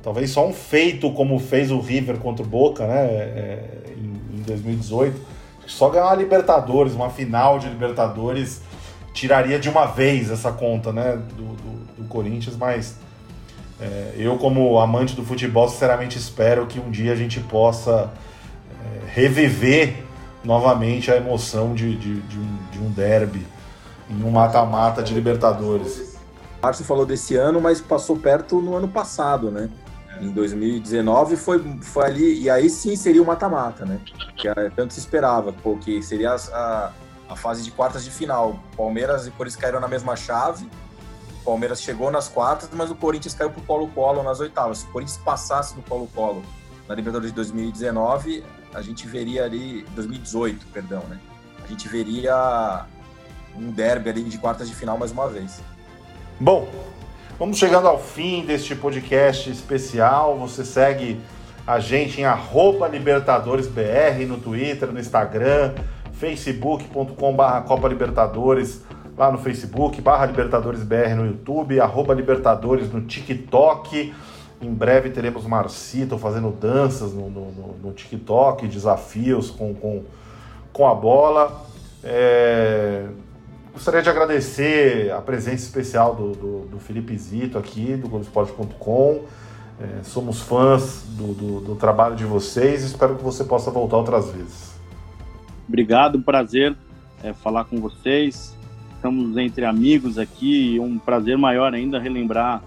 Talvez 0.02 0.30
só 0.30 0.48
um 0.48 0.54
feito 0.54 1.12
como 1.12 1.38
fez 1.40 1.72
o 1.72 1.80
River 1.80 2.18
contra 2.20 2.46
o 2.46 2.48
Boca, 2.48 2.88
né? 2.88 3.06
É, 3.06 3.66
em, 3.98 4.40
em 4.40 4.42
2018. 4.44 5.39
Só 5.70 5.88
ganhar 5.90 6.08
uma 6.08 6.16
Libertadores, 6.16 6.94
uma 6.94 7.12
final 7.12 7.60
de 7.60 7.70
Libertadores, 7.70 8.62
tiraria 9.14 9.60
de 9.60 9.70
uma 9.70 9.86
vez 9.86 10.32
essa 10.32 10.52
conta, 10.52 10.92
né? 10.92 11.22
Do, 11.38 11.44
do, 11.44 11.96
do 11.98 12.08
Corinthians, 12.10 12.58
mas. 12.58 12.96
É, 13.80 14.16
eu, 14.18 14.38
como 14.38 14.78
amante 14.78 15.16
do 15.16 15.24
futebol, 15.24 15.70
sinceramente 15.70 16.18
espero 16.18 16.66
que 16.66 16.80
um 16.80 16.92
dia 16.92 17.14
a 17.14 17.16
gente 17.16 17.40
possa 17.40 18.12
é, 18.72 19.12
reviver 19.14 20.04
novamente 20.44 21.10
a 21.12 21.16
emoção 21.16 21.74
de, 21.74 21.96
de, 21.96 22.20
de 22.20 22.38
um, 22.38 22.58
de 22.72 22.80
um 22.80 22.92
derby 22.92 23.46
em 24.10 24.22
um 24.22 24.32
mata-mata 24.32 25.02
de 25.02 25.14
Libertadores. 25.14 26.18
Márcio 26.62 26.84
falou 26.84 27.06
desse 27.06 27.36
ano, 27.36 27.62
mas 27.62 27.80
passou 27.80 28.18
perto 28.18 28.60
no 28.60 28.76
ano 28.76 28.88
passado, 28.88 29.50
né? 29.50 29.70
Em 30.20 30.32
2019 30.32 31.38
foi, 31.38 31.64
foi 31.82 32.06
ali, 32.06 32.42
e 32.42 32.50
aí 32.50 32.70
sim 32.70 32.96
seria 32.96 33.22
o 33.22 33.26
mata-mata, 33.26 33.86
né? 33.86 34.00
Que 34.36 34.50
tanto 34.76 34.94
se 34.94 35.00
esperava, 35.00 35.54
porque 35.54 36.02
seria 36.02 36.36
a, 36.36 36.92
a 37.30 37.36
fase 37.36 37.64
de 37.64 37.72
quartas 37.72 38.04
de 38.04 38.12
final. 38.12 38.60
Palmeiras 38.76 39.28
e 39.28 39.32
Corinthians 39.32 39.62
caíram 39.62 39.80
na 39.80 39.88
mesma 39.88 40.16
chave. 40.16 40.70
Palmeiras 41.46 41.82
chegou 41.82 42.12
nas 42.12 42.28
quartas, 42.28 42.70
mas 42.74 42.92
o 42.92 42.96
Corinthians 42.96 43.34
caiu 43.34 43.50
pro 43.50 43.62
Colo-Colo 43.62 44.22
nas 44.22 44.40
oitavas. 44.40 44.80
Se 44.80 44.86
o 44.86 44.90
Corinthians 44.90 45.18
passasse 45.24 45.76
no 45.76 45.82
Colo-Colo 45.84 46.44
na 46.88 46.96
Libertadores 46.96 47.32
de 47.32 47.36
2019, 47.36 48.44
a 48.74 48.82
gente 48.82 49.08
veria 49.08 49.46
ali. 49.46 49.86
2018, 49.96 50.68
perdão, 50.68 51.02
né? 51.10 51.20
A 51.64 51.68
gente 51.68 51.88
veria 51.88 52.86
um 53.56 53.72
derby 53.72 54.10
ali 54.10 54.24
de 54.24 54.38
quartas 54.38 54.68
de 54.68 54.76
final 54.76 54.98
mais 54.98 55.12
uma 55.12 55.28
vez. 55.30 55.62
Bom, 56.40 56.68
vamos 57.40 57.58
chegando 57.58 57.88
ao 57.88 57.98
fim 57.98 58.44
deste 58.46 58.76
podcast 58.76 59.50
especial. 59.50 60.38
Você 60.40 60.66
segue 60.66 61.22
a 61.66 61.80
gente 61.80 62.20
em 62.20 62.26
LibertadoresBR 62.90 64.26
no 64.28 64.38
Twitter, 64.38 64.92
no 64.92 65.00
Instagram, 65.00 65.74
facebook.com.br 66.12 67.62
Copa 67.66 67.88
Libertadores 67.88 68.84
lá 69.18 69.32
no 69.32 69.38
Facebook, 69.38 70.02
barra 70.02 70.26
LibertadoresBR 70.26 71.16
no 71.16 71.26
YouTube, 71.26 71.80
arroba 71.80 72.14
Libertadores 72.14 72.92
no 72.92 73.02
TikTok. 73.02 74.14
Em 74.62 74.74
breve 74.74 75.10
teremos 75.10 75.46
Marcito 75.46 76.18
fazendo 76.18 76.52
danças 76.52 77.14
no, 77.14 77.30
no, 77.30 77.78
no 77.82 77.94
TikTok, 77.94 78.68
desafios 78.68 79.50
com, 79.50 79.74
com, 79.74 80.04
com 80.74 80.88
a 80.88 80.94
bola. 80.94 81.66
É... 82.04 83.08
Gostaria 83.74 84.02
de 84.02 84.10
agradecer 84.10 85.12
a 85.12 85.22
presença 85.22 85.64
especial 85.64 86.16
do, 86.16 86.32
do, 86.32 86.60
do 86.66 86.80
Felipe 86.80 87.18
Zito 87.18 87.58
aqui, 87.58 87.96
do 87.96 88.10
Globoesporte.com. 88.10 89.26
É, 89.82 90.04
somos 90.04 90.42
fãs 90.42 91.04
do, 91.10 91.34
do, 91.34 91.60
do, 91.62 91.76
trabalho 91.76 92.16
de 92.16 92.26
vocês 92.26 92.84
e 92.84 92.88
espero 92.88 93.16
que 93.16 93.24
você 93.24 93.46
possa 93.46 93.72
voltar 93.72 93.98
outras 93.98 94.30
vezes. 94.30 94.74
Obrigado, 95.68 96.22
prazer 96.22 96.76
é, 97.24 97.34
falar 97.34 97.66
com 97.66 97.80
vocês. 97.80 98.56
Estamos 98.96 99.38
entre 99.38 99.64
amigos 99.64 100.18
aqui 100.18 100.74
e 100.74 100.80
um 100.80 101.00
prazer 101.00 101.38
maior 101.38 101.74
ainda 101.74 102.00
relembrar 102.00 102.62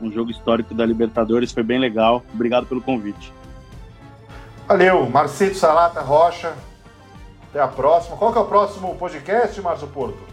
um 0.00 0.10
jogo 0.12 0.30
histórico 0.30 0.74
da 0.74 0.84
Libertadores. 0.84 1.52
Foi 1.52 1.62
bem 1.62 1.78
legal. 1.78 2.22
Obrigado 2.34 2.66
pelo 2.66 2.82
convite. 2.82 3.32
Valeu, 4.68 5.08
Marcito 5.08 5.56
Salata 5.56 6.00
Rocha. 6.00 6.54
Até 7.48 7.60
a 7.60 7.68
próxima. 7.68 8.16
Qual 8.16 8.32
que 8.32 8.38
é 8.38 8.40
o 8.42 8.46
próximo 8.46 8.94
podcast, 8.96 9.60
Márcio 9.60 9.88
Porto? 9.88 10.29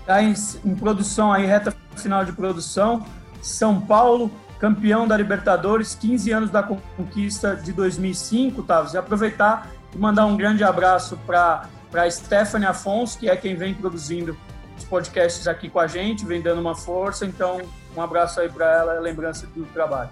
Está 0.00 0.22
em, 0.22 0.34
em, 0.64 0.74
produção 0.74 1.32
aí, 1.32 1.46
reta 1.46 1.74
final 1.96 2.24
de 2.24 2.32
produção. 2.32 3.04
São 3.40 3.80
Paulo, 3.80 4.30
campeão 4.58 5.06
da 5.06 5.16
Libertadores, 5.16 5.94
15 5.94 6.32
anos 6.32 6.50
da 6.50 6.62
conquista 6.62 7.56
de 7.56 7.72
2005, 7.72 8.62
Tavos. 8.62 8.94
E 8.94 8.98
aproveitar 8.98 9.68
e 9.94 9.98
mandar 9.98 10.26
um 10.26 10.36
grande 10.36 10.64
abraço 10.64 11.18
para 11.26 11.68
a 11.92 12.10
Stephanie 12.10 12.66
Afonso, 12.66 13.18
que 13.18 13.28
é 13.28 13.36
quem 13.36 13.54
vem 13.54 13.74
produzindo 13.74 14.36
os 14.76 14.84
podcasts 14.84 15.46
aqui 15.46 15.68
com 15.68 15.78
a 15.78 15.86
gente, 15.86 16.24
vem 16.24 16.40
dando 16.40 16.60
uma 16.60 16.74
força. 16.74 17.24
Então, 17.24 17.60
um 17.96 18.02
abraço 18.02 18.40
aí 18.40 18.48
para 18.48 18.66
ela, 18.72 19.00
lembrança 19.00 19.46
do 19.46 19.64
trabalho. 19.66 20.10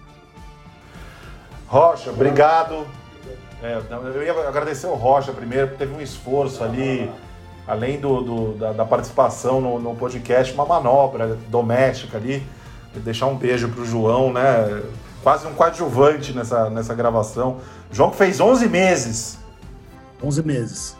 Rocha, 1.66 2.10
obrigado. 2.10 2.86
É, 3.62 3.80
eu 4.14 4.22
ia 4.22 4.48
agradecer 4.48 4.86
o 4.86 4.94
Rocha 4.94 5.32
primeiro, 5.32 5.68
porque 5.68 5.84
teve 5.84 5.96
um 5.96 6.00
esforço 6.00 6.62
ali 6.62 7.10
além 7.68 8.00
do, 8.00 8.22
do 8.22 8.52
da, 8.54 8.72
da, 8.72 8.84
participação 8.84 9.60
no, 9.60 9.78
no, 9.78 9.94
podcast, 9.94 10.54
uma 10.54 10.64
manobra 10.64 11.38
doméstica 11.48 12.16
ali. 12.16 12.42
Deixar 13.04 13.26
um 13.26 13.36
beijo 13.36 13.68
pro 13.68 13.84
João, 13.84 14.32
né? 14.32 14.82
Quase 15.22 15.46
um 15.46 15.52
coadjuvante 15.52 16.32
nessa, 16.32 16.70
nessa 16.70 16.94
gravação. 16.94 17.58
João 17.92 18.10
que 18.10 18.16
fez 18.16 18.40
11 18.40 18.68
meses. 18.68 19.38
11 20.24 20.42
meses, 20.42 20.96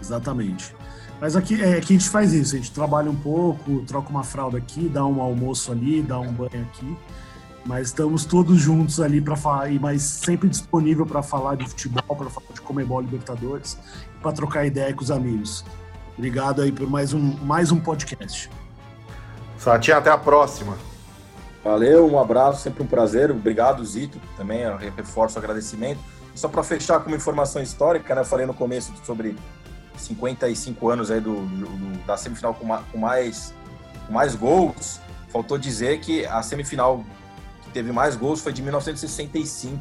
exatamente. 0.00 0.74
Mas 1.20 1.36
aqui, 1.36 1.62
é, 1.62 1.76
aqui 1.76 1.94
a 1.94 1.98
gente 1.98 2.08
faz 2.08 2.32
isso, 2.32 2.54
a 2.54 2.58
gente 2.58 2.72
trabalha 2.72 3.10
um 3.10 3.14
pouco, 3.14 3.82
troca 3.82 4.08
uma 4.08 4.24
fralda 4.24 4.56
aqui, 4.56 4.88
dá 4.88 5.04
um 5.04 5.20
almoço 5.20 5.70
ali, 5.70 6.00
dá 6.00 6.18
um 6.18 6.32
banho 6.32 6.66
aqui. 6.72 6.96
Mas 7.64 7.88
estamos 7.88 8.24
todos 8.24 8.58
juntos 8.58 9.00
ali 9.00 9.20
para 9.20 9.36
falar, 9.36 9.70
mas 9.72 10.02
sempre 10.02 10.48
disponível 10.48 11.04
para 11.04 11.22
falar 11.22 11.56
de 11.56 11.68
futebol, 11.68 12.16
para 12.16 12.30
falar 12.30 12.54
de 12.54 12.60
Comebol 12.62 13.02
Libertadores, 13.02 13.76
para 14.22 14.32
trocar 14.32 14.64
ideia 14.64 14.94
com 14.94 15.02
os 15.02 15.10
amigos. 15.10 15.62
Obrigado 16.20 16.60
aí 16.60 16.70
por 16.70 16.86
mais 16.86 17.14
um, 17.14 17.34
mais 17.38 17.72
um 17.72 17.80
podcast. 17.80 18.50
Satinha, 19.56 19.96
até 19.96 20.10
a 20.10 20.18
próxima. 20.18 20.76
Valeu, 21.64 22.06
um 22.06 22.20
abraço, 22.20 22.62
sempre 22.62 22.82
um 22.82 22.86
prazer. 22.86 23.30
Obrigado, 23.30 23.82
Zito, 23.82 24.20
também 24.36 24.60
reforço 24.94 25.36
o 25.36 25.38
agradecimento. 25.38 25.98
Só 26.34 26.46
para 26.46 26.62
fechar 26.62 27.00
com 27.00 27.06
uma 27.06 27.16
informação 27.16 27.62
histórica, 27.62 28.14
né? 28.14 28.20
Eu 28.20 28.26
falei 28.26 28.44
no 28.44 28.52
começo 28.52 28.92
sobre 29.02 29.34
55 29.96 30.90
anos 30.90 31.10
aí 31.10 31.22
do, 31.22 31.36
do 31.36 32.06
da 32.06 32.18
semifinal 32.18 32.52
com, 32.52 32.68
com, 32.68 32.98
mais, 32.98 33.54
com 34.06 34.12
mais 34.12 34.34
gols. 34.34 35.00
Faltou 35.30 35.56
dizer 35.56 36.00
que 36.00 36.26
a 36.26 36.42
semifinal 36.42 37.02
que 37.62 37.70
teve 37.70 37.92
mais 37.92 38.14
gols 38.14 38.42
foi 38.42 38.52
de 38.52 38.60
1965, 38.60 39.80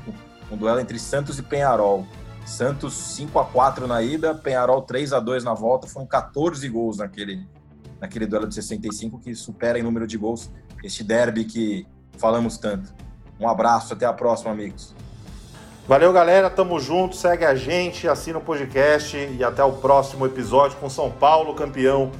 um 0.50 0.56
duelo 0.56 0.80
entre 0.80 0.98
Santos 1.00 1.38
e 1.38 1.44
Penharol. 1.44 2.08
Santos 2.46 2.94
5 2.94 3.38
a 3.40 3.46
4 3.46 3.88
na 3.88 4.02
ida, 4.02 4.34
Penharol 4.34 4.82
3 4.82 5.14
a 5.14 5.20
2 5.20 5.44
na 5.44 5.54
volta, 5.54 5.88
foram 5.88 6.06
14 6.06 6.68
gols 6.70 6.98
naquele, 6.98 7.48
naquele 8.00 8.26
duelo 8.26 8.48
de 8.48 8.56
65, 8.56 9.20
que 9.20 9.36
supera 9.36 9.78
em 9.80 9.84
número 9.84 10.08
de 10.08 10.18
gols 10.18 10.50
este 10.84 11.04
derby 11.04 11.46
que 11.46 11.88
falamos 12.18 12.58
tanto. 12.58 12.94
Um 13.40 13.48
abraço, 13.48 13.94
até 13.94 14.06
a 14.06 14.14
próxima, 14.14 14.52
amigos. 14.52 14.94
Valeu, 15.88 16.14
galera. 16.14 16.52
Tamo 16.52 16.80
junto. 16.80 17.16
Segue 17.16 17.46
a 17.46 17.56
gente, 17.56 18.08
assina 18.08 18.38
o 18.38 18.42
podcast 18.42 19.18
e 19.18 19.44
até 19.44 19.64
o 19.64 19.72
próximo 19.72 20.26
episódio 20.26 20.78
com 20.78 20.90
São 20.90 21.10
Paulo, 21.10 21.56
campeão 21.56 22.12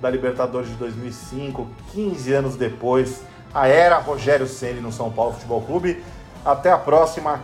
da 0.00 0.08
Libertadores 0.08 0.68
de 0.68 0.76
2005, 0.76 1.66
15 1.92 2.32
anos 2.32 2.56
depois. 2.56 3.22
A 3.52 3.66
era 3.66 3.98
Rogério 3.98 4.46
Ceni 4.46 4.80
no 4.80 4.92
São 4.92 5.10
Paulo 5.10 5.32
Futebol 5.32 5.62
Clube. 5.62 6.04
Até 6.44 6.70
a 6.70 6.78
próxima. 6.78 7.42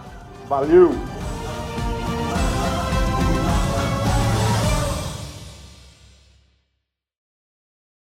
Valeu! 0.48 0.92